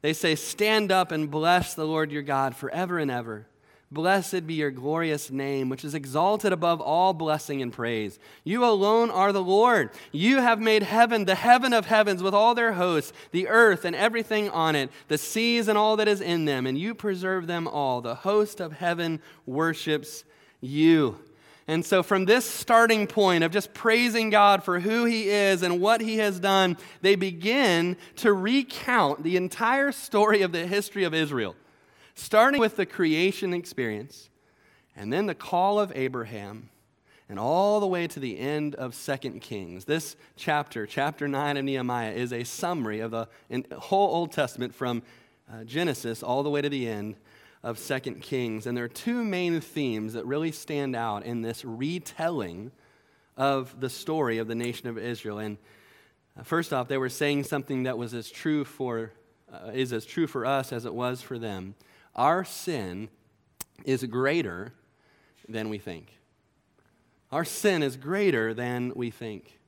They 0.01 0.13
say, 0.13 0.35
Stand 0.35 0.91
up 0.91 1.12
and 1.12 1.29
bless 1.29 1.73
the 1.73 1.85
Lord 1.85 2.12
your 2.12 2.21
God 2.21 2.55
forever 2.55 2.99
and 2.99 3.11
ever. 3.11 3.47
Blessed 3.91 4.45
be 4.45 4.53
your 4.53 4.69
glorious 4.69 5.32
name, 5.32 5.67
which 5.67 5.84
is 5.84 5.95
exalted 5.95 6.53
above 6.53 6.80
all 6.80 7.11
blessing 7.11 7.59
and 7.59 7.74
praise. 7.74 8.19
You 8.43 8.63
alone 8.63 9.09
are 9.09 9.34
the 9.34 9.41
Lord. 9.41 9.89
You 10.11 10.41
have 10.41 10.59
made 10.59 10.84
heaven, 10.84 11.26
the 11.26 11.34
heaven 11.34 11.74
of 11.74 11.88
heavens, 11.88 12.21
with 12.21 12.36
all 12.36 12.53
their 12.53 12.74
hosts, 12.74 13.13
the 13.32 13.47
earth 13.47 13.86
and 13.86 13.95
everything 13.95 14.47
on 14.49 14.76
it, 14.76 14.91
the 15.07 15.17
seas 15.17 15.67
and 15.67 15.76
all 15.76 15.95
that 15.97 16.07
is 16.07 16.21
in 16.21 16.45
them, 16.45 16.67
and 16.67 16.78
you 16.78 16.93
preserve 16.93 17.47
them 17.47 17.67
all. 17.67 18.01
The 18.01 18.15
host 18.15 18.59
of 18.59 18.74
heaven 18.74 19.21
worships 19.47 20.24
you. 20.61 21.17
And 21.70 21.86
so, 21.86 22.01
from 22.01 22.26
this 22.26 22.45
starting 22.45 23.05
point 23.05 23.43
of 23.43 23.51
just 23.51 23.76
praising 23.76 24.32
God 24.32 24.63
for 24.63 24.80
who 24.80 25.05
He 25.05 25.30
is 25.30 25.61
and 25.61 25.80
what 25.80 26.01
He 26.01 26.17
has 26.17 26.39
done, 26.39 26.78
they 27.01 27.13
begin 27.13 27.95
to 28.15 28.34
recount 28.34 29.22
the 29.22 29.38
entire 29.38 29.91
story 29.91 30.41
of 30.41 30.51
the 30.51 30.65
history 30.65 31.03
of 31.03 31.13
Israel, 31.13 31.55
starting 32.15 32.59
with 32.59 32.76
the 32.76 32.88
creation 32.88 33.53
experience, 33.53 34.32
and 34.95 35.13
then 35.13 35.28
the 35.28 35.36
call 35.36 35.80
of 35.80 35.91
Abraham, 35.93 36.72
and 37.30 37.38
all 37.38 37.80
the 37.80 37.86
way 37.86 38.07
to 38.07 38.20
the 38.20 38.39
end 38.39 38.74
of 38.74 38.95
Second 38.95 39.39
Kings. 39.41 39.86
This 39.86 40.15
chapter, 40.36 40.88
chapter 40.88 41.28
9 41.28 41.55
of 41.55 41.65
Nehemiah, 41.65 42.13
is 42.13 42.34
a 42.34 42.45
summary 42.45 42.99
of 42.99 43.11
the 43.11 43.28
whole 43.78 44.09
Old 44.09 44.32
Testament 44.32 44.74
from 44.74 45.03
uh, 45.47 45.65
Genesis 45.65 46.24
all 46.24 46.41
the 46.41 46.49
way 46.49 46.63
to 46.63 46.70
the 46.70 46.89
end 46.89 47.15
of 47.64 47.78
Second 47.78 48.22
Kings. 48.22 48.66
And 48.66 48.78
there 48.78 48.86
are 48.86 48.89
two 48.89 49.24
main 49.24 49.60
themes 49.62 50.14
that 50.14 50.26
really 50.26 50.51
stand 50.51 50.95
out 50.95 51.26
in 51.26 51.41
this 51.41 51.66
retelling 51.66 52.72
of 53.36 53.80
the 53.80 53.89
story 53.89 54.38
of 54.38 54.47
the 54.47 54.55
nation 54.55 54.88
of 54.88 54.97
Israel. 54.97 55.39
And 55.39 55.57
uh, 56.38 56.43
first 56.43 56.74
off, 56.74 56.88
they 56.88 56.97
were 56.97 57.10
saying 57.10 57.43
something 57.43 57.84
that 57.84 57.97
was 57.97 58.14
as 58.14 58.30
true 58.30 58.64
for, 58.66 59.12
uh, 59.51 59.72
is 59.74 59.93
as 59.93 60.05
true 60.05 60.28
for 60.28 60.45
us 60.45 60.72
as 60.72 60.86
it 60.86 60.93
was 60.93 61.22
for 61.22 61.38
them. 61.38 61.76
Our 62.16 62.43
sin 62.43 63.10
is 63.86 64.03
greater 64.05 64.74
than 65.47 65.70
we 65.70 65.78
think. 65.78 66.18
Our 67.32 67.45
sin 67.45 67.84
is 67.84 67.95
greater 67.95 68.53
than 68.53 68.93
we 68.95 69.12
think. 69.12 69.59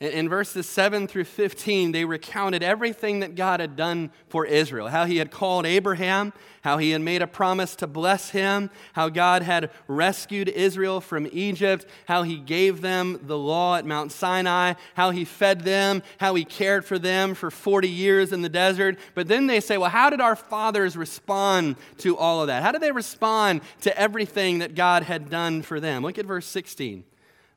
In 0.00 0.30
verses 0.30 0.66
7 0.66 1.06
through 1.08 1.24
15, 1.24 1.92
they 1.92 2.06
recounted 2.06 2.62
everything 2.62 3.20
that 3.20 3.34
God 3.34 3.60
had 3.60 3.76
done 3.76 4.10
for 4.28 4.46
Israel 4.46 4.88
how 4.88 5.04
he 5.04 5.18
had 5.18 5.30
called 5.30 5.66
Abraham, 5.66 6.32
how 6.62 6.78
he 6.78 6.92
had 6.92 7.02
made 7.02 7.20
a 7.20 7.26
promise 7.26 7.76
to 7.76 7.86
bless 7.86 8.30
him, 8.30 8.70
how 8.94 9.10
God 9.10 9.42
had 9.42 9.70
rescued 9.88 10.48
Israel 10.48 11.02
from 11.02 11.28
Egypt, 11.32 11.84
how 12.06 12.22
he 12.22 12.38
gave 12.38 12.80
them 12.80 13.20
the 13.24 13.36
law 13.36 13.76
at 13.76 13.84
Mount 13.84 14.10
Sinai, 14.10 14.72
how 14.94 15.10
he 15.10 15.26
fed 15.26 15.64
them, 15.64 16.02
how 16.18 16.34
he 16.34 16.46
cared 16.46 16.86
for 16.86 16.98
them 16.98 17.34
for 17.34 17.50
40 17.50 17.86
years 17.86 18.32
in 18.32 18.40
the 18.40 18.48
desert. 18.48 18.98
But 19.14 19.28
then 19.28 19.48
they 19.48 19.60
say, 19.60 19.76
well, 19.76 19.90
how 19.90 20.08
did 20.08 20.22
our 20.22 20.36
fathers 20.36 20.96
respond 20.96 21.76
to 21.98 22.16
all 22.16 22.40
of 22.40 22.46
that? 22.46 22.62
How 22.62 22.72
did 22.72 22.80
they 22.80 22.92
respond 22.92 23.60
to 23.82 23.98
everything 23.98 24.60
that 24.60 24.74
God 24.74 25.02
had 25.02 25.28
done 25.28 25.60
for 25.60 25.78
them? 25.78 26.02
Look 26.02 26.18
at 26.18 26.24
verse 26.24 26.46
16. 26.46 27.04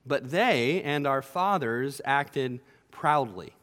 But 0.05 0.31
they 0.31 0.81
and 0.83 1.07
our 1.07 1.21
fathers 1.21 2.01
acted 2.05 2.59
proudly 2.91 3.53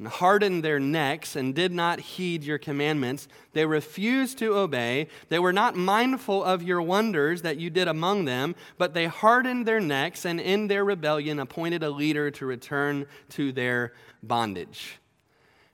and 0.00 0.08
hardened 0.08 0.64
their 0.64 0.80
necks 0.80 1.36
and 1.36 1.54
did 1.54 1.70
not 1.70 2.00
heed 2.00 2.42
your 2.42 2.56
commandments. 2.56 3.28
They 3.52 3.66
refused 3.66 4.38
to 4.38 4.56
obey. 4.56 5.08
They 5.28 5.38
were 5.38 5.52
not 5.52 5.76
mindful 5.76 6.42
of 6.42 6.62
your 6.62 6.80
wonders 6.80 7.42
that 7.42 7.58
you 7.58 7.68
did 7.68 7.86
among 7.86 8.24
them, 8.24 8.54
but 8.78 8.94
they 8.94 9.06
hardened 9.06 9.66
their 9.66 9.78
necks 9.78 10.24
and 10.24 10.40
in 10.40 10.68
their 10.68 10.86
rebellion 10.86 11.38
appointed 11.38 11.82
a 11.82 11.90
leader 11.90 12.30
to 12.30 12.46
return 12.46 13.04
to 13.30 13.52
their 13.52 13.92
bondage. 14.22 14.96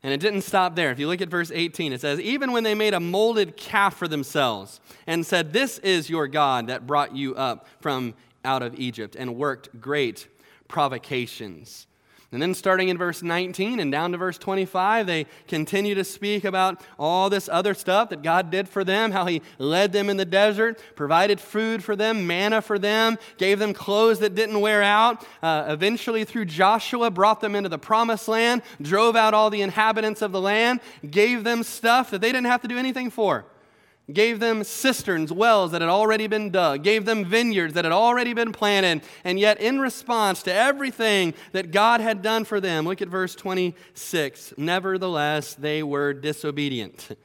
And 0.03 0.13
it 0.13 0.19
didn't 0.19 0.43
stop 0.43 0.75
there. 0.75 0.91
If 0.91 0.99
you 0.99 1.07
look 1.07 1.21
at 1.21 1.29
verse 1.29 1.53
18, 1.55 1.93
it 1.93 2.01
says, 2.01 2.21
Even 2.21 2.51
when 2.51 2.65
they 2.65 2.75
made 2.75 2.95
a 2.95 3.01
molded 3.01 3.57
calf 3.57 3.95
for 3.97 4.09
themselves 4.09 4.81
and 5.07 5.25
said, 5.25 5.53
This 5.53 5.79
is 5.79 6.11
your 6.11 6.27
God 6.27 6.67
that 6.67 6.87
brought 6.87 7.15
you 7.15 7.37
up 7.37 7.67
from 7.81 8.15
out 8.47 8.63
of 8.63 8.79
Egypt 8.79 9.17
and 9.17 9.37
worked 9.37 9.81
great 9.81 10.29
provocations. 10.69 11.87
And 12.33 12.43
then, 12.43 12.55
starting 12.55 12.89
in 12.89 12.99
verse 12.99 13.23
19 13.23 13.79
and 13.79 13.93
down 13.93 14.11
to 14.11 14.19
verse 14.19 14.37
25, 14.37 15.07
they 15.07 15.27
continue 15.47 15.95
to 15.95 16.03
speak 16.03 16.45
about 16.45 16.81
all 16.99 17.31
this 17.31 17.49
other 17.49 17.73
stuff 17.73 18.11
that 18.11 18.23
God 18.23 18.51
did 18.51 18.69
for 18.69 18.83
them, 18.83 19.13
how 19.13 19.27
He 19.27 19.43
led 19.59 19.93
them 19.93 20.11
in 20.11 20.17
the 20.17 20.25
desert, 20.25 20.81
provided 20.97 21.41
food 21.41 21.85
for 21.85 21.95
them, 21.95 22.27
manna 22.27 22.61
for 22.61 22.81
them, 22.81 23.17
gave 23.39 23.61
them 23.61 23.73
clothes 23.73 24.19
that 24.19 24.35
didn't 24.35 24.61
wear 24.61 24.83
out, 24.83 25.25
uh, 25.41 25.67
eventually, 25.69 26.25
through 26.25 26.47
Joshua, 26.47 27.11
brought 27.13 27.41
them 27.41 27.55
into 27.55 27.69
the 27.69 27.79
promised 27.79 28.27
land, 28.27 28.63
drove 28.83 29.15
out 29.15 29.33
all 29.33 29.49
the 29.49 29.63
inhabitants 29.63 30.21
of 30.21 30.33
the 30.33 30.41
land, 30.41 30.81
gave 31.09 31.45
them 31.45 31.63
stuff 31.63 32.11
that 32.11 32.21
they 32.21 32.33
didn't 32.33 32.47
have 32.47 32.63
to 32.63 32.69
do 32.69 32.77
anything 32.77 33.09
for 33.09 33.47
gave 34.13 34.39
them 34.39 34.63
cisterns, 34.63 35.33
wells 35.33 35.73
that 35.73 35.81
had 35.81 35.91
already 35.91 36.27
been 36.27 36.51
dug, 36.51 36.83
gave 36.83 37.05
them 37.05 37.25
vineyards 37.25 37.75
that 37.75 37.85
had 37.85 37.93
already 37.93 38.33
been 38.33 38.53
planted, 38.53 39.03
and 39.25 39.39
yet 39.39 39.61
in 39.61 39.81
response 39.81 40.43
to 40.45 40.53
everything 40.53 41.35
that 41.53 41.73
God 41.73 42.01
had 42.01 42.23
done 42.23 42.45
for 42.45 42.61
them, 42.61 42.85
look 42.85 43.03
at 43.03 43.09
verse 43.09 43.35
26. 43.35 44.55
Nevertheless, 44.57 45.55
they 45.55 45.83
were 45.83 46.13
disobedient 46.13 47.17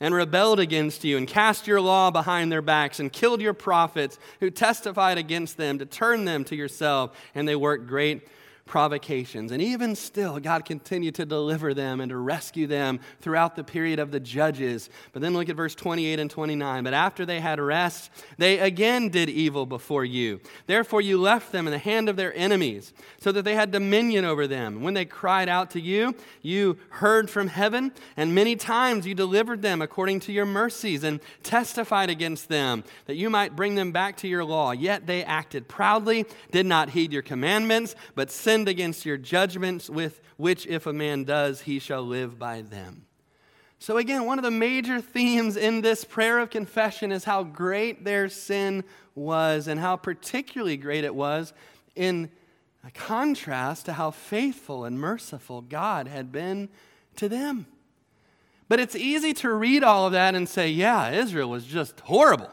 and 0.00 0.14
rebelled 0.14 0.60
against 0.60 1.04
you 1.04 1.16
and 1.16 1.26
cast 1.26 1.66
your 1.66 1.80
law 1.80 2.10
behind 2.10 2.50
their 2.52 2.62
backs 2.62 3.00
and 3.00 3.12
killed 3.12 3.40
your 3.40 3.54
prophets 3.54 4.18
who 4.40 4.50
testified 4.50 5.18
against 5.18 5.56
them 5.56 5.78
to 5.78 5.86
turn 5.86 6.24
them 6.24 6.44
to 6.44 6.56
yourself, 6.56 7.16
and 7.34 7.46
they 7.46 7.56
worked 7.56 7.86
great 7.86 8.26
provocations. 8.68 9.50
And 9.50 9.60
even 9.60 9.96
still, 9.96 10.38
God 10.38 10.64
continued 10.64 11.16
to 11.16 11.26
deliver 11.26 11.74
them 11.74 12.00
and 12.00 12.10
to 12.10 12.16
rescue 12.16 12.66
them 12.66 13.00
throughout 13.20 13.56
the 13.56 13.64
period 13.64 13.98
of 13.98 14.10
the 14.12 14.20
judges. 14.20 14.90
But 15.12 15.22
then 15.22 15.34
look 15.34 15.48
at 15.48 15.56
verse 15.56 15.74
28 15.74 16.20
and 16.20 16.30
29. 16.30 16.84
But 16.84 16.94
after 16.94 17.26
they 17.26 17.40
had 17.40 17.58
rest, 17.58 18.10
they 18.36 18.58
again 18.58 19.08
did 19.08 19.28
evil 19.30 19.66
before 19.66 20.04
you. 20.04 20.40
Therefore, 20.66 21.00
you 21.00 21.18
left 21.18 21.50
them 21.50 21.66
in 21.66 21.72
the 21.72 21.78
hand 21.78 22.08
of 22.08 22.16
their 22.16 22.36
enemies, 22.36 22.92
so 23.18 23.32
that 23.32 23.42
they 23.42 23.54
had 23.54 23.70
dominion 23.70 24.24
over 24.24 24.46
them. 24.46 24.82
When 24.82 24.94
they 24.94 25.06
cried 25.06 25.48
out 25.48 25.70
to 25.70 25.80
you, 25.80 26.14
you 26.42 26.78
heard 26.90 27.30
from 27.30 27.48
heaven, 27.48 27.92
and 28.16 28.34
many 28.34 28.54
times 28.54 29.06
you 29.06 29.14
delivered 29.14 29.62
them 29.62 29.80
according 29.80 30.20
to 30.20 30.32
your 30.32 30.46
mercies 30.46 31.02
and 31.04 31.20
testified 31.42 32.10
against 32.10 32.48
them, 32.48 32.84
that 33.06 33.16
you 33.16 33.30
might 33.30 33.56
bring 33.56 33.74
them 33.74 33.92
back 33.92 34.18
to 34.18 34.28
your 34.28 34.44
law. 34.44 34.72
Yet 34.72 35.06
they 35.06 35.24
acted 35.24 35.68
proudly, 35.68 36.26
did 36.50 36.66
not 36.66 36.90
heed 36.90 37.12
your 37.12 37.22
commandments, 37.22 37.94
but 38.14 38.30
sinned 38.30 38.57
against 38.66 39.04
your 39.04 39.18
judgments, 39.18 39.90
with 39.90 40.20
which 40.38 40.66
if 40.66 40.86
a 40.86 40.92
man 40.92 41.24
does, 41.24 41.60
he 41.60 41.78
shall 41.78 42.02
live 42.02 42.38
by 42.38 42.62
them. 42.62 43.04
So, 43.78 43.98
again, 43.98 44.24
one 44.24 44.38
of 44.38 44.42
the 44.42 44.50
major 44.50 45.00
themes 45.02 45.56
in 45.56 45.82
this 45.82 46.04
prayer 46.04 46.38
of 46.38 46.50
confession 46.50 47.12
is 47.12 47.24
how 47.24 47.44
great 47.44 48.04
their 48.04 48.28
sin 48.28 48.84
was 49.14 49.68
and 49.68 49.78
how 49.78 49.96
particularly 49.96 50.76
great 50.76 51.04
it 51.04 51.14
was 51.14 51.52
in 51.94 52.30
contrast 52.94 53.86
to 53.86 53.92
how 53.92 54.10
faithful 54.10 54.84
and 54.84 54.98
merciful 54.98 55.60
God 55.60 56.08
had 56.08 56.32
been 56.32 56.68
to 57.16 57.28
them. 57.28 57.66
But 58.68 58.80
it's 58.80 58.96
easy 58.96 59.32
to 59.34 59.52
read 59.52 59.82
all 59.82 60.06
of 60.06 60.12
that 60.12 60.34
and 60.34 60.48
say, 60.48 60.68
yeah, 60.68 61.10
Israel 61.10 61.50
was 61.50 61.64
just 61.64 62.00
horrible. 62.00 62.52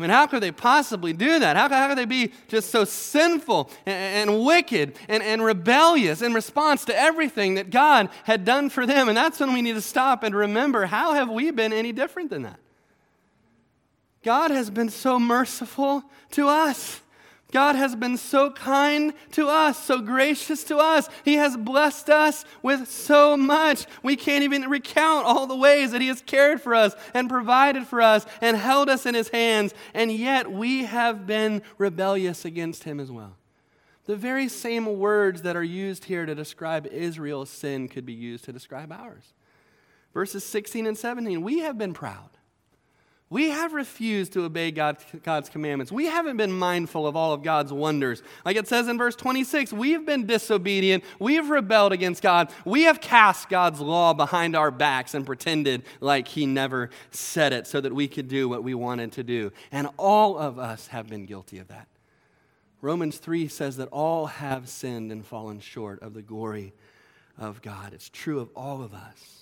I 0.00 0.02
mean, 0.02 0.10
how 0.12 0.26
could 0.26 0.42
they 0.42 0.50
possibly 0.50 1.12
do 1.12 1.40
that? 1.40 1.56
How, 1.56 1.68
how 1.68 1.88
could 1.88 1.98
they 1.98 2.06
be 2.06 2.32
just 2.48 2.70
so 2.70 2.86
sinful 2.86 3.68
and, 3.84 4.30
and 4.30 4.44
wicked 4.46 4.96
and, 5.10 5.22
and 5.22 5.44
rebellious 5.44 6.22
in 6.22 6.32
response 6.32 6.86
to 6.86 6.98
everything 6.98 7.56
that 7.56 7.68
God 7.68 8.08
had 8.24 8.46
done 8.46 8.70
for 8.70 8.86
them? 8.86 9.08
And 9.08 9.16
that's 9.16 9.38
when 9.40 9.52
we 9.52 9.60
need 9.60 9.74
to 9.74 9.82
stop 9.82 10.22
and 10.22 10.34
remember 10.34 10.86
how 10.86 11.12
have 11.12 11.28
we 11.28 11.50
been 11.50 11.74
any 11.74 11.92
different 11.92 12.30
than 12.30 12.44
that? 12.44 12.58
God 14.22 14.50
has 14.50 14.70
been 14.70 14.88
so 14.88 15.18
merciful 15.18 16.02
to 16.30 16.48
us. 16.48 17.02
God 17.50 17.76
has 17.76 17.96
been 17.96 18.16
so 18.16 18.50
kind 18.50 19.12
to 19.32 19.48
us, 19.48 19.82
so 19.82 20.00
gracious 20.00 20.64
to 20.64 20.78
us. 20.78 21.08
He 21.24 21.34
has 21.34 21.56
blessed 21.56 22.10
us 22.10 22.44
with 22.62 22.88
so 22.88 23.36
much. 23.36 23.86
We 24.02 24.16
can't 24.16 24.44
even 24.44 24.68
recount 24.68 25.26
all 25.26 25.46
the 25.46 25.56
ways 25.56 25.92
that 25.92 26.00
He 26.00 26.08
has 26.08 26.22
cared 26.22 26.60
for 26.60 26.74
us 26.74 26.94
and 27.14 27.28
provided 27.28 27.86
for 27.86 28.00
us 28.00 28.26
and 28.40 28.56
held 28.56 28.88
us 28.88 29.06
in 29.06 29.14
His 29.14 29.28
hands, 29.28 29.74
and 29.94 30.12
yet 30.12 30.50
we 30.50 30.84
have 30.84 31.26
been 31.26 31.62
rebellious 31.78 32.44
against 32.44 32.84
Him 32.84 33.00
as 33.00 33.10
well. 33.10 33.36
The 34.06 34.16
very 34.16 34.48
same 34.48 34.98
words 34.98 35.42
that 35.42 35.56
are 35.56 35.62
used 35.62 36.04
here 36.04 36.26
to 36.26 36.34
describe 36.34 36.86
Israel's 36.86 37.50
sin 37.50 37.88
could 37.88 38.06
be 38.06 38.12
used 38.12 38.44
to 38.44 38.52
describe 38.52 38.90
ours. 38.90 39.34
Verses 40.12 40.44
16 40.44 40.86
and 40.86 40.98
17 40.98 41.42
We 41.42 41.60
have 41.60 41.78
been 41.78 41.94
proud. 41.94 42.30
We 43.32 43.50
have 43.50 43.74
refused 43.74 44.32
to 44.32 44.42
obey 44.42 44.72
God, 44.72 44.96
God's 45.22 45.48
commandments. 45.48 45.92
We 45.92 46.06
haven't 46.06 46.36
been 46.36 46.52
mindful 46.52 47.06
of 47.06 47.14
all 47.14 47.32
of 47.32 47.44
God's 47.44 47.72
wonders. 47.72 48.24
Like 48.44 48.56
it 48.56 48.66
says 48.66 48.88
in 48.88 48.98
verse 48.98 49.14
26, 49.14 49.72
we've 49.72 50.04
been 50.04 50.26
disobedient. 50.26 51.04
We've 51.20 51.48
rebelled 51.48 51.92
against 51.92 52.22
God. 52.22 52.52
We 52.64 52.82
have 52.82 53.00
cast 53.00 53.48
God's 53.48 53.80
law 53.80 54.14
behind 54.14 54.56
our 54.56 54.72
backs 54.72 55.14
and 55.14 55.24
pretended 55.24 55.84
like 56.00 56.26
He 56.26 56.44
never 56.44 56.90
said 57.12 57.52
it 57.52 57.68
so 57.68 57.80
that 57.80 57.94
we 57.94 58.08
could 58.08 58.26
do 58.26 58.48
what 58.48 58.64
we 58.64 58.74
wanted 58.74 59.12
to 59.12 59.22
do. 59.22 59.52
And 59.70 59.86
all 59.96 60.36
of 60.36 60.58
us 60.58 60.88
have 60.88 61.08
been 61.08 61.24
guilty 61.24 61.58
of 61.58 61.68
that. 61.68 61.86
Romans 62.80 63.18
3 63.18 63.46
says 63.46 63.76
that 63.76 63.88
all 63.92 64.26
have 64.26 64.68
sinned 64.68 65.12
and 65.12 65.24
fallen 65.24 65.60
short 65.60 66.02
of 66.02 66.14
the 66.14 66.22
glory 66.22 66.72
of 67.38 67.62
God. 67.62 67.92
It's 67.92 68.08
true 68.08 68.40
of 68.40 68.50
all 68.56 68.82
of 68.82 68.92
us. 68.92 69.39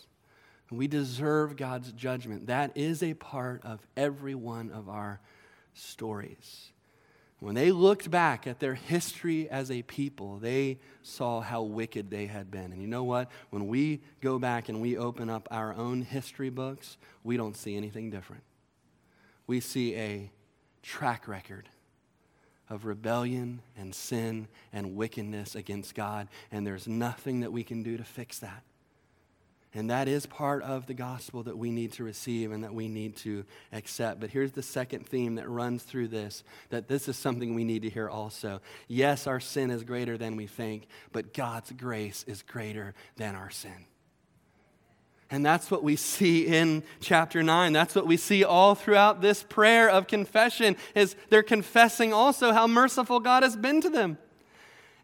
We 0.71 0.87
deserve 0.87 1.57
God's 1.57 1.93
judgment. 1.93 2.49
That 2.49 2.73
is 2.77 3.03
a 3.03 3.14
part 3.14 3.64
of 3.64 3.81
every 3.97 4.35
one 4.35 4.71
of 4.71 4.89
our 4.89 5.21
stories. 5.73 6.73
When 7.41 7.55
they 7.55 7.71
looked 7.71 8.11
back 8.11 8.47
at 8.47 8.59
their 8.59 8.75
history 8.75 9.49
as 9.49 9.71
a 9.71 9.83
people, 9.83 10.39
they 10.39 10.79
saw 11.03 11.41
how 11.41 11.62
wicked 11.62 12.11
they 12.11 12.27
had 12.27 12.51
been. 12.51 12.73
And 12.73 12.83
you 12.83 12.89
know 12.89 13.05
what? 13.05 13.31
When 13.51 13.69
we 13.69 14.01
go 14.21 14.39
back 14.39 14.69
and 14.69 14.81
we 14.81 14.97
open 14.97 15.31
up 15.31 15.47
our 15.51 15.73
own 15.73 16.03
history 16.03 16.51
books, 16.51 16.99
we 17.23 17.37
don't 17.37 17.57
see 17.57 17.77
anything 17.77 18.11
different. 18.11 18.43
We 19.47 19.61
see 19.61 19.95
a 19.95 20.31
track 20.83 21.29
record 21.29 21.69
of 22.69 22.85
rebellion 22.85 23.62
and 23.77 23.95
sin 23.95 24.49
and 24.73 24.97
wickedness 24.97 25.55
against 25.55 25.95
God, 25.95 26.29
and 26.51 26.66
there's 26.66 26.89
nothing 26.89 27.41
that 27.41 27.53
we 27.53 27.62
can 27.62 27.83
do 27.83 27.97
to 27.97 28.05
fix 28.05 28.41
that. 28.41 28.62
And 29.75 29.91
that 29.91 30.09
is 30.09 30.25
part 30.25 30.62
of 30.62 30.87
the 30.87 30.95
gospel 30.95 31.43
that 31.43 31.59
we 31.59 31.71
need 31.71 31.93
to 31.93 32.05
receive 32.05 32.53
and 32.53 32.64
that 32.64 32.73
we 32.73 32.89
need 32.89 33.16
to 33.16 33.45
accept. 33.73 34.19
But 34.19 34.31
here's 34.31 34.53
the 34.53 34.62
second 34.62 35.07
theme 35.07 35.35
that 35.35 35.49
runs 35.49 35.83
through 35.83 36.09
this 36.09 36.43
that 36.71 36.89
this 36.89 37.07
is 37.09 37.16
something 37.16 37.55
we 37.55 37.64
need 37.64 37.83
to 37.83 37.91
hear 37.91 38.09
also. 38.09 38.61
Yes, 38.87 39.27
our 39.27 39.41
sin 39.41 39.71
is 39.71 39.85
greater 39.85 40.16
than 40.16 40.37
we 40.37 40.47
think, 40.47 40.87
but 41.12 41.35
God's 41.35 41.71
grace 41.73 42.25
is 42.27 42.43
greater 42.43 42.95
than 43.16 43.35
our 43.35 43.51
sin. 43.51 43.87
And 45.31 45.45
that's 45.45 45.71
what 45.71 45.85
we 45.85 45.97
see 45.97 46.47
in 46.47 46.83
chapter 47.01 47.43
9. 47.43 47.75
That's 47.75 47.95
what 47.95 48.07
we 48.07 48.16
see 48.16 48.45
all 48.45 48.75
throughout 48.75 49.21
this 49.21 49.43
prayer 49.43 49.91
of 49.91 50.07
confession 50.07 50.77
is 50.95 51.14
they're 51.29 51.43
confessing 51.43 52.14
also 52.14 52.53
how 52.53 52.66
merciful 52.66 53.21
God 53.21 53.43
has 53.43 53.55
been 53.55 53.83
to 53.83 53.91
them. 53.91 54.16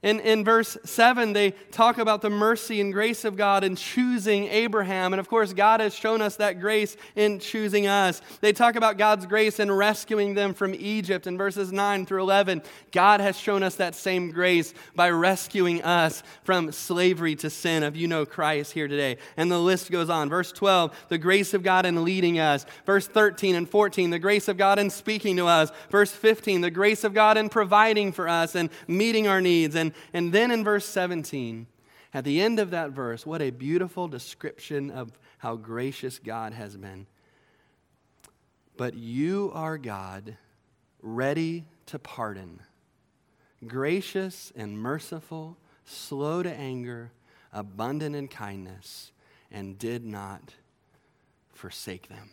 In, 0.05 0.21
in 0.21 0.45
verse 0.45 0.77
7, 0.85 1.33
they 1.33 1.53
talk 1.73 1.97
about 1.97 2.21
the 2.21 2.29
mercy 2.29 2.79
and 2.83 2.93
grace 2.93 3.25
of 3.25 3.39
God 3.39 3.65
in 3.65 3.75
choosing 3.75 4.49
Abraham. 4.49 5.15
And 5.15 5.19
of 5.19 5.31
course, 5.31 5.55
God 5.55 5.81
has 5.81 5.95
shown 5.95 6.21
us 6.21 6.37
that 6.37 6.61
grace 6.61 6.95
in 7.17 7.39
choosing 7.39 7.87
us. 7.87 8.21
They 8.43 8.53
talk 8.53 8.77
about 8.77 8.99
God's 8.99 9.25
grace 9.25 9.59
in 9.59 9.73
rescuing 9.73 10.35
them 10.35 10.53
from 10.53 10.75
Egypt 10.75 11.27
in 11.27 11.39
verses 11.39 11.73
9 11.73 12.05
through 12.05 12.21
11. 12.21 12.63
God 12.93 13.21
has 13.21 13.39
shown 13.39 13.63
us 13.63 13.77
that 13.77 13.95
same 13.95 14.31
grace 14.31 14.75
by 14.95 15.09
rescuing 15.09 15.83
us 15.83 16.23
from 16.43 16.71
slavery 16.71 17.35
to 17.37 17.49
sin. 17.49 17.83
of 17.83 17.97
you 17.97 18.07
know 18.07 18.27
Christ 18.27 18.73
here 18.73 18.89
today. 18.89 19.17
And 19.39 19.51
the 19.51 19.59
list 19.59 19.91
goes 19.91 20.11
on. 20.11 20.29
Verse 20.29 20.53
12, 20.53 21.07
the 21.09 21.17
grace 21.17 21.55
of 21.55 21.63
God 21.63 21.87
in 21.87 22.05
leading 22.05 22.39
us. 22.39 22.67
Verse 22.85 23.07
13 23.07 23.55
and 23.55 23.67
14, 23.67 24.11
the 24.11 24.19
grace 24.19 24.49
of 24.49 24.59
God 24.59 24.79
in 24.79 24.91
speaking 24.91 25.39
to 25.39 25.47
us. 25.47 25.73
Verse 25.89 26.11
15, 26.11 26.61
the 26.61 26.71
grace 26.71 27.05
of 27.05 27.15
God 27.15 27.39
in 27.39 27.49
providing 27.49 28.13
for 28.13 28.29
us 28.29 28.55
and 28.55 28.69
meeting 28.87 29.27
our 29.27 29.41
needs. 29.41 29.75
And 29.75 29.94
and 30.13 30.33
then 30.33 30.51
in 30.51 30.65
verse 30.65 30.85
17, 30.87 31.67
at 32.13 32.25
the 32.25 32.41
end 32.41 32.61
of 32.61 32.71
that 32.71 32.91
verse, 32.91 33.27
what 33.27 33.43
a 33.43 33.51
beautiful 33.51 34.07
description 34.07 34.91
of 34.91 35.13
how 35.39 35.57
gracious 35.57 36.19
God 36.21 36.53
has 36.53 36.77
been. 36.77 37.07
But 38.77 38.95
you 38.95 39.51
are 39.53 39.79
God, 39.79 40.37
ready 41.03 41.65
to 41.87 41.99
pardon, 41.99 42.61
gracious 43.67 44.53
and 44.57 44.79
merciful, 44.79 45.57
slow 45.85 46.43
to 46.43 46.51
anger, 46.51 47.11
abundant 47.53 48.17
in 48.17 48.29
kindness, 48.29 49.13
and 49.51 49.79
did 49.79 50.05
not 50.05 50.55
forsake 51.53 52.09
them. 52.09 52.31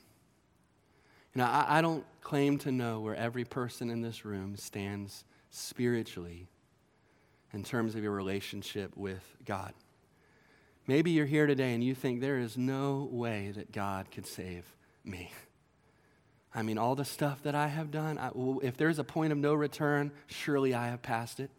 You 1.34 1.40
know, 1.40 1.46
I, 1.46 1.78
I 1.78 1.82
don't 1.82 2.06
claim 2.22 2.58
to 2.60 2.72
know 2.72 3.00
where 3.00 3.16
every 3.16 3.46
person 3.46 3.90
in 3.90 4.02
this 4.02 4.26
room 4.26 4.56
stands 4.58 5.24
spiritually 5.50 6.48
in 7.54 7.64
terms 7.64 7.96
of 7.96 8.04
your 8.04 8.12
relationship 8.12 8.96
with 8.96 9.24
God. 9.46 9.74
Maybe 10.88 11.12
you're 11.12 11.26
here 11.26 11.48
today 11.48 11.74
and 11.74 11.84
you 11.84 11.94
think 11.94 12.22
there 12.22 12.40
is 12.40 12.58
no 12.58 13.08
way 13.12 13.52
that 13.56 13.72
God 13.72 14.10
could 14.12 14.26
save 14.26 14.66
me. 15.04 15.32
I 16.54 16.64
mean, 16.64 16.78
all 16.78 16.96
the 16.96 17.06
stuff 17.06 17.44
that 17.44 17.56
I 17.56 17.68
have 17.68 17.92
done, 17.92 18.18
I, 18.18 18.32
if 18.62 18.76
there's 18.76 19.00
a 19.00 19.04
point 19.04 19.32
of 19.32 19.38
no 19.38 19.54
return, 19.54 20.12
surely 20.28 20.74
I 20.74 20.88
have 20.88 21.02
passed 21.02 21.40
it 21.40 21.50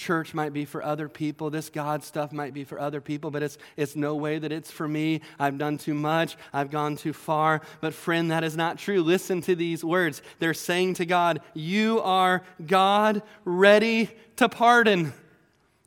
church 0.00 0.34
might 0.34 0.52
be 0.52 0.64
for 0.64 0.82
other 0.82 1.08
people. 1.08 1.50
This 1.50 1.68
God 1.68 2.02
stuff 2.02 2.32
might 2.32 2.54
be 2.54 2.64
for 2.64 2.80
other 2.80 3.00
people, 3.00 3.30
but 3.30 3.42
it's, 3.42 3.58
it's 3.76 3.94
no 3.94 4.16
way 4.16 4.38
that 4.38 4.50
it's 4.50 4.70
for 4.70 4.88
me. 4.88 5.20
I've 5.38 5.58
done 5.58 5.78
too 5.78 5.94
much. 5.94 6.36
I've 6.52 6.70
gone 6.70 6.96
too 6.96 7.12
far. 7.12 7.60
But, 7.80 7.94
friend, 7.94 8.30
that 8.30 8.42
is 8.42 8.56
not 8.56 8.78
true. 8.78 9.02
Listen 9.02 9.40
to 9.42 9.54
these 9.54 9.84
words. 9.84 10.22
They're 10.38 10.54
saying 10.54 10.94
to 10.94 11.06
God, 11.06 11.40
You 11.54 12.00
are 12.00 12.42
God 12.66 13.22
ready 13.44 14.10
to 14.36 14.48
pardon, 14.48 15.12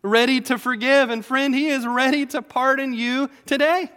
ready 0.02 0.40
to 0.42 0.58
forgive. 0.58 1.10
And, 1.10 1.26
friend, 1.26 1.54
He 1.54 1.70
is 1.70 1.86
ready 1.86 2.26
to 2.28 2.42
pardon 2.42 2.94
you 2.94 3.30
today. 3.46 3.90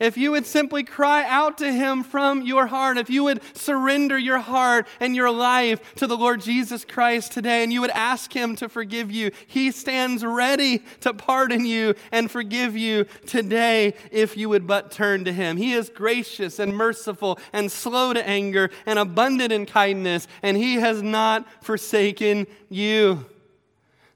If 0.00 0.16
you 0.16 0.32
would 0.32 0.44
simply 0.44 0.82
cry 0.82 1.24
out 1.24 1.58
to 1.58 1.72
Him 1.72 2.02
from 2.02 2.42
your 2.42 2.66
heart, 2.66 2.98
if 2.98 3.08
you 3.08 3.22
would 3.24 3.40
surrender 3.56 4.18
your 4.18 4.40
heart 4.40 4.88
and 4.98 5.14
your 5.14 5.30
life 5.30 5.94
to 5.96 6.08
the 6.08 6.16
Lord 6.16 6.40
Jesus 6.40 6.84
Christ 6.84 7.30
today, 7.30 7.62
and 7.62 7.72
you 7.72 7.80
would 7.80 7.90
ask 7.90 8.32
Him 8.32 8.56
to 8.56 8.68
forgive 8.68 9.12
you, 9.12 9.30
He 9.46 9.70
stands 9.70 10.24
ready 10.24 10.82
to 11.00 11.14
pardon 11.14 11.64
you 11.64 11.94
and 12.10 12.28
forgive 12.28 12.76
you 12.76 13.04
today 13.26 13.94
if 14.10 14.36
you 14.36 14.48
would 14.48 14.66
but 14.66 14.90
turn 14.90 15.24
to 15.26 15.32
Him. 15.32 15.56
He 15.56 15.72
is 15.72 15.90
gracious 15.90 16.58
and 16.58 16.74
merciful 16.74 17.38
and 17.52 17.70
slow 17.70 18.12
to 18.12 18.28
anger 18.28 18.70
and 18.86 18.98
abundant 18.98 19.52
in 19.52 19.64
kindness, 19.64 20.26
and 20.42 20.56
He 20.56 20.74
has 20.76 21.02
not 21.02 21.46
forsaken 21.62 22.48
you. 22.68 23.24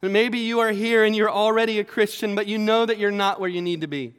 maybe 0.02 0.40
you 0.40 0.58
are 0.58 0.72
here 0.72 1.04
and 1.04 1.14
you're 1.14 1.30
already 1.30 1.78
a 1.78 1.84
Christian, 1.84 2.34
but 2.34 2.48
you 2.48 2.58
know 2.58 2.84
that 2.84 2.98
you're 2.98 3.12
not 3.12 3.38
where 3.38 3.48
you 3.48 3.62
need 3.62 3.82
to 3.82 3.86
be. 3.86 4.17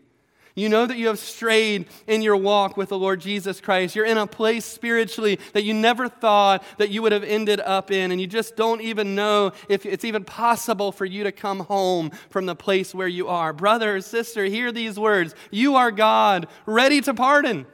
You 0.59 0.67
know 0.67 0.85
that 0.85 0.97
you 0.97 1.07
have 1.07 1.19
strayed 1.19 1.87
in 2.05 2.21
your 2.21 2.35
walk 2.35 2.75
with 2.75 2.89
the 2.89 2.99
Lord 2.99 3.21
Jesus 3.21 3.61
Christ. 3.61 3.95
You're 3.95 4.05
in 4.05 4.17
a 4.17 4.27
place 4.27 4.65
spiritually 4.65 5.39
that 5.53 5.63
you 5.63 5.73
never 5.73 6.09
thought 6.09 6.65
that 6.77 6.89
you 6.89 7.01
would 7.01 7.13
have 7.13 7.23
ended 7.23 7.61
up 7.61 7.91
in, 7.91 8.11
and 8.11 8.19
you 8.19 8.27
just 8.27 8.57
don't 8.57 8.81
even 8.81 9.15
know 9.15 9.53
if 9.69 9.85
it's 9.85 10.03
even 10.03 10.25
possible 10.25 10.91
for 10.91 11.05
you 11.05 11.23
to 11.23 11.31
come 11.31 11.61
home 11.61 12.11
from 12.29 12.45
the 12.45 12.55
place 12.55 12.93
where 12.93 13.07
you 13.07 13.29
are. 13.29 13.53
Brother 13.53 13.95
or 13.95 14.01
sister, 14.01 14.43
hear 14.45 14.73
these 14.73 14.99
words 14.99 15.33
You 15.49 15.75
are 15.75 15.91
God, 15.91 16.47
ready 16.65 16.99
to 17.01 17.13
pardon. 17.13 17.65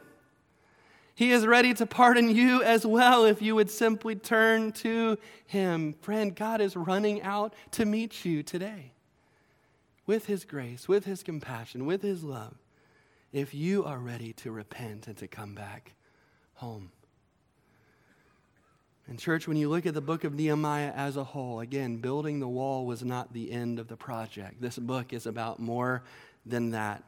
He 1.15 1.31
is 1.31 1.47
ready 1.47 1.73
to 1.73 1.87
pardon 1.87 2.35
you 2.35 2.61
as 2.61 2.85
well 2.85 3.25
if 3.25 3.41
you 3.41 3.55
would 3.55 3.71
simply 3.71 4.15
turn 4.15 4.73
to 4.73 5.17
Him. 5.47 5.95
Friend, 6.01 6.35
God 6.35 6.61
is 6.61 6.75
running 6.75 7.23
out 7.23 7.55
to 7.71 7.85
meet 7.85 8.25
you 8.25 8.43
today 8.43 8.91
with 10.05 10.27
His 10.27 10.45
grace, 10.45 10.87
with 10.87 11.05
His 11.05 11.23
compassion, 11.23 11.87
with 11.87 12.03
His 12.03 12.23
love 12.23 12.57
if 13.35 13.53
you 13.53 13.83
are 13.83 13.99
ready 13.99 14.31
to 14.31 14.49
repent 14.49 15.07
and 15.07 15.17
to 15.17 15.27
come 15.27 15.53
back 15.53 15.93
home. 16.53 16.89
And, 19.09 19.19
church, 19.19 19.45
when 19.45 19.57
you 19.57 19.67
look 19.67 19.85
at 19.85 19.93
the 19.93 19.99
book 19.99 20.23
of 20.23 20.33
Nehemiah 20.33 20.93
as 20.95 21.17
a 21.17 21.23
whole, 21.25 21.59
again, 21.59 21.97
building 21.97 22.39
the 22.39 22.47
wall 22.47 22.85
was 22.85 23.03
not 23.03 23.33
the 23.33 23.51
end 23.51 23.77
of 23.77 23.89
the 23.89 23.97
project. 23.97 24.61
This 24.61 24.79
book 24.79 25.11
is 25.11 25.25
about 25.25 25.59
more 25.59 26.03
than 26.45 26.69
that. 26.71 27.03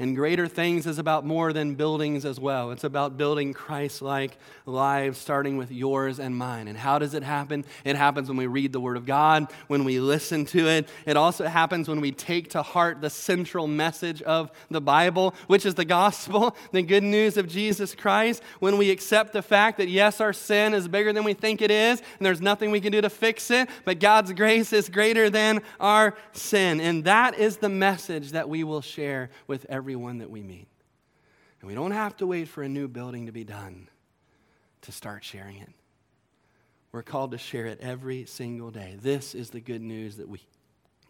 And 0.00 0.16
greater 0.16 0.48
things 0.48 0.88
is 0.88 0.98
about 0.98 1.24
more 1.24 1.52
than 1.52 1.76
buildings 1.76 2.24
as 2.24 2.40
well. 2.40 2.72
It's 2.72 2.82
about 2.82 3.16
building 3.16 3.52
Christ 3.54 4.02
like 4.02 4.36
lives, 4.66 5.18
starting 5.18 5.56
with 5.56 5.70
yours 5.70 6.18
and 6.18 6.36
mine. 6.36 6.66
And 6.66 6.76
how 6.76 6.98
does 6.98 7.14
it 7.14 7.22
happen? 7.22 7.64
It 7.84 7.94
happens 7.94 8.26
when 8.26 8.36
we 8.36 8.48
read 8.48 8.72
the 8.72 8.80
Word 8.80 8.96
of 8.96 9.06
God, 9.06 9.52
when 9.68 9.84
we 9.84 10.00
listen 10.00 10.46
to 10.46 10.66
it. 10.66 10.88
It 11.06 11.16
also 11.16 11.46
happens 11.46 11.88
when 11.88 12.00
we 12.00 12.10
take 12.10 12.50
to 12.50 12.62
heart 12.62 13.00
the 13.00 13.10
central 13.10 13.68
message 13.68 14.20
of 14.22 14.50
the 14.68 14.80
Bible, 14.80 15.32
which 15.46 15.64
is 15.64 15.76
the 15.76 15.84
gospel, 15.84 16.56
the 16.72 16.82
good 16.82 17.04
news 17.04 17.36
of 17.36 17.46
Jesus 17.46 17.94
Christ. 17.94 18.42
When 18.58 18.78
we 18.78 18.90
accept 18.90 19.32
the 19.32 19.42
fact 19.42 19.78
that, 19.78 19.88
yes, 19.88 20.20
our 20.20 20.32
sin 20.32 20.74
is 20.74 20.88
bigger 20.88 21.12
than 21.12 21.22
we 21.22 21.34
think 21.34 21.62
it 21.62 21.70
is, 21.70 22.00
and 22.00 22.26
there's 22.26 22.40
nothing 22.40 22.72
we 22.72 22.80
can 22.80 22.90
do 22.90 23.00
to 23.00 23.10
fix 23.10 23.48
it, 23.52 23.68
but 23.84 24.00
God's 24.00 24.32
grace 24.32 24.72
is 24.72 24.88
greater 24.88 25.30
than 25.30 25.62
our 25.78 26.16
sin. 26.32 26.80
And 26.80 27.04
that 27.04 27.38
is 27.38 27.58
the 27.58 27.68
message 27.68 28.32
that 28.32 28.48
we 28.48 28.64
will 28.64 28.80
share 28.80 29.30
with 29.46 29.64
everyone 29.68 29.83
everyone 29.84 30.16
that 30.16 30.30
we 30.30 30.42
meet. 30.42 30.66
And 31.60 31.68
we 31.68 31.74
don't 31.74 31.90
have 31.90 32.16
to 32.16 32.26
wait 32.26 32.48
for 32.48 32.62
a 32.62 32.68
new 32.70 32.88
building 32.88 33.26
to 33.26 33.32
be 33.32 33.44
done 33.44 33.86
to 34.80 34.92
start 34.92 35.22
sharing 35.22 35.58
it. 35.58 35.68
We're 36.90 37.02
called 37.02 37.32
to 37.32 37.38
share 37.38 37.66
it 37.66 37.80
every 37.82 38.24
single 38.24 38.70
day. 38.70 38.96
This 38.98 39.34
is 39.34 39.50
the 39.50 39.60
good 39.60 39.82
news 39.82 40.16
that 40.16 40.26
we, 40.26 40.40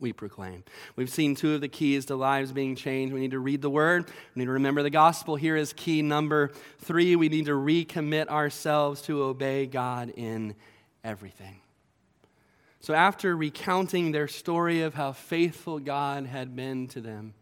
we 0.01 0.13
proclaim. 0.13 0.65
We've 0.97 1.09
seen 1.09 1.37
two 1.37 1.55
of 1.55 1.61
the 1.61 1.69
keys 1.69 2.07
to 2.07 2.17
lives 2.17 2.51
being 2.51 2.75
changed. 2.75 3.15
We 3.15 3.21
need 3.21 3.31
to 3.31 3.39
read 3.39 3.63
the 3.63 3.71
word, 3.71 4.09
we 4.35 4.41
need 4.41 4.47
to 4.47 4.51
remember 4.51 4.83
the 4.83 4.91
gospel. 4.91 5.37
Here 5.37 5.55
is 5.55 5.73
key 5.73 6.03
number 6.03 6.51
three 6.81 7.15
we 7.15 7.29
need 7.29 7.47
to 7.47 7.53
recommit 7.53 8.27
ourselves 8.27 9.03
to 9.03 9.23
obey 9.23 9.67
God 9.67 10.13
in 10.17 10.57
everything. 11.05 11.61
So, 12.81 12.93
after 12.93 13.37
recounting 13.37 14.11
their 14.11 14.27
story 14.27 14.83
of 14.83 14.95
how 14.95 15.13
faithful 15.13 15.79
God 15.79 16.27
had 16.27 16.57
been 16.57 16.89
to 16.89 17.01
them, 17.01 17.35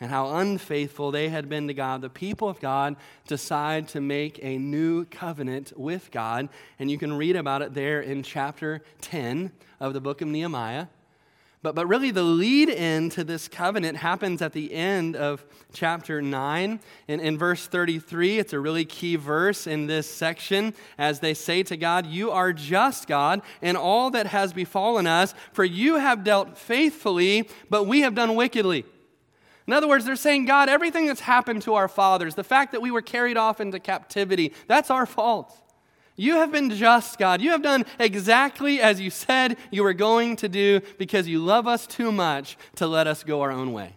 and 0.00 0.10
how 0.10 0.36
unfaithful 0.36 1.10
they 1.10 1.28
had 1.28 1.48
been 1.48 1.68
to 1.68 1.74
God, 1.74 2.02
the 2.02 2.10
people 2.10 2.48
of 2.48 2.60
God 2.60 2.96
decide 3.26 3.88
to 3.88 4.00
make 4.00 4.40
a 4.42 4.58
new 4.58 5.04
covenant 5.04 5.72
with 5.76 6.10
God. 6.10 6.48
And 6.78 6.90
you 6.90 6.98
can 6.98 7.12
read 7.12 7.36
about 7.36 7.62
it 7.62 7.74
there 7.74 8.00
in 8.00 8.22
chapter 8.22 8.82
10 9.02 9.52
of 9.80 9.94
the 9.94 10.00
book 10.00 10.20
of 10.20 10.28
Nehemiah. 10.28 10.86
But, 11.62 11.74
but 11.74 11.86
really, 11.86 12.10
the 12.10 12.22
lead 12.22 12.68
in 12.68 13.08
to 13.10 13.24
this 13.24 13.48
covenant 13.48 13.96
happens 13.96 14.42
at 14.42 14.52
the 14.52 14.74
end 14.74 15.16
of 15.16 15.46
chapter 15.72 16.20
9. 16.20 16.78
In, 17.08 17.20
in 17.20 17.38
verse 17.38 17.66
33, 17.66 18.38
it's 18.38 18.52
a 18.52 18.60
really 18.60 18.84
key 18.84 19.16
verse 19.16 19.66
in 19.66 19.86
this 19.86 20.06
section 20.06 20.74
as 20.98 21.20
they 21.20 21.32
say 21.32 21.62
to 21.62 21.78
God, 21.78 22.04
You 22.04 22.32
are 22.32 22.52
just, 22.52 23.06
God, 23.06 23.40
in 23.62 23.76
all 23.76 24.10
that 24.10 24.26
has 24.26 24.52
befallen 24.52 25.06
us, 25.06 25.32
for 25.54 25.64
you 25.64 25.94
have 25.94 26.22
dealt 26.22 26.58
faithfully, 26.58 27.48
but 27.70 27.84
we 27.84 28.00
have 28.00 28.14
done 28.14 28.34
wickedly. 28.34 28.84
In 29.66 29.72
other 29.72 29.88
words, 29.88 30.04
they're 30.04 30.16
saying, 30.16 30.44
God, 30.44 30.68
everything 30.68 31.06
that's 31.06 31.20
happened 31.20 31.62
to 31.62 31.74
our 31.74 31.88
fathers, 31.88 32.34
the 32.34 32.44
fact 32.44 32.72
that 32.72 32.82
we 32.82 32.90
were 32.90 33.02
carried 33.02 33.36
off 33.36 33.60
into 33.60 33.80
captivity, 33.80 34.52
that's 34.66 34.90
our 34.90 35.06
fault. 35.06 35.58
You 36.16 36.34
have 36.36 36.52
been 36.52 36.70
just, 36.70 37.18
God. 37.18 37.40
You 37.40 37.50
have 37.50 37.62
done 37.62 37.84
exactly 37.98 38.80
as 38.80 39.00
you 39.00 39.10
said 39.10 39.56
you 39.70 39.82
were 39.82 39.94
going 39.94 40.36
to 40.36 40.48
do 40.48 40.80
because 40.98 41.26
you 41.26 41.40
love 41.40 41.66
us 41.66 41.86
too 41.86 42.12
much 42.12 42.56
to 42.76 42.86
let 42.86 43.06
us 43.06 43.24
go 43.24 43.40
our 43.40 43.50
own 43.50 43.72
way. 43.72 43.96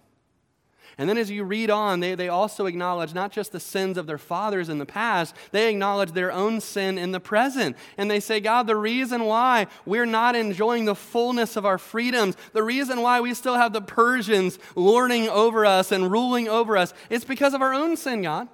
And 0.99 1.07
then 1.07 1.17
as 1.17 1.29
you 1.29 1.43
read 1.43 1.69
on, 1.69 1.99
they, 1.99 2.15
they 2.15 2.27
also 2.27 2.65
acknowledge 2.65 3.13
not 3.13 3.31
just 3.31 3.51
the 3.51 3.59
sins 3.59 3.97
of 3.97 4.07
their 4.07 4.17
fathers 4.17 4.67
in 4.67 4.79
the 4.79 4.85
past, 4.85 5.35
they 5.51 5.69
acknowledge 5.69 6.13
their 6.13 6.31
own 6.31 6.59
sin 6.59 6.97
in 6.97 7.11
the 7.11 7.19
present. 7.19 7.77
And 7.97 8.09
they 8.09 8.19
say, 8.19 8.39
God, 8.39 8.65
the 8.65 8.75
reason 8.75 9.25
why 9.25 9.67
we're 9.85 10.07
not 10.07 10.35
enjoying 10.35 10.85
the 10.85 10.95
fullness 10.95 11.55
of 11.55 11.65
our 11.67 11.77
freedoms, 11.77 12.35
the 12.53 12.63
reason 12.63 13.01
why 13.01 13.21
we 13.21 13.35
still 13.35 13.55
have 13.55 13.73
the 13.73 13.81
Persians 13.81 14.57
lording 14.75 15.29
over 15.29 15.67
us 15.67 15.91
and 15.91 16.11
ruling 16.11 16.47
over 16.47 16.75
us, 16.75 16.95
it's 17.11 17.25
because 17.25 17.53
of 17.53 17.61
our 17.61 17.73
own 17.73 17.95
sin, 17.95 18.23
God. 18.23 18.47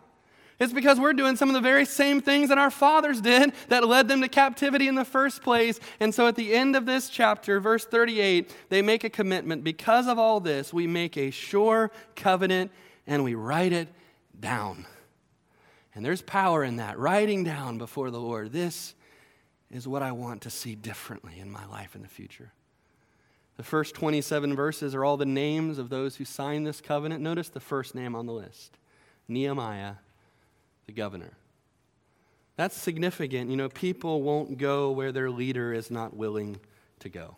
It's 0.60 0.74
because 0.74 0.99
we're 0.99 1.14
doing 1.14 1.36
some 1.36 1.49
of 1.49 1.54
the 1.54 1.62
very 1.62 1.86
same 1.86 2.22
things 2.22 2.49
that 2.49 2.58
our 2.58 2.70
fathers 2.70 3.22
did 3.22 3.54
that 3.70 3.88
led 3.88 4.08
them 4.08 4.22
to 4.22 4.28
captivity 4.28 4.88
in 4.88 4.95
the 4.95 5.06
first 5.06 5.41
place. 5.41 5.80
And 5.99 6.14
so 6.14 6.28
at 6.28 6.36
the 6.36 6.54
end 6.54 6.76
of 6.76 6.86
this 6.86 7.10
chapter, 7.10 7.60
verse 7.60 7.86
38, 7.86 8.56
they 8.70 8.82
make 8.82 9.04
a 9.04 9.10
commitment. 9.10 9.64
Because 9.64 10.08
of 10.08 10.20
all 10.20 10.39
this, 10.39 10.72
we 10.72 10.88
make 10.88 11.18
a 11.18 11.32
sure 11.32 11.91
covenant 12.16 12.72
and 13.08 13.24
we 13.24 13.36
write 13.36 13.74
it 13.74 13.89
down. 14.39 14.86
And 15.95 16.06
there's 16.06 16.22
power 16.22 16.64
in 16.64 16.78
that, 16.78 16.97
writing 16.97 17.43
down 17.43 17.78
before 17.78 18.12
the 18.12 18.20
Lord. 18.20 18.51
This 18.51 18.95
is 19.72 19.88
what 19.88 20.01
I 20.01 20.12
want 20.12 20.41
to 20.43 20.49
see 20.49 20.76
differently 20.76 21.39
in 21.39 21.51
my 21.51 21.66
life 21.66 21.95
in 21.95 22.01
the 22.01 22.08
future. 22.08 22.51
The 23.58 23.64
first 23.64 23.93
27 23.95 24.56
verses 24.56 24.95
are 24.95 25.04
all 25.04 25.18
the 25.18 25.26
names 25.26 25.78
of 25.78 25.89
those 25.89 26.16
who 26.16 26.26
signed 26.26 26.66
this 26.66 26.82
covenant. 26.82 27.22
Notice 27.22 27.49
the 27.49 27.60
first 27.60 27.93
name 27.93 28.16
on 28.16 28.26
the 28.26 28.34
list 28.34 28.78
Nehemiah 29.28 29.95
the 30.86 30.91
governor. 30.91 31.31
That's 32.55 32.75
significant. 32.75 33.49
You 33.49 33.57
know, 33.57 33.69
people 33.69 34.21
won't 34.21 34.57
go 34.57 34.91
where 34.91 35.11
their 35.11 35.31
leader 35.31 35.73
is 35.73 35.89
not 35.89 36.15
willing 36.15 36.59
to 36.99 37.09
go. 37.09 37.38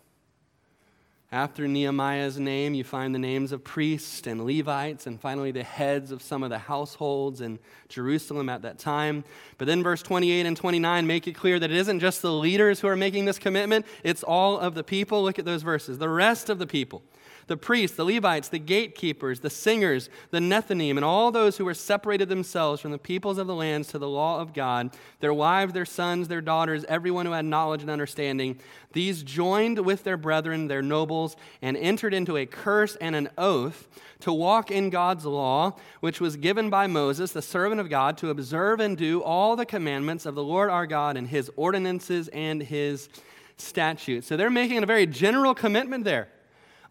After 1.32 1.68
Nehemiah's 1.68 2.40
name, 2.40 2.76
you 2.76 2.84
find 2.84 3.14
the 3.14 3.20
names 3.20 3.52
of 3.52 3.64
priests 3.64 4.28
and 4.28 4.46
Levites, 4.46 5.08
and 5.08 5.20
finally 5.20 5.52
the 5.52 5.64
heads 5.64 6.12
of 6.12 6.22
some 6.22 6.44
of 6.44 6.50
the 6.50 6.60
households 6.60 7.42
in 7.42 7.60
Jerusalem 7.90 8.48
at 8.48 8.62
that 8.62 8.78
time. 8.78 9.24
But 9.58 9.68
then 9.68 9.84
verse 9.84 10.02
28 10.02 10.46
and 10.46 10.56
29 10.56 11.08
make 11.08 11.28
it 11.28 11.34
clear 11.34 11.60
that 11.60 11.72
it 11.72 11.76
isn't 11.76 12.00
just 12.00 12.22
the 12.22 12.32
leaders 12.32 12.80
who 12.80 12.88
are 12.88 12.96
making 12.96 13.26
this 13.26 13.40
commitment, 13.40 13.86
it's 14.04 14.24
all 14.24 14.60
of 14.60 14.76
the 14.76 14.84
people. 14.84 15.24
Look 15.24 15.40
at 15.40 15.46
those 15.46 15.64
verses. 15.64 15.98
The 15.98 16.10
rest 16.10 16.50
of 16.50 16.60
the 16.60 16.68
people 16.68 17.02
the 17.48 17.58
priests, 17.58 17.96
the 17.96 18.06
Levites, 18.06 18.50
the 18.50 18.60
gatekeepers, 18.60 19.40
the 19.40 19.50
singers, 19.50 20.10
the 20.32 20.40
Nethinim, 20.40 20.96
and 20.96 21.06
all 21.06 21.32
those 21.32 21.58
who 21.58 21.66
were 21.66 21.74
separated 21.74 22.30
themselves 22.30 22.82
from 22.82 22.92
the 22.92 22.98
peoples 22.98 23.38
of 23.38 23.48
the 23.48 23.56
lands 23.56 23.88
to 23.90 24.00
the 24.00 24.10
law 24.10 24.40
of 24.40 24.54
God, 24.54 24.96
their 25.20 25.34
wives, 25.34 25.74
their 25.74 25.86
sons, 25.86 26.28
their 26.28 26.42
daughters, 26.42 26.86
everyone 26.90 27.26
who 27.26 27.34
had 27.34 27.46
knowledge 27.46 27.82
and 27.82 27.92
understanding, 27.92 28.60
these 28.94 29.24
joined 29.24 29.80
with 29.80 30.04
their 30.04 30.18
brethren, 30.18 30.68
their 30.68 30.82
nobles, 30.82 31.36
and 31.62 31.78
entered 31.78 32.14
into 32.14 32.38
a 32.38 32.46
curse 32.46 32.96
and 32.96 33.16
an 33.16 33.30
oath 33.38 33.88
to 34.22 34.34
walk 34.34 34.72
in 34.72 34.90
God's 34.90 35.26
law, 35.26 35.76
which 36.00 36.22
was 36.22 36.38
given 36.38 36.70
by 36.70 36.88
Moses, 36.88 37.32
the 37.32 37.42
servant 37.42 37.82
of 37.82 37.90
God, 37.90 38.18
to 38.20 38.30
observe 38.30 38.80
and 38.80 38.98
do 38.98 39.22
all 39.22 39.56
the 39.56 39.66
commandments 39.66 40.26
of 40.26 40.36
the 40.36 40.44
Lord 40.44 40.70
our 40.70 40.88
God 40.88 41.18
and 41.18 41.28
his 41.28 41.52
ordinances 41.56 42.28
and 42.30 42.64
his 42.64 43.10
statutes. 43.58 44.28
So 44.28 44.38
they're 44.38 44.50
making 44.50 44.82
a 44.82 44.86
very 44.86 45.06
general 45.06 45.54
commitment 45.54 46.06
there. 46.06 46.30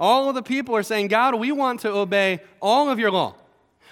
All 0.01 0.28
of 0.28 0.34
the 0.34 0.42
people 0.42 0.74
are 0.76 0.82
saying, 0.82 1.09
God, 1.09 1.34
we 1.34 1.53
want 1.53 1.80
to 1.80 1.92
obey 1.92 2.40
all 2.61 2.90
of 2.90 2.99
your 2.99 3.11
law. 3.11 3.34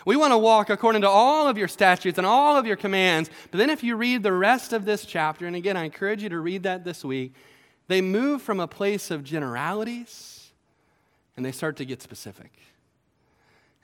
We 0.05 0.17
want 0.17 0.33
to 0.33 0.39
walk 0.39 0.69
according 0.69 1.03
to 1.03 1.09
all 1.09 1.47
of 1.47 1.57
your 1.57 1.69
statutes 1.69 2.19
and 2.19 2.27
all 2.27 2.57
of 2.57 2.67
your 2.67 2.77
commands. 2.77 3.31
But 3.51 3.59
then, 3.59 3.71
if 3.71 3.85
you 3.85 3.97
read 3.97 4.23
the 4.23 4.33
rest 4.33 4.73
of 4.73 4.85
this 4.85 5.05
chapter, 5.05 5.47
and 5.47 5.55
again, 5.55 5.77
I 5.77 5.85
encourage 5.85 6.23
you 6.23 6.29
to 6.31 6.41
read 6.41 6.65
that 6.65 6.85
this 6.85 7.05
week, 7.05 7.35
they 7.89 8.01
move 8.01 8.43
from 8.43 8.59
a 8.59 8.67
place 8.67 9.11
of 9.11 9.23
generalities 9.23 10.51
and 11.37 11.47
they 11.47 11.53
start 11.53 11.77
to 11.77 11.85
get 11.85 12.03
specific. 12.03 12.53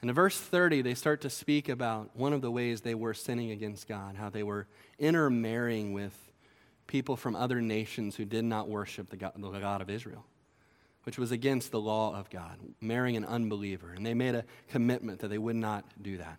And 0.00 0.10
in 0.10 0.14
verse 0.14 0.38
30, 0.38 0.82
they 0.82 0.94
start 0.94 1.20
to 1.22 1.30
speak 1.30 1.68
about 1.68 2.10
one 2.14 2.32
of 2.32 2.40
the 2.40 2.50
ways 2.50 2.80
they 2.80 2.94
were 2.94 3.14
sinning 3.14 3.50
against 3.50 3.88
God, 3.88 4.16
how 4.16 4.30
they 4.30 4.42
were 4.42 4.66
intermarrying 4.98 5.92
with 5.92 6.16
people 6.86 7.16
from 7.16 7.34
other 7.34 7.60
nations 7.60 8.16
who 8.16 8.24
did 8.24 8.44
not 8.44 8.68
worship 8.68 9.10
the 9.10 9.16
God, 9.16 9.32
the 9.36 9.50
God 9.58 9.82
of 9.82 9.90
Israel 9.90 10.24
which 11.08 11.16
was 11.16 11.32
against 11.32 11.70
the 11.70 11.80
law 11.80 12.14
of 12.14 12.28
God, 12.28 12.58
marrying 12.82 13.16
an 13.16 13.24
unbeliever. 13.24 13.94
And 13.94 14.04
they 14.04 14.12
made 14.12 14.34
a 14.34 14.44
commitment 14.68 15.20
that 15.20 15.28
they 15.28 15.38
would 15.38 15.56
not 15.56 15.86
do 16.02 16.18
that. 16.18 16.36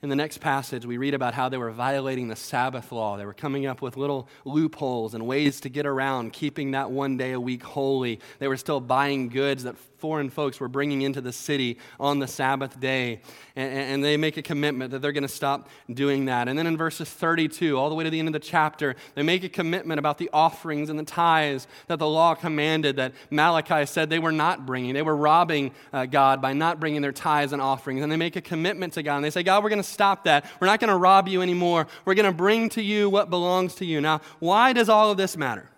In 0.00 0.10
the 0.10 0.16
next 0.16 0.38
passage, 0.38 0.86
we 0.86 0.96
read 0.96 1.12
about 1.12 1.34
how 1.34 1.48
they 1.48 1.56
were 1.56 1.72
violating 1.72 2.28
the 2.28 2.36
Sabbath 2.36 2.92
law. 2.92 3.16
They 3.16 3.26
were 3.26 3.34
coming 3.34 3.66
up 3.66 3.82
with 3.82 3.96
little 3.96 4.28
loopholes 4.44 5.12
and 5.12 5.26
ways 5.26 5.60
to 5.62 5.68
get 5.68 5.86
around 5.86 6.32
keeping 6.32 6.70
that 6.70 6.92
one 6.92 7.16
day 7.16 7.32
a 7.32 7.40
week 7.40 7.64
holy. 7.64 8.20
They 8.38 8.46
were 8.46 8.56
still 8.56 8.80
buying 8.80 9.28
goods 9.28 9.64
that 9.64 9.76
foreign 9.98 10.30
folks 10.30 10.60
were 10.60 10.68
bringing 10.68 11.02
into 11.02 11.20
the 11.20 11.32
city 11.32 11.78
on 11.98 12.20
the 12.20 12.26
Sabbath 12.28 12.78
day. 12.78 13.20
And, 13.56 13.72
and 13.72 14.04
they 14.04 14.16
make 14.16 14.36
a 14.36 14.42
commitment 14.42 14.92
that 14.92 15.02
they're 15.02 15.12
going 15.12 15.22
to 15.22 15.28
stop 15.28 15.68
doing 15.92 16.26
that. 16.26 16.48
And 16.48 16.56
then 16.56 16.66
in 16.66 16.76
verses 16.76 17.10
32, 17.10 17.76
all 17.76 17.88
the 17.88 17.96
way 17.96 18.04
to 18.04 18.10
the 18.10 18.18
end 18.18 18.28
of 18.28 18.32
the 18.32 18.38
chapter, 18.38 18.94
they 19.16 19.24
make 19.24 19.42
a 19.42 19.48
commitment 19.48 19.98
about 19.98 20.18
the 20.18 20.30
offerings 20.32 20.88
and 20.90 20.98
the 20.98 21.04
tithes 21.04 21.66
that 21.88 21.98
the 21.98 22.06
law 22.06 22.34
commanded 22.36 22.96
that 22.96 23.12
Malachi 23.30 23.86
said 23.86 24.08
they 24.08 24.20
were 24.20 24.32
not 24.32 24.64
bringing. 24.64 24.94
They 24.94 25.02
were 25.02 25.16
robbing 25.16 25.72
uh, 25.92 26.06
God 26.06 26.40
by 26.40 26.52
not 26.52 26.78
bringing 26.78 27.02
their 27.02 27.12
tithes 27.12 27.52
and 27.52 27.60
offerings. 27.60 28.02
And 28.02 28.12
they 28.12 28.16
make 28.16 28.36
a 28.36 28.40
commitment 28.40 28.92
to 28.92 29.02
God. 29.02 29.16
And 29.16 29.24
they 29.24 29.30
say, 29.30 29.42
God, 29.42 29.64
we're 29.64 29.70
going 29.70 29.82
to 29.82 29.87
stop 29.88 30.24
that. 30.24 30.44
We're 30.60 30.66
not 30.66 30.80
going 30.80 30.90
to 30.90 30.96
rob 30.96 31.28
you 31.28 31.42
anymore. 31.42 31.86
We're 32.04 32.14
going 32.14 32.26
to 32.26 32.32
bring 32.32 32.68
to 32.70 32.82
you 32.82 33.10
what 33.10 33.30
belongs 33.30 33.74
to 33.76 33.84
you. 33.84 34.00
Now, 34.00 34.20
why 34.38 34.72
does 34.72 34.88
all 34.88 35.10
of 35.10 35.16
this 35.16 35.36
matter? 35.36 35.68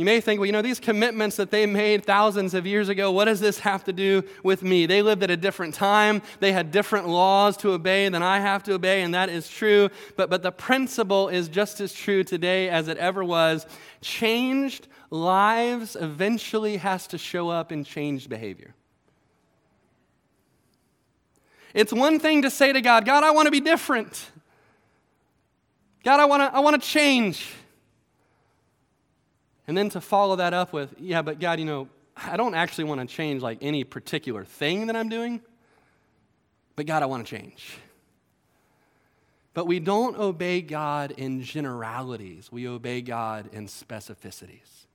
You 0.00 0.06
may 0.06 0.22
think, 0.22 0.38
well, 0.40 0.46
you 0.46 0.52
know, 0.52 0.62
these 0.62 0.80
commitments 0.80 1.36
that 1.36 1.50
they 1.50 1.66
made 1.66 2.06
thousands 2.06 2.54
of 2.54 2.66
years 2.66 2.88
ago, 2.88 3.12
what 3.12 3.26
does 3.26 3.38
this 3.38 3.58
have 3.58 3.84
to 3.84 3.92
do 3.92 4.24
with 4.42 4.62
me? 4.62 4.86
They 4.86 5.02
lived 5.02 5.22
at 5.22 5.30
a 5.30 5.36
different 5.36 5.74
time. 5.74 6.22
They 6.38 6.52
had 6.52 6.70
different 6.70 7.06
laws 7.06 7.58
to 7.58 7.72
obey 7.72 8.08
than 8.08 8.22
I 8.22 8.40
have 8.40 8.62
to 8.62 8.72
obey, 8.72 9.02
and 9.02 9.12
that 9.12 9.28
is 9.28 9.46
true. 9.46 9.90
But, 10.16 10.30
but 10.30 10.42
the 10.42 10.52
principle 10.52 11.28
is 11.28 11.48
just 11.48 11.82
as 11.82 11.92
true 11.92 12.24
today 12.24 12.70
as 12.70 12.88
it 12.88 12.96
ever 12.96 13.22
was. 13.22 13.66
Changed 14.00 14.88
lives 15.10 15.96
eventually 16.00 16.78
has 16.78 17.06
to 17.08 17.18
show 17.18 17.50
up 17.50 17.70
in 17.70 17.84
changed 17.84 18.30
behavior. 18.30 18.74
It's 21.74 21.92
one 21.92 22.18
thing 22.18 22.42
to 22.42 22.50
say 22.50 22.72
to 22.72 22.80
God, 22.80 23.04
God, 23.04 23.22
I 23.22 23.30
want 23.30 23.46
to 23.46 23.52
be 23.52 23.60
different. 23.60 24.30
God, 26.04 26.20
I 26.20 26.24
want 26.24 26.42
to, 26.42 26.56
I 26.56 26.60
want 26.60 26.80
to 26.80 26.88
change. 26.88 27.52
And 29.66 29.76
then 29.76 29.88
to 29.90 30.00
follow 30.00 30.36
that 30.36 30.52
up 30.52 30.72
with, 30.72 30.94
yeah, 30.98 31.22
but 31.22 31.38
God, 31.38 31.58
you 31.60 31.64
know, 31.64 31.88
I 32.16 32.36
don't 32.36 32.54
actually 32.54 32.84
want 32.84 33.00
to 33.00 33.06
change 33.06 33.42
like 33.42 33.58
any 33.60 33.84
particular 33.84 34.44
thing 34.44 34.88
that 34.88 34.96
I'm 34.96 35.08
doing, 35.08 35.40
but 36.76 36.86
God, 36.86 37.02
I 37.02 37.06
want 37.06 37.26
to 37.26 37.36
change. 37.36 37.78
But 39.54 39.66
we 39.66 39.80
don't 39.80 40.16
obey 40.16 40.60
God 40.60 41.12
in 41.12 41.42
generalities, 41.42 42.50
we 42.50 42.66
obey 42.68 43.00
God 43.00 43.50
in 43.52 43.66
specificities. 43.66 44.86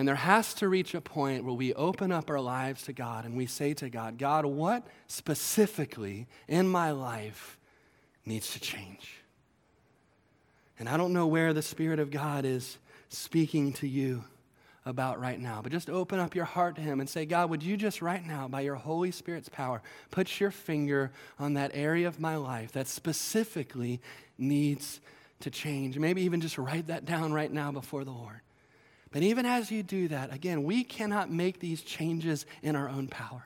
And 0.00 0.08
there 0.08 0.14
has 0.14 0.54
to 0.54 0.68
reach 0.70 0.94
a 0.94 1.00
point 1.02 1.44
where 1.44 1.52
we 1.52 1.74
open 1.74 2.10
up 2.10 2.30
our 2.30 2.40
lives 2.40 2.84
to 2.84 2.94
God 2.94 3.26
and 3.26 3.36
we 3.36 3.44
say 3.44 3.74
to 3.74 3.90
God, 3.90 4.16
God, 4.16 4.46
what 4.46 4.86
specifically 5.08 6.26
in 6.48 6.66
my 6.68 6.90
life 6.92 7.58
needs 8.24 8.54
to 8.54 8.60
change? 8.60 9.20
And 10.78 10.88
I 10.88 10.96
don't 10.96 11.12
know 11.12 11.26
where 11.26 11.52
the 11.52 11.60
Spirit 11.60 11.98
of 11.98 12.10
God 12.10 12.46
is 12.46 12.78
speaking 13.10 13.74
to 13.74 13.86
you 13.86 14.24
about 14.86 15.20
right 15.20 15.38
now. 15.38 15.60
But 15.62 15.70
just 15.70 15.90
open 15.90 16.18
up 16.18 16.34
your 16.34 16.46
heart 16.46 16.76
to 16.76 16.80
Him 16.80 17.00
and 17.00 17.06
say, 17.06 17.26
God, 17.26 17.50
would 17.50 17.62
you 17.62 17.76
just 17.76 18.00
right 18.00 18.26
now, 18.26 18.48
by 18.48 18.62
your 18.62 18.76
Holy 18.76 19.10
Spirit's 19.10 19.50
power, 19.50 19.82
put 20.10 20.40
your 20.40 20.50
finger 20.50 21.12
on 21.38 21.52
that 21.52 21.72
area 21.74 22.08
of 22.08 22.18
my 22.18 22.36
life 22.36 22.72
that 22.72 22.88
specifically 22.88 24.00
needs 24.38 24.98
to 25.40 25.50
change? 25.50 25.98
Maybe 25.98 26.22
even 26.22 26.40
just 26.40 26.56
write 26.56 26.86
that 26.86 27.04
down 27.04 27.34
right 27.34 27.52
now 27.52 27.70
before 27.70 28.04
the 28.04 28.12
Lord. 28.12 28.40
But 29.12 29.22
even 29.22 29.44
as 29.44 29.70
you 29.70 29.82
do 29.82 30.08
that, 30.08 30.32
again, 30.32 30.62
we 30.62 30.84
cannot 30.84 31.30
make 31.30 31.58
these 31.58 31.82
changes 31.82 32.46
in 32.62 32.76
our 32.76 32.88
own 32.88 33.08
power. 33.08 33.44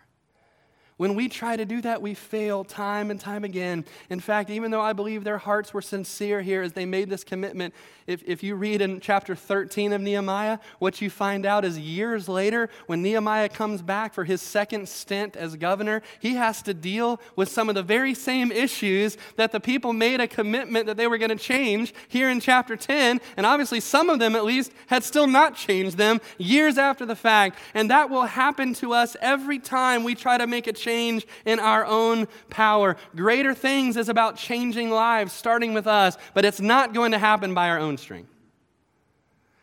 When 0.96 1.16
we 1.16 1.28
try 1.28 1.56
to 1.56 1.64
do 1.64 1.80
that, 1.80 2.00
we 2.00 2.14
fail 2.14 2.62
time 2.62 3.10
and 3.10 3.18
time 3.18 3.42
again. 3.42 3.84
In 4.10 4.20
fact, 4.20 4.48
even 4.48 4.70
though 4.70 4.80
I 4.80 4.92
believe 4.92 5.24
their 5.24 5.38
hearts 5.38 5.74
were 5.74 5.82
sincere 5.82 6.40
here 6.40 6.62
as 6.62 6.72
they 6.72 6.86
made 6.86 7.10
this 7.10 7.24
commitment, 7.24 7.74
if, 8.06 8.22
if 8.24 8.44
you 8.44 8.54
read 8.54 8.80
in 8.80 9.00
chapter 9.00 9.34
13 9.34 9.92
of 9.92 10.00
Nehemiah, 10.00 10.58
what 10.78 11.00
you 11.00 11.10
find 11.10 11.46
out 11.46 11.64
is 11.64 11.76
years 11.78 12.28
later, 12.28 12.68
when 12.86 13.02
Nehemiah 13.02 13.48
comes 13.48 13.82
back 13.82 14.14
for 14.14 14.22
his 14.22 14.40
second 14.40 14.88
stint 14.88 15.34
as 15.34 15.56
governor, 15.56 16.00
he 16.20 16.34
has 16.34 16.62
to 16.62 16.72
deal 16.74 17.20
with 17.34 17.48
some 17.48 17.68
of 17.68 17.74
the 17.74 17.82
very 17.82 18.14
same 18.14 18.52
issues 18.52 19.16
that 19.34 19.50
the 19.50 19.58
people 19.58 19.92
made 19.92 20.20
a 20.20 20.28
commitment 20.28 20.86
that 20.86 20.96
they 20.96 21.08
were 21.08 21.18
going 21.18 21.30
to 21.30 21.36
change 21.36 21.92
here 22.06 22.30
in 22.30 22.38
chapter 22.38 22.76
10. 22.76 23.20
And 23.36 23.46
obviously, 23.46 23.80
some 23.80 24.10
of 24.10 24.20
them 24.20 24.36
at 24.36 24.44
least 24.44 24.70
had 24.86 25.02
still 25.02 25.26
not 25.26 25.56
changed 25.56 25.96
them 25.96 26.20
years 26.38 26.78
after 26.78 27.04
the 27.04 27.16
fact. 27.16 27.58
And 27.72 27.90
that 27.90 28.10
will 28.10 28.26
happen 28.26 28.74
to 28.74 28.92
us 28.92 29.16
every 29.20 29.58
time 29.58 30.04
we 30.04 30.14
try 30.14 30.38
to 30.38 30.46
make 30.46 30.68
a 30.68 30.72
change 30.84 31.26
in 31.44 31.58
our 31.58 31.84
own 31.84 32.28
power. 32.50 32.96
Greater 33.16 33.54
things 33.54 33.96
is 33.96 34.08
about 34.08 34.36
changing 34.36 34.90
lives, 34.90 35.32
starting 35.32 35.74
with 35.74 35.86
us, 35.86 36.16
but 36.34 36.44
it's 36.44 36.60
not 36.60 36.92
going 36.92 37.12
to 37.12 37.18
happen 37.18 37.54
by 37.54 37.68
our 37.70 37.78
own 37.78 37.96
strength. 37.96 38.30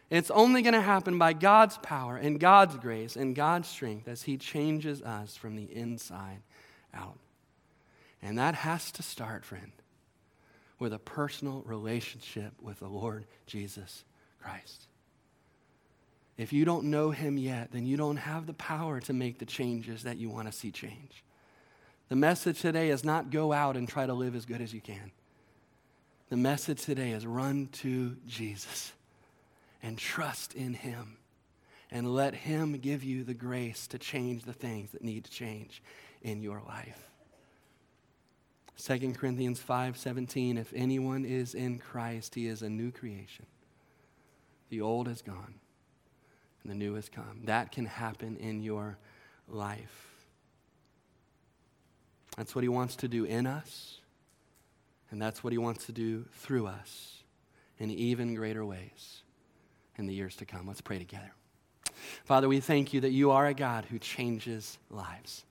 It's 0.09 0.29
only 0.31 0.61
going 0.61 0.73
to 0.73 0.81
happen 0.81 1.17
by 1.17 1.31
God's 1.31 1.77
power 1.77 2.17
and 2.17 2.37
God's 2.37 2.75
grace 2.75 3.15
and 3.15 3.33
God's 3.33 3.69
strength 3.69 4.09
as 4.09 4.23
He 4.23 4.37
changes 4.37 5.01
us 5.01 5.37
from 5.37 5.55
the 5.55 5.73
inside 5.73 6.41
out. 6.93 7.17
And 8.21 8.37
that 8.37 8.53
has 8.55 8.91
to 8.93 9.03
start, 9.03 9.45
friend, 9.45 9.71
with 10.79 10.91
a 10.91 10.99
personal 10.99 11.63
relationship 11.65 12.53
with 12.61 12.79
the 12.79 12.89
Lord 12.89 13.25
Jesus 13.47 14.03
Christ. 14.41 14.87
If 16.41 16.51
you 16.51 16.65
don't 16.65 16.85
know 16.85 17.11
Him 17.11 17.37
yet, 17.37 17.71
then 17.71 17.85
you 17.85 17.97
don't 17.97 18.17
have 18.17 18.47
the 18.47 18.53
power 18.55 18.99
to 19.01 19.13
make 19.13 19.37
the 19.37 19.45
changes 19.45 20.01
that 20.01 20.17
you 20.17 20.27
want 20.27 20.47
to 20.47 20.51
see 20.51 20.71
change. 20.71 21.23
The 22.09 22.15
message 22.15 22.61
today 22.61 22.89
is 22.89 23.03
not 23.05 23.29
go 23.29 23.53
out 23.53 23.77
and 23.77 23.87
try 23.87 24.07
to 24.07 24.13
live 24.15 24.35
as 24.35 24.47
good 24.47 24.59
as 24.59 24.73
you 24.73 24.81
can. 24.81 25.11
The 26.29 26.37
message 26.37 26.81
today 26.81 27.11
is 27.11 27.27
run 27.27 27.67
to 27.73 28.17
Jesus 28.25 28.91
and 29.83 29.99
trust 29.99 30.55
in 30.55 30.73
Him 30.73 31.17
and 31.91 32.11
let 32.11 32.33
Him 32.33 32.79
give 32.79 33.03
you 33.03 33.23
the 33.23 33.35
grace 33.35 33.85
to 33.85 33.99
change 33.99 34.43
the 34.43 34.51
things 34.51 34.93
that 34.93 35.03
need 35.03 35.25
to 35.25 35.31
change 35.31 35.83
in 36.23 36.41
your 36.41 36.63
life. 36.67 37.07
2 38.79 39.13
Corinthians 39.13 39.59
5:17 39.59 40.57
If 40.57 40.73
anyone 40.73 41.23
is 41.23 41.53
in 41.53 41.77
Christ 41.77 42.33
he 42.33 42.47
is 42.47 42.63
a 42.63 42.69
new 42.69 42.89
creation. 42.89 43.45
The 44.69 44.81
old 44.81 45.07
is 45.07 45.21
gone 45.21 45.59
and 46.63 46.71
the 46.71 46.75
new 46.75 46.93
has 46.95 47.09
come. 47.09 47.41
That 47.45 47.71
can 47.71 47.85
happen 47.85 48.37
in 48.37 48.61
your 48.61 48.97
life. 49.47 50.07
That's 52.37 52.55
what 52.55 52.63
he 52.63 52.69
wants 52.69 52.95
to 52.97 53.07
do 53.07 53.25
in 53.25 53.45
us 53.45 54.01
and 55.11 55.21
that's 55.21 55.43
what 55.43 55.51
he 55.51 55.59
wants 55.59 55.85
to 55.85 55.91
do 55.91 56.25
through 56.35 56.67
us 56.67 57.23
in 57.77 57.91
even 57.91 58.33
greater 58.33 58.65
ways 58.65 59.21
in 59.97 60.07
the 60.07 60.13
years 60.13 60.37
to 60.37 60.45
come. 60.45 60.65
Let's 60.65 60.81
pray 60.81 60.97
together. 60.97 61.31
Father, 62.23 62.47
we 62.47 62.61
thank 62.61 62.93
you 62.93 63.01
that 63.01 63.11
you 63.11 63.31
are 63.31 63.47
a 63.47 63.53
God 63.53 63.85
who 63.85 63.99
changes 63.99 64.79
lives. 64.89 65.43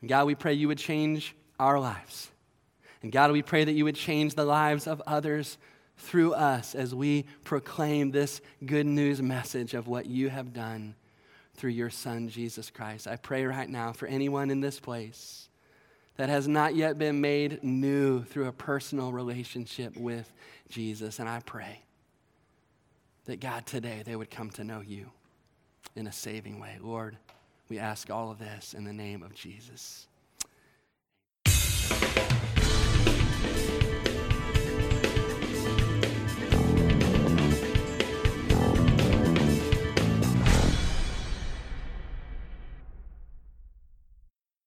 And 0.00 0.08
God, 0.08 0.26
we 0.26 0.34
pray 0.34 0.52
you 0.52 0.68
would 0.68 0.78
change 0.78 1.34
our 1.58 1.80
lives. 1.80 2.30
And 3.02 3.10
God, 3.10 3.32
we 3.32 3.42
pray 3.42 3.64
that 3.64 3.72
you 3.72 3.84
would 3.84 3.96
change 3.96 4.34
the 4.34 4.44
lives 4.44 4.86
of 4.86 5.02
others 5.06 5.56
through 6.02 6.34
us 6.34 6.74
as 6.74 6.94
we 6.94 7.24
proclaim 7.44 8.10
this 8.10 8.40
good 8.66 8.86
news 8.86 9.22
message 9.22 9.72
of 9.72 9.86
what 9.86 10.06
you 10.06 10.28
have 10.28 10.52
done 10.52 10.94
through 11.54 11.70
your 11.70 11.90
Son, 11.90 12.28
Jesus 12.28 12.70
Christ. 12.70 13.06
I 13.06 13.16
pray 13.16 13.44
right 13.44 13.68
now 13.68 13.92
for 13.92 14.06
anyone 14.06 14.50
in 14.50 14.60
this 14.60 14.80
place 14.80 15.48
that 16.16 16.28
has 16.28 16.48
not 16.48 16.74
yet 16.74 16.98
been 16.98 17.20
made 17.20 17.62
new 17.62 18.24
through 18.24 18.48
a 18.48 18.52
personal 18.52 19.12
relationship 19.12 19.96
with 19.96 20.30
Jesus. 20.68 21.20
And 21.20 21.28
I 21.28 21.40
pray 21.40 21.80
that 23.26 23.40
God, 23.40 23.64
today 23.64 24.02
they 24.04 24.16
would 24.16 24.30
come 24.30 24.50
to 24.50 24.64
know 24.64 24.80
you 24.80 25.10
in 25.94 26.08
a 26.08 26.12
saving 26.12 26.58
way. 26.58 26.78
Lord, 26.80 27.16
we 27.68 27.78
ask 27.78 28.10
all 28.10 28.30
of 28.30 28.38
this 28.38 28.74
in 28.74 28.84
the 28.84 28.92
name 28.92 29.22
of 29.22 29.34
Jesus. 29.34 30.08